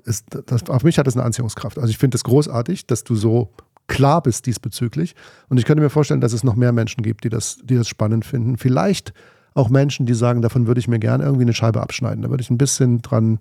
ist, 0.04 0.26
das, 0.46 0.68
auf 0.68 0.84
mich 0.84 0.98
hat 0.98 1.06
das 1.06 1.16
eine 1.16 1.24
Anziehungskraft. 1.24 1.78
Also 1.78 1.90
ich 1.90 1.98
finde 1.98 2.16
es 2.16 2.24
großartig, 2.24 2.86
dass 2.86 3.04
du 3.04 3.14
so 3.14 3.50
klar 3.86 4.22
bist 4.22 4.46
diesbezüglich. 4.46 5.14
Und 5.48 5.58
ich 5.58 5.64
könnte 5.64 5.82
mir 5.82 5.90
vorstellen, 5.90 6.20
dass 6.20 6.32
es 6.32 6.44
noch 6.44 6.56
mehr 6.56 6.72
Menschen 6.72 7.02
gibt, 7.02 7.24
die 7.24 7.28
das, 7.28 7.58
die 7.62 7.76
das 7.76 7.88
spannend 7.88 8.24
finden. 8.24 8.56
Vielleicht 8.56 9.12
auch 9.54 9.68
Menschen, 9.68 10.06
die 10.06 10.14
sagen, 10.14 10.42
davon 10.42 10.66
würde 10.66 10.80
ich 10.80 10.88
mir 10.88 10.98
gerne 10.98 11.24
irgendwie 11.24 11.44
eine 11.44 11.54
Scheibe 11.54 11.80
abschneiden. 11.80 12.22
Da 12.22 12.30
würde 12.30 12.42
ich 12.42 12.50
ein 12.50 12.58
bisschen 12.58 13.02
dran 13.02 13.38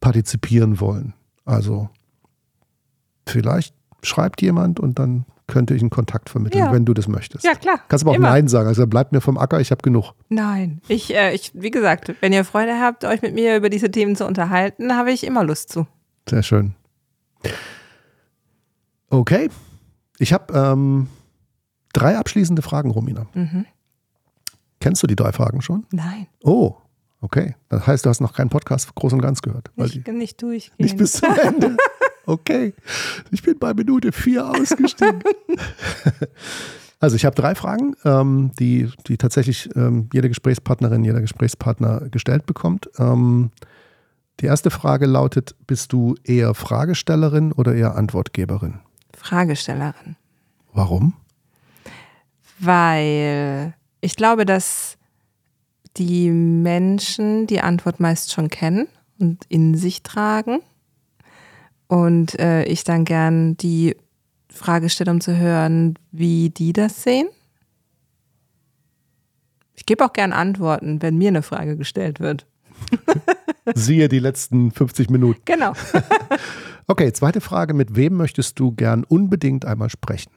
partizipieren 0.00 0.80
wollen. 0.80 1.14
Also 1.44 1.88
vielleicht 3.26 3.74
schreibt 4.02 4.42
jemand 4.42 4.80
und 4.80 4.98
dann 4.98 5.24
könnte 5.48 5.74
ich 5.74 5.80
einen 5.80 5.90
Kontakt 5.90 6.30
vermitteln, 6.30 6.64
ja. 6.64 6.72
wenn 6.72 6.84
du 6.84 6.94
das 6.94 7.08
möchtest. 7.08 7.44
Ja, 7.44 7.54
klar. 7.54 7.80
Kannst 7.88 8.04
aber 8.04 8.12
auch 8.12 8.16
Immer. 8.16 8.28
Nein 8.28 8.46
sagen. 8.46 8.68
Also 8.68 8.86
bleibt 8.86 9.12
mir 9.12 9.20
vom 9.20 9.36
Acker, 9.36 9.60
ich 9.60 9.70
habe 9.70 9.82
genug. 9.82 10.12
Nein. 10.28 10.80
Ich, 10.86 11.12
äh, 11.14 11.34
ich, 11.34 11.50
wie 11.54 11.70
gesagt, 11.70 12.14
wenn 12.20 12.32
ihr 12.32 12.44
Freude 12.44 12.78
habt, 12.80 13.04
euch 13.04 13.22
mit 13.22 13.34
mir 13.34 13.56
über 13.56 13.70
diese 13.70 13.90
Themen 13.90 14.14
zu 14.14 14.26
unterhalten, 14.26 14.94
habe 14.94 15.10
ich 15.10 15.24
immer 15.24 15.42
Lust 15.42 15.70
zu. 15.70 15.86
Sehr 16.28 16.42
schön. 16.42 16.74
Okay. 19.10 19.48
Ich 20.18 20.32
habe 20.32 20.52
ähm, 20.52 21.08
drei 21.92 22.16
abschließende 22.16 22.62
Fragen, 22.62 22.90
Romina. 22.90 23.26
Mhm. 23.34 23.64
Kennst 24.80 25.02
du 25.02 25.06
die 25.06 25.16
drei 25.16 25.32
Fragen 25.32 25.62
schon? 25.62 25.86
Nein. 25.90 26.26
Oh, 26.44 26.76
okay. 27.20 27.56
Das 27.68 27.86
heißt, 27.86 28.04
du 28.04 28.10
hast 28.10 28.20
noch 28.20 28.34
keinen 28.34 28.50
Podcast 28.50 28.94
groß 28.94 29.14
und 29.14 29.22
ganz 29.22 29.42
gehört. 29.42 29.70
Nicht, 29.76 30.06
nicht 30.08 30.42
durchgehen. 30.42 30.74
Nicht 30.78 30.96
bis 30.98 31.12
zum 31.12 31.34
Ende. 31.36 31.76
Okay. 32.28 32.74
Ich 33.30 33.42
bin 33.42 33.58
bei 33.58 33.72
Minute 33.72 34.12
vier 34.12 34.46
ausgestiegen. 34.46 35.22
also 37.00 37.16
ich 37.16 37.24
habe 37.24 37.34
drei 37.34 37.54
Fragen, 37.54 37.96
ähm, 38.04 38.52
die, 38.58 38.90
die 39.06 39.16
tatsächlich 39.16 39.70
ähm, 39.74 40.10
jede 40.12 40.28
Gesprächspartnerin, 40.28 41.04
jeder 41.04 41.22
Gesprächspartner 41.22 42.10
gestellt 42.10 42.44
bekommt. 42.44 42.90
Ähm, 42.98 43.50
die 44.40 44.46
erste 44.46 44.70
Frage 44.70 45.06
lautet, 45.06 45.56
bist 45.66 45.94
du 45.94 46.16
eher 46.22 46.52
Fragestellerin 46.52 47.50
oder 47.52 47.74
eher 47.74 47.96
Antwortgeberin? 47.96 48.80
Fragestellerin. 49.16 50.16
Warum? 50.74 51.14
Weil 52.58 53.72
ich 54.02 54.16
glaube, 54.16 54.44
dass 54.44 54.98
die 55.96 56.28
Menschen 56.28 57.46
die 57.46 57.62
Antwort 57.62 58.00
meist 58.00 58.34
schon 58.34 58.50
kennen 58.50 58.86
und 59.18 59.46
in 59.48 59.74
sich 59.74 60.02
tragen. 60.02 60.60
Und 61.88 62.38
äh, 62.38 62.64
ich 62.64 62.84
dann 62.84 63.04
gern 63.04 63.56
die 63.56 63.96
Frage 64.50 64.88
stelle, 64.88 65.10
um 65.10 65.20
zu 65.20 65.36
hören, 65.36 65.98
wie 66.12 66.50
die 66.50 66.72
das 66.72 67.02
sehen. 67.02 67.28
Ich 69.74 69.86
gebe 69.86 70.04
auch 70.04 70.12
gern 70.12 70.32
Antworten, 70.32 71.02
wenn 71.02 71.18
mir 71.18 71.28
eine 71.28 71.42
Frage 71.42 71.76
gestellt 71.76 72.20
wird. 72.20 72.46
Siehe 73.74 74.08
die 74.08 74.18
letzten 74.18 74.70
50 74.70 75.10
Minuten. 75.10 75.40
Genau. 75.44 75.72
Okay, 76.90 77.12
zweite 77.12 77.42
Frage. 77.42 77.74
Mit 77.74 77.96
wem 77.96 78.14
möchtest 78.14 78.58
du 78.58 78.72
gern 78.72 79.04
unbedingt 79.04 79.66
einmal 79.66 79.90
sprechen? 79.90 80.32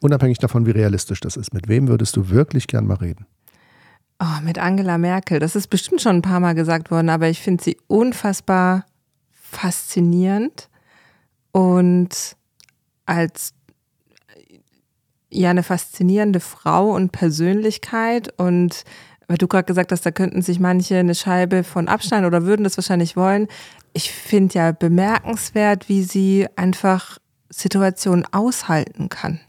Unabhängig 0.00 0.38
davon, 0.38 0.64
wie 0.64 0.70
realistisch 0.70 1.18
das 1.18 1.36
ist. 1.36 1.52
Mit 1.52 1.66
wem 1.66 1.88
würdest 1.88 2.16
du 2.16 2.30
wirklich 2.30 2.68
gern 2.68 2.86
mal 2.86 2.98
reden? 2.98 3.26
Oh, 4.20 4.40
mit 4.44 4.56
Angela 4.56 4.98
Merkel. 4.98 5.40
Das 5.40 5.56
ist 5.56 5.66
bestimmt 5.66 6.00
schon 6.00 6.16
ein 6.16 6.22
paar 6.22 6.38
Mal 6.38 6.54
gesagt 6.54 6.92
worden, 6.92 7.08
aber 7.08 7.28
ich 7.28 7.40
finde 7.40 7.64
sie 7.64 7.76
unfassbar 7.88 8.86
faszinierend 9.32 10.69
und 11.52 12.36
als 13.06 13.54
ja 15.30 15.50
eine 15.50 15.62
faszinierende 15.62 16.40
Frau 16.40 16.90
und 16.90 17.12
Persönlichkeit 17.12 18.32
und 18.38 18.84
weil 19.28 19.38
du 19.38 19.46
gerade 19.46 19.66
gesagt 19.66 19.92
hast, 19.92 20.04
da 20.04 20.10
könnten 20.10 20.42
sich 20.42 20.58
manche 20.58 20.96
eine 20.96 21.14
Scheibe 21.14 21.62
von 21.62 21.86
abschneiden 21.86 22.26
oder 22.26 22.44
würden 22.46 22.64
das 22.64 22.76
wahrscheinlich 22.76 23.16
wollen 23.16 23.46
ich 23.92 24.12
finde 24.12 24.54
ja 24.54 24.72
bemerkenswert, 24.72 25.88
wie 25.88 26.02
sie 26.02 26.46
einfach 26.56 27.18
Situationen 27.48 28.24
aushalten 28.32 29.08
kann. 29.08 29.40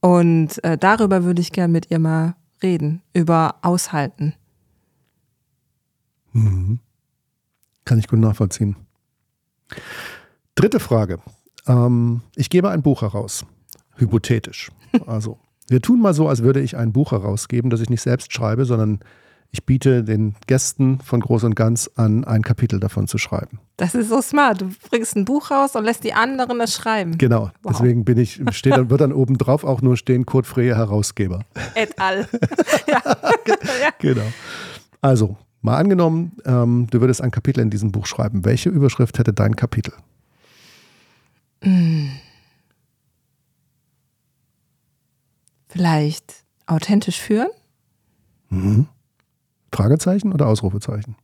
Und 0.00 0.62
äh, 0.62 0.76
darüber 0.76 1.24
würde 1.24 1.40
ich 1.40 1.52
gerne 1.52 1.72
mit 1.72 1.90
ihr 1.90 1.98
mal 1.98 2.36
reden, 2.62 3.02
über 3.12 3.56
Aushalten. 3.62 4.34
Mhm. 6.32 6.80
Kann 7.84 7.98
ich 7.98 8.08
gut 8.08 8.18
nachvollziehen. 8.18 8.76
Dritte 10.56 10.80
Frage. 10.80 11.18
Ähm, 11.66 12.22
ich 12.34 12.48
gebe 12.48 12.70
ein 12.70 12.82
Buch 12.82 13.02
heraus. 13.02 13.44
Hypothetisch. 13.96 14.70
Also, 15.06 15.38
wir 15.68 15.82
tun 15.82 16.00
mal 16.00 16.14
so, 16.14 16.28
als 16.28 16.42
würde 16.42 16.60
ich 16.60 16.78
ein 16.78 16.94
Buch 16.94 17.12
herausgeben, 17.12 17.68
das 17.68 17.82
ich 17.82 17.90
nicht 17.90 18.00
selbst 18.00 18.32
schreibe, 18.32 18.64
sondern 18.64 19.00
ich 19.50 19.66
biete 19.66 20.02
den 20.02 20.34
Gästen 20.46 20.98
von 21.00 21.20
Groß 21.20 21.44
und 21.44 21.54
Ganz 21.54 21.90
an, 21.96 22.24
ein 22.24 22.40
Kapitel 22.42 22.80
davon 22.80 23.06
zu 23.06 23.18
schreiben. 23.18 23.60
Das 23.76 23.94
ist 23.94 24.08
so 24.08 24.22
smart. 24.22 24.62
Du 24.62 24.70
bringst 24.88 25.14
ein 25.14 25.26
Buch 25.26 25.50
raus 25.50 25.76
und 25.76 25.84
lässt 25.84 26.04
die 26.04 26.14
anderen 26.14 26.58
es 26.62 26.74
schreiben. 26.74 27.18
Genau. 27.18 27.50
Wow. 27.62 27.72
Deswegen 27.72 28.06
bin 28.06 28.16
ich, 28.16 28.40
steht 28.52 28.72
dann, 28.72 28.88
wird 28.88 29.02
dann 29.02 29.12
oben 29.12 29.36
drauf 29.36 29.62
auch 29.62 29.82
nur 29.82 29.98
stehen, 29.98 30.24
Kurt 30.24 30.46
Frehe, 30.46 30.74
Herausgeber. 30.74 31.44
Et 31.74 31.98
al. 31.98 32.26
ja. 32.88 33.02
Genau. 33.98 34.26
Also, 35.02 35.36
mal 35.60 35.76
angenommen, 35.76 36.32
ähm, 36.46 36.86
du 36.90 37.00
würdest 37.02 37.20
ein 37.20 37.30
Kapitel 37.30 37.60
in 37.60 37.68
diesem 37.68 37.92
Buch 37.92 38.06
schreiben. 38.06 38.46
Welche 38.46 38.70
Überschrift 38.70 39.18
hätte 39.18 39.34
dein 39.34 39.54
Kapitel? 39.54 39.92
Hm. 41.62 42.10
Vielleicht 45.68 46.44
authentisch 46.66 47.20
führen? 47.20 47.48
Mhm. 48.48 48.88
Fragezeichen 49.72 50.32
oder 50.32 50.46
Ausrufezeichen? 50.46 51.16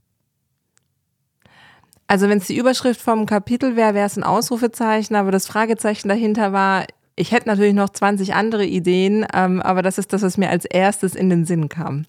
Also 2.07 2.29
wenn 2.29 2.39
es 2.39 2.47
die 2.47 2.57
Überschrift 2.59 3.01
vom 3.01 3.25
Kapitel 3.25 3.77
wäre, 3.77 3.95
wäre 3.95 4.07
es 4.07 4.19
ein 4.19 4.25
Ausrufezeichen, 4.25 5.17
aber 5.17 5.31
das 5.31 5.47
Fragezeichen 5.47 6.09
dahinter 6.09 6.53
war, 6.53 6.85
ich 7.17 7.33
hätte 7.33 7.49
natürlich 7.49 7.75
noch 7.75 7.89
20 7.89 8.35
andere 8.35 8.67
Ideen, 8.67 9.27
ähm, 9.33 9.63
aber 9.63 9.81
das 9.81 9.97
ist 9.97 10.13
das, 10.13 10.23
was 10.23 10.37
mir 10.37 10.51
als 10.51 10.65
erstes 10.65 11.15
in 11.15 11.31
den 11.31 11.47
Sinn 11.47 11.69
kam. 11.69 12.05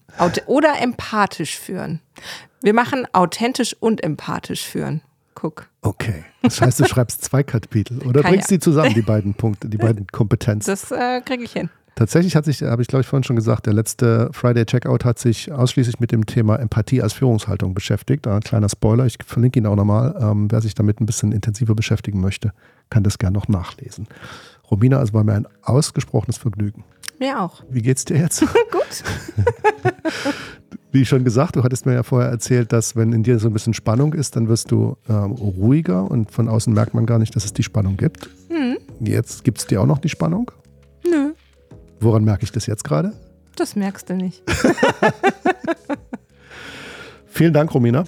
oder 0.46 0.80
empathisch 0.80 1.58
führen. 1.58 2.00
Wir 2.60 2.74
machen 2.74 3.06
authentisch 3.12 3.74
und 3.80 4.02
empathisch 4.02 4.64
führen. 4.66 5.02
Guck. 5.34 5.66
Okay. 5.82 6.24
Das 6.42 6.60
heißt, 6.60 6.80
du 6.80 6.84
schreibst 6.84 7.24
zwei 7.24 7.42
Kapitel 7.42 7.98
oder 8.02 8.22
Kann 8.22 8.32
bringst 8.32 8.50
ja. 8.50 8.56
die 8.56 8.60
zusammen, 8.60 8.94
die 8.94 9.02
beiden 9.02 9.34
Punkte, 9.34 9.68
die 9.68 9.78
beiden 9.78 10.06
Kompetenzen. 10.06 10.70
Das 10.70 10.90
äh, 10.90 11.20
kriege 11.22 11.44
ich 11.44 11.52
hin. 11.52 11.70
Tatsächlich 11.96 12.34
hat 12.34 12.44
sich, 12.44 12.62
habe 12.62 12.82
ich 12.82 12.88
glaube 12.88 13.02
ich 13.02 13.06
vorhin 13.06 13.22
schon 13.22 13.36
gesagt, 13.36 13.66
der 13.66 13.72
letzte 13.72 14.28
Friday 14.32 14.64
Checkout 14.66 15.04
hat 15.04 15.18
sich 15.18 15.52
ausschließlich 15.52 16.00
mit 16.00 16.10
dem 16.10 16.26
Thema 16.26 16.56
Empathie 16.56 17.00
als 17.00 17.12
Führungshaltung 17.12 17.72
beschäftigt. 17.72 18.26
Ein 18.26 18.40
kleiner 18.40 18.68
Spoiler, 18.68 19.06
ich 19.06 19.16
verlinke 19.24 19.60
ihn 19.60 19.66
auch 19.66 19.76
nochmal. 19.76 20.16
Ähm, 20.20 20.50
wer 20.50 20.60
sich 20.60 20.74
damit 20.74 21.00
ein 21.00 21.06
bisschen 21.06 21.30
intensiver 21.30 21.76
beschäftigen 21.76 22.20
möchte, 22.20 22.52
kann 22.90 23.04
das 23.04 23.18
gerne 23.18 23.34
noch 23.34 23.46
nachlesen. 23.46 24.08
Romina, 24.70 25.00
es 25.02 25.12
war 25.12 25.22
mir 25.22 25.34
ein 25.34 25.46
ausgesprochenes 25.62 26.36
Vergnügen. 26.36 26.84
Mir 27.18 27.40
auch. 27.40 27.62
Wie 27.70 27.82
geht's 27.82 28.04
dir 28.04 28.16
jetzt? 28.18 28.40
Gut. 28.70 29.04
Wie 30.92 31.04
schon 31.04 31.24
gesagt, 31.24 31.56
du 31.56 31.64
hattest 31.64 31.86
mir 31.86 31.94
ja 31.94 32.02
vorher 32.04 32.30
erzählt, 32.30 32.72
dass 32.72 32.94
wenn 32.94 33.12
in 33.12 33.24
dir 33.24 33.40
so 33.40 33.48
ein 33.48 33.52
bisschen 33.52 33.74
Spannung 33.74 34.14
ist, 34.14 34.36
dann 34.36 34.48
wirst 34.48 34.70
du 34.70 34.96
ähm, 35.08 35.32
ruhiger 35.32 36.08
und 36.08 36.30
von 36.30 36.48
außen 36.48 36.72
merkt 36.72 36.94
man 36.94 37.04
gar 37.04 37.18
nicht, 37.18 37.34
dass 37.34 37.44
es 37.44 37.52
die 37.52 37.64
Spannung 37.64 37.96
gibt. 37.96 38.30
Mhm. 38.48 38.78
Jetzt 39.00 39.42
gibt 39.42 39.58
es 39.58 39.66
dir 39.66 39.80
auch 39.80 39.86
noch 39.86 39.98
die 39.98 40.08
Spannung? 40.08 40.52
Nö. 41.04 41.32
Woran 41.98 42.22
merke 42.22 42.44
ich 42.44 42.52
das 42.52 42.66
jetzt 42.66 42.84
gerade? 42.84 43.12
Das 43.56 43.74
merkst 43.74 44.08
du 44.08 44.14
nicht. 44.14 44.42
Vielen 47.26 47.52
Dank, 47.52 47.74
Romina. 47.74 48.04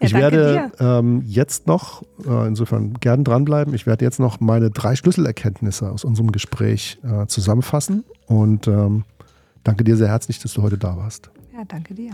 Ja, 0.00 0.06
ich 0.06 0.12
werde 0.12 0.72
ähm, 0.78 1.22
jetzt 1.26 1.66
noch, 1.66 2.02
äh, 2.26 2.46
insofern 2.46 2.94
gern 2.94 3.24
dranbleiben, 3.24 3.72
ich 3.74 3.86
werde 3.86 4.04
jetzt 4.04 4.20
noch 4.20 4.40
meine 4.40 4.70
drei 4.70 4.94
Schlüsselerkenntnisse 4.94 5.90
aus 5.90 6.04
unserem 6.04 6.32
Gespräch 6.32 6.98
äh, 7.02 7.26
zusammenfassen 7.26 8.04
und 8.26 8.68
ähm, 8.68 9.04
danke 9.64 9.84
dir 9.84 9.96
sehr 9.96 10.08
herzlich, 10.08 10.38
dass 10.38 10.52
du 10.52 10.62
heute 10.62 10.76
da 10.76 10.96
warst. 10.96 11.30
Ja, 11.54 11.64
danke 11.66 11.94
dir. 11.94 12.12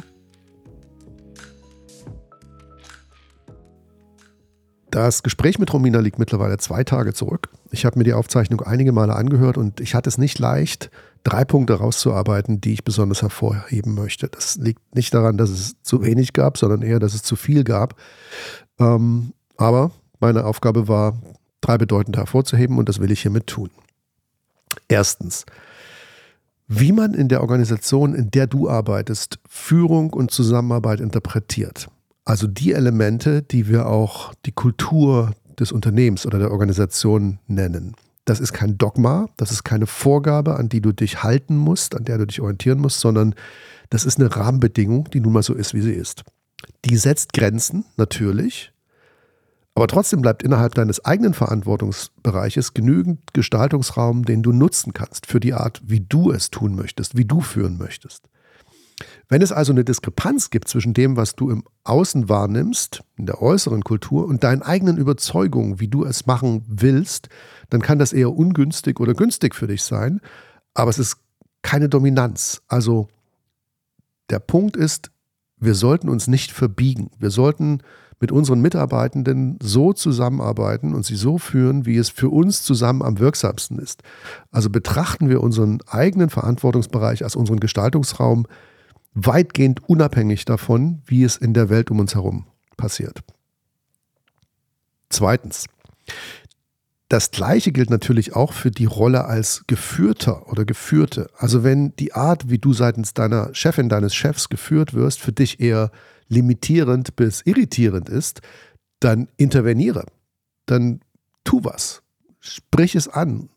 Das 4.92 5.22
Gespräch 5.22 5.58
mit 5.58 5.72
Romina 5.72 6.00
liegt 6.00 6.18
mittlerweile 6.18 6.58
zwei 6.58 6.84
Tage 6.84 7.14
zurück. 7.14 7.48
Ich 7.70 7.86
habe 7.86 7.98
mir 7.98 8.04
die 8.04 8.12
Aufzeichnung 8.12 8.60
einige 8.60 8.92
Male 8.92 9.16
angehört 9.16 9.56
und 9.56 9.80
ich 9.80 9.94
hatte 9.94 10.08
es 10.10 10.18
nicht 10.18 10.38
leicht, 10.38 10.90
drei 11.24 11.44
Punkte 11.44 11.74
rauszuarbeiten, 11.74 12.60
die 12.60 12.72
ich 12.72 12.84
besonders 12.84 13.22
hervorheben 13.22 13.94
möchte. 13.94 14.28
Das 14.28 14.56
liegt 14.56 14.94
nicht 14.94 15.14
daran, 15.14 15.36
dass 15.36 15.50
es 15.50 15.76
zu 15.82 16.02
wenig 16.02 16.32
gab, 16.32 16.58
sondern 16.58 16.82
eher, 16.82 16.98
dass 16.98 17.14
es 17.14 17.22
zu 17.22 17.36
viel 17.36 17.64
gab. 17.64 17.96
Ähm, 18.78 19.32
Aber 19.56 19.92
meine 20.20 20.44
Aufgabe 20.44 20.88
war, 20.88 21.14
drei 21.60 21.78
bedeutende 21.78 22.18
hervorzuheben 22.18 22.78
und 22.78 22.88
das 22.88 23.00
will 23.00 23.10
ich 23.10 23.22
hiermit 23.22 23.46
tun. 23.46 23.70
Erstens, 24.88 25.44
wie 26.66 26.92
man 26.92 27.14
in 27.14 27.28
der 27.28 27.40
Organisation, 27.42 28.14
in 28.14 28.30
der 28.30 28.46
du 28.46 28.68
arbeitest, 28.68 29.38
Führung 29.48 30.12
und 30.12 30.30
Zusammenarbeit 30.30 31.00
interpretiert. 31.00 31.88
Also 32.24 32.46
die 32.46 32.72
Elemente, 32.72 33.42
die 33.42 33.68
wir 33.68 33.86
auch 33.86 34.32
die 34.46 34.52
Kultur 34.52 35.32
des 35.58 35.72
Unternehmens 35.72 36.24
oder 36.24 36.38
der 36.38 36.50
Organisation 36.50 37.38
nennen. 37.46 37.94
Das 38.24 38.38
ist 38.38 38.52
kein 38.52 38.78
Dogma, 38.78 39.28
das 39.36 39.50
ist 39.50 39.64
keine 39.64 39.86
Vorgabe, 39.86 40.56
an 40.56 40.68
die 40.68 40.80
du 40.80 40.92
dich 40.92 41.22
halten 41.22 41.56
musst, 41.56 41.96
an 41.96 42.04
der 42.04 42.18
du 42.18 42.26
dich 42.26 42.40
orientieren 42.40 42.78
musst, 42.78 43.00
sondern 43.00 43.34
das 43.90 44.04
ist 44.04 44.20
eine 44.20 44.34
Rahmenbedingung, 44.34 45.10
die 45.10 45.20
nun 45.20 45.32
mal 45.32 45.42
so 45.42 45.54
ist, 45.54 45.74
wie 45.74 45.82
sie 45.82 45.92
ist. 45.92 46.22
Die 46.84 46.96
setzt 46.96 47.32
Grenzen, 47.32 47.84
natürlich, 47.96 48.72
aber 49.74 49.86
trotzdem 49.86 50.20
bleibt 50.20 50.42
innerhalb 50.42 50.74
deines 50.74 51.04
eigenen 51.04 51.34
Verantwortungsbereiches 51.34 52.74
genügend 52.74 53.32
Gestaltungsraum, 53.32 54.24
den 54.24 54.42
du 54.42 54.52
nutzen 54.52 54.92
kannst 54.92 55.26
für 55.26 55.40
die 55.40 55.54
Art, 55.54 55.80
wie 55.84 56.00
du 56.00 56.30
es 56.30 56.50
tun 56.50 56.74
möchtest, 56.74 57.16
wie 57.16 57.24
du 57.24 57.40
führen 57.40 57.78
möchtest. 57.78 58.28
Wenn 59.32 59.40
es 59.40 59.50
also 59.50 59.72
eine 59.72 59.82
Diskrepanz 59.82 60.50
gibt 60.50 60.68
zwischen 60.68 60.92
dem, 60.92 61.16
was 61.16 61.34
du 61.34 61.48
im 61.48 61.64
Außen 61.84 62.28
wahrnimmst, 62.28 63.02
in 63.16 63.24
der 63.24 63.40
äußeren 63.40 63.82
Kultur, 63.82 64.26
und 64.26 64.44
deinen 64.44 64.60
eigenen 64.60 64.98
Überzeugungen, 64.98 65.80
wie 65.80 65.88
du 65.88 66.04
es 66.04 66.26
machen 66.26 66.62
willst, 66.68 67.30
dann 67.70 67.80
kann 67.80 67.98
das 67.98 68.12
eher 68.12 68.30
ungünstig 68.30 69.00
oder 69.00 69.14
günstig 69.14 69.54
für 69.54 69.68
dich 69.68 69.84
sein, 69.84 70.20
aber 70.74 70.90
es 70.90 70.98
ist 70.98 71.16
keine 71.62 71.88
Dominanz. 71.88 72.60
Also 72.68 73.08
der 74.28 74.38
Punkt 74.38 74.76
ist, 74.76 75.10
wir 75.56 75.76
sollten 75.76 76.10
uns 76.10 76.28
nicht 76.28 76.52
verbiegen. 76.52 77.10
Wir 77.18 77.30
sollten 77.30 77.78
mit 78.20 78.32
unseren 78.32 78.60
Mitarbeitenden 78.60 79.58
so 79.62 79.94
zusammenarbeiten 79.94 80.94
und 80.94 81.06
sie 81.06 81.16
so 81.16 81.38
führen, 81.38 81.86
wie 81.86 81.96
es 81.96 82.10
für 82.10 82.28
uns 82.28 82.64
zusammen 82.64 83.00
am 83.00 83.18
wirksamsten 83.18 83.78
ist. 83.78 84.02
Also 84.50 84.68
betrachten 84.68 85.30
wir 85.30 85.42
unseren 85.42 85.78
eigenen 85.86 86.28
Verantwortungsbereich 86.28 87.24
als 87.24 87.34
unseren 87.34 87.60
Gestaltungsraum 87.60 88.46
weitgehend 89.14 89.88
unabhängig 89.88 90.44
davon, 90.44 91.02
wie 91.06 91.24
es 91.24 91.36
in 91.36 91.54
der 91.54 91.68
Welt 91.68 91.90
um 91.90 92.00
uns 92.00 92.14
herum 92.14 92.46
passiert. 92.76 93.22
Zweitens, 95.10 95.66
das 97.08 97.30
Gleiche 97.30 97.72
gilt 97.72 97.90
natürlich 97.90 98.34
auch 98.34 98.54
für 98.54 98.70
die 98.70 98.86
Rolle 98.86 99.26
als 99.26 99.64
Geführter 99.66 100.48
oder 100.48 100.64
Geführte. 100.64 101.28
Also 101.36 101.62
wenn 101.62 101.94
die 101.96 102.14
Art, 102.14 102.48
wie 102.48 102.56
du 102.56 102.72
seitens 102.72 103.12
deiner 103.12 103.54
Chefin, 103.54 103.90
deines 103.90 104.14
Chefs 104.14 104.48
geführt 104.48 104.94
wirst, 104.94 105.20
für 105.20 105.32
dich 105.32 105.60
eher 105.60 105.90
limitierend 106.28 107.14
bis 107.14 107.42
irritierend 107.42 108.08
ist, 108.08 108.40
dann 108.98 109.28
interveniere. 109.36 110.06
Dann 110.64 111.00
tu 111.44 111.62
was. 111.62 112.02
Sprich 112.40 112.94
es 112.94 113.08
an. 113.08 113.50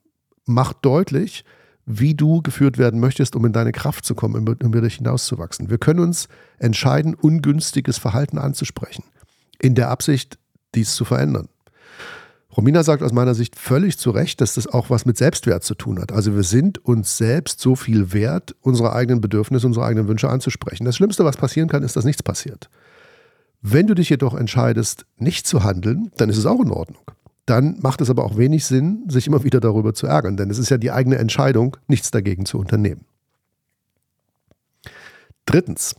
Mach 0.46 0.74
deutlich, 0.74 1.46
wie 1.86 2.16
du 2.16 2.42
geführt 2.42 2.78
werden 2.78 3.00
möchtest, 3.00 3.36
um 3.36 3.46
in 3.46 3.54
deine 3.54 3.72
Kraft 3.72 4.06
zu 4.06 4.16
kommen, 4.16 4.36
um 4.48 4.56
über 4.56 4.82
dich 4.82 4.96
hinauszuwachsen. 4.96 5.70
Wir 5.70 5.78
können 5.78 6.00
uns 6.00 6.28
entscheiden, 6.58 7.14
ungünstiges 7.14 7.98
Verhalten 7.98 8.38
anzusprechen, 8.38 9.04
in 9.60 9.76
der 9.76 9.90
Absicht, 9.90 10.40
dies 10.74 10.96
zu 10.96 11.06
verändern. 11.06 11.48
Romina 12.58 12.84
sagt 12.84 13.04
aus 13.04 13.12
meiner 13.12 13.36
Sicht 13.36 13.58
völlig 13.58 13.98
zu 13.98 14.12
Recht, 14.12 14.40
dass 14.40 14.54
das 14.54 14.66
auch 14.66 14.90
was 14.90 15.06
mit 15.06 15.18
Selbstwert 15.18 15.64
zu 15.64 15.76
tun 15.76 16.00
hat. 16.00 16.14
Also 16.14 16.36
wir 16.36 16.44
sind 16.44 16.84
uns 16.86 17.18
selbst 17.18 17.60
so 17.60 17.76
viel 17.76 18.14
wert, 18.14 18.56
unsere 18.62 18.94
eigenen 18.94 19.20
Bedürfnisse, 19.20 19.68
unsere 19.68 19.86
eigenen 19.86 20.08
Wünsche 20.08 20.30
anzusprechen. 20.30 20.86
Das 20.86 20.96
Schlimmste, 20.96 21.26
was 21.26 21.36
passieren 21.36 21.68
kann, 21.68 21.84
ist, 21.84 21.98
dass 21.98 22.06
nichts 22.06 22.24
passiert. 22.24 22.70
Wenn 23.62 23.88
du 23.88 23.94
dich 23.94 24.10
jedoch 24.10 24.36
entscheidest, 24.36 25.06
nicht 25.18 25.48
zu 25.48 25.64
handeln, 25.64 26.12
dann 26.18 26.30
ist 26.30 26.38
es 26.38 26.46
auch 26.46 26.62
in 26.62 26.72
Ordnung. 26.72 27.02
Dann 27.46 27.78
macht 27.80 28.02
es 28.02 28.10
aber 28.10 28.24
auch 28.24 28.38
wenig 28.38 28.66
Sinn, 28.66 29.04
sich 29.08 29.28
immer 29.28 29.44
wieder 29.44 29.60
darüber 29.60 29.94
zu 29.94 30.08
ärgern, 30.08 30.38
denn 30.38 30.50
es 30.50 30.58
ist 30.58 30.70
ja 30.70 30.78
die 30.78 30.92
eigene 30.92 31.18
Entscheidung, 31.18 31.78
nichts 31.88 32.12
dagegen 32.12 32.46
zu 32.46 32.58
unternehmen. 32.58 33.06
Drittens, 35.46 35.96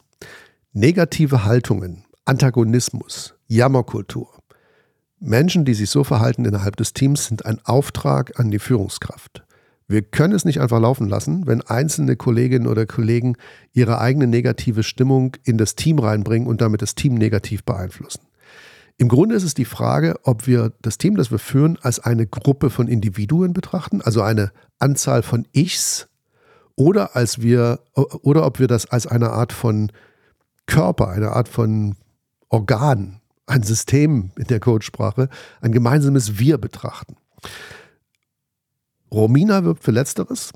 negative 0.72 1.44
Haltungen, 1.44 2.05
Antagonismus, 2.24 3.34
Jammerkultur 3.47 4.36
Menschen, 5.18 5.64
die 5.64 5.74
sich 5.74 5.88
so 5.88 6.05
verhalten 6.05 6.44
innerhalb 6.44 6.76
des 6.76 6.92
Teams, 6.92 7.26
sind 7.26 7.47
ein 7.47 7.59
Auftrag 7.64 8.38
an 8.38 8.51
die 8.51 8.59
Führungskraft. 8.59 9.44
Wir 9.88 10.03
können 10.03 10.34
es 10.34 10.44
nicht 10.44 10.61
einfach 10.61 10.80
laufen 10.80 11.09
lassen, 11.09 11.47
wenn 11.47 11.62
einzelne 11.62 12.16
Kolleginnen 12.16 12.66
oder 12.66 12.86
Kollegen 12.86 13.36
ihre 13.72 13.99
eigene 14.01 14.26
negative 14.26 14.82
Stimmung 14.82 15.36
in 15.44 15.59
das 15.59 15.74
Team 15.74 15.99
reinbringen 16.01 16.49
und 16.49 16.61
damit 16.61 16.82
das 16.82 16.97
Team 16.97 17.14
negativ 17.14 17.64
beeinflussen. 17.64 18.26
Im 18.99 19.09
Grunde 19.09 19.34
ist 19.34 19.42
es 19.42 19.55
die 19.55 19.66
Frage, 19.66 20.16
ob 20.22 20.47
wir 20.47 20.72
das 20.80 20.97
Team, 20.99 21.16
das 21.16 21.30
wir 21.30 21.38
führen, 21.38 21.78
als 21.82 22.01
eine 22.01 22.26
Gruppe 22.26 22.70
von 22.70 22.88
Individuen 22.88 23.53
betrachten, 23.53 24.01
also 24.01 24.22
eine 24.22 24.53
Anzahl 24.78 25.22
von 25.22 25.47
Ichs, 25.53 26.09
oder 26.76 27.16
als 27.16 27.40
wir, 27.40 27.80
oder 27.94 28.44
ob 28.44 28.59
wir 28.59 28.68
das 28.68 28.86
als 28.86 29.07
eine 29.07 29.30
Art 29.30 29.53
von 29.53 29.90
Körper, 30.66 31.09
eine 31.09 31.32
Art 31.32 31.49
von 31.49 31.97
Organ 32.49 33.20
ein 33.47 33.62
System 33.62 34.32
in 34.36 34.44
der 34.44 34.61
Codesprache, 34.61 35.28
ein 35.61 35.72
gemeinsames 35.72 36.38
Wir 36.38 36.59
betrachten. 36.59 37.16
Romina 39.11 39.64
wirbt 39.64 39.84
für 39.84 39.92
Letzteres 39.92 40.53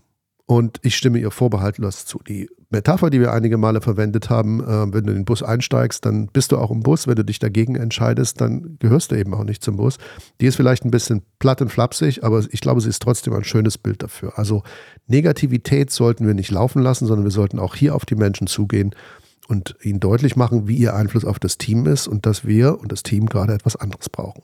und 0.51 0.81
ich 0.83 0.97
stimme 0.97 1.21
ihr 1.21 1.31
vorbehaltlos 1.31 2.07
zu. 2.07 2.19
Die 2.27 2.51
Metapher, 2.71 3.09
die 3.09 3.21
wir 3.21 3.33
einige 3.33 3.57
Male 3.57 3.81
verwendet 3.81 4.31
haben, 4.31 4.59
äh, 4.61 4.93
wenn 4.93 5.05
du 5.05 5.13
in 5.13 5.21
den 5.21 5.25
Bus 5.25 5.45
einsteigst, 5.45 6.05
dann 6.05 6.27
bist 6.27 6.51
du 6.51 6.59
auch 6.59 6.73
im 6.73 6.81
Bus. 6.81 7.07
Wenn 7.07 7.15
du 7.15 7.25
dich 7.25 7.39
dagegen 7.39 7.77
entscheidest, 7.77 8.41
dann 8.41 8.77
gehörst 8.81 9.13
du 9.13 9.15
eben 9.15 9.33
auch 9.33 9.45
nicht 9.45 9.63
zum 9.63 9.77
Bus. 9.77 9.99
Die 10.41 10.47
ist 10.47 10.57
vielleicht 10.57 10.85
ein 10.85 10.91
bisschen 10.91 11.23
platt 11.39 11.63
und 11.63 11.69
flapsig, 11.69 12.25
aber 12.25 12.45
ich 12.51 12.61
glaube, 12.61 12.81
sie 12.81 12.89
ist 12.89 13.01
trotzdem 13.01 13.33
ein 13.35 13.45
schönes 13.45 13.79
Bild 13.79 14.03
dafür. 14.03 14.41
Also 14.41 14.65
Negativität 15.07 15.93
sollten 15.93 16.27
wir 16.27 16.35
nicht 16.35 16.51
laufen 16.51 16.83
lassen, 16.83 17.07
sondern 17.07 17.27
wir 17.27 17.31
sollten 17.31 17.61
auch 17.61 17.77
hier 17.77 17.95
auf 17.95 18.05
die 18.05 18.17
Menschen 18.17 18.49
zugehen 18.49 18.93
und 19.47 19.77
ihnen 19.83 20.01
deutlich 20.01 20.35
machen, 20.35 20.67
wie 20.67 20.79
ihr 20.79 20.97
Einfluss 20.97 21.25
auf 21.25 21.39
das 21.39 21.59
Team 21.59 21.87
ist 21.87 22.09
und 22.09 22.27
dass 22.27 22.45
wir 22.45 22.81
und 22.81 22.91
das 22.91 23.05
Team 23.05 23.27
gerade 23.27 23.55
etwas 23.55 23.77
anderes 23.77 24.09
brauchen. 24.09 24.43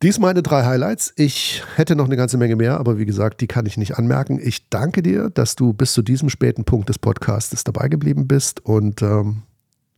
Dies 0.00 0.20
meine 0.20 0.44
drei 0.44 0.64
Highlights. 0.64 1.12
Ich 1.16 1.64
hätte 1.74 1.96
noch 1.96 2.04
eine 2.04 2.16
ganze 2.16 2.36
Menge 2.36 2.54
mehr, 2.54 2.78
aber 2.78 2.98
wie 2.98 3.04
gesagt, 3.04 3.40
die 3.40 3.48
kann 3.48 3.66
ich 3.66 3.76
nicht 3.76 3.98
anmerken. 3.98 4.38
Ich 4.40 4.68
danke 4.68 5.02
dir, 5.02 5.28
dass 5.28 5.56
du 5.56 5.72
bis 5.72 5.92
zu 5.92 6.02
diesem 6.02 6.30
späten 6.30 6.64
Punkt 6.64 6.88
des 6.88 7.00
Podcasts 7.00 7.64
dabei 7.64 7.88
geblieben 7.88 8.28
bist 8.28 8.64
und 8.64 9.02
ähm, 9.02 9.42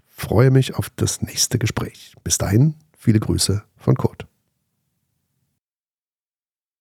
freue 0.08 0.50
mich 0.50 0.74
auf 0.74 0.88
das 0.96 1.20
nächste 1.20 1.58
Gespräch. 1.58 2.14
Bis 2.24 2.38
dahin, 2.38 2.76
viele 2.96 3.20
Grüße 3.20 3.62
von 3.76 3.94
Kurt. 3.94 4.29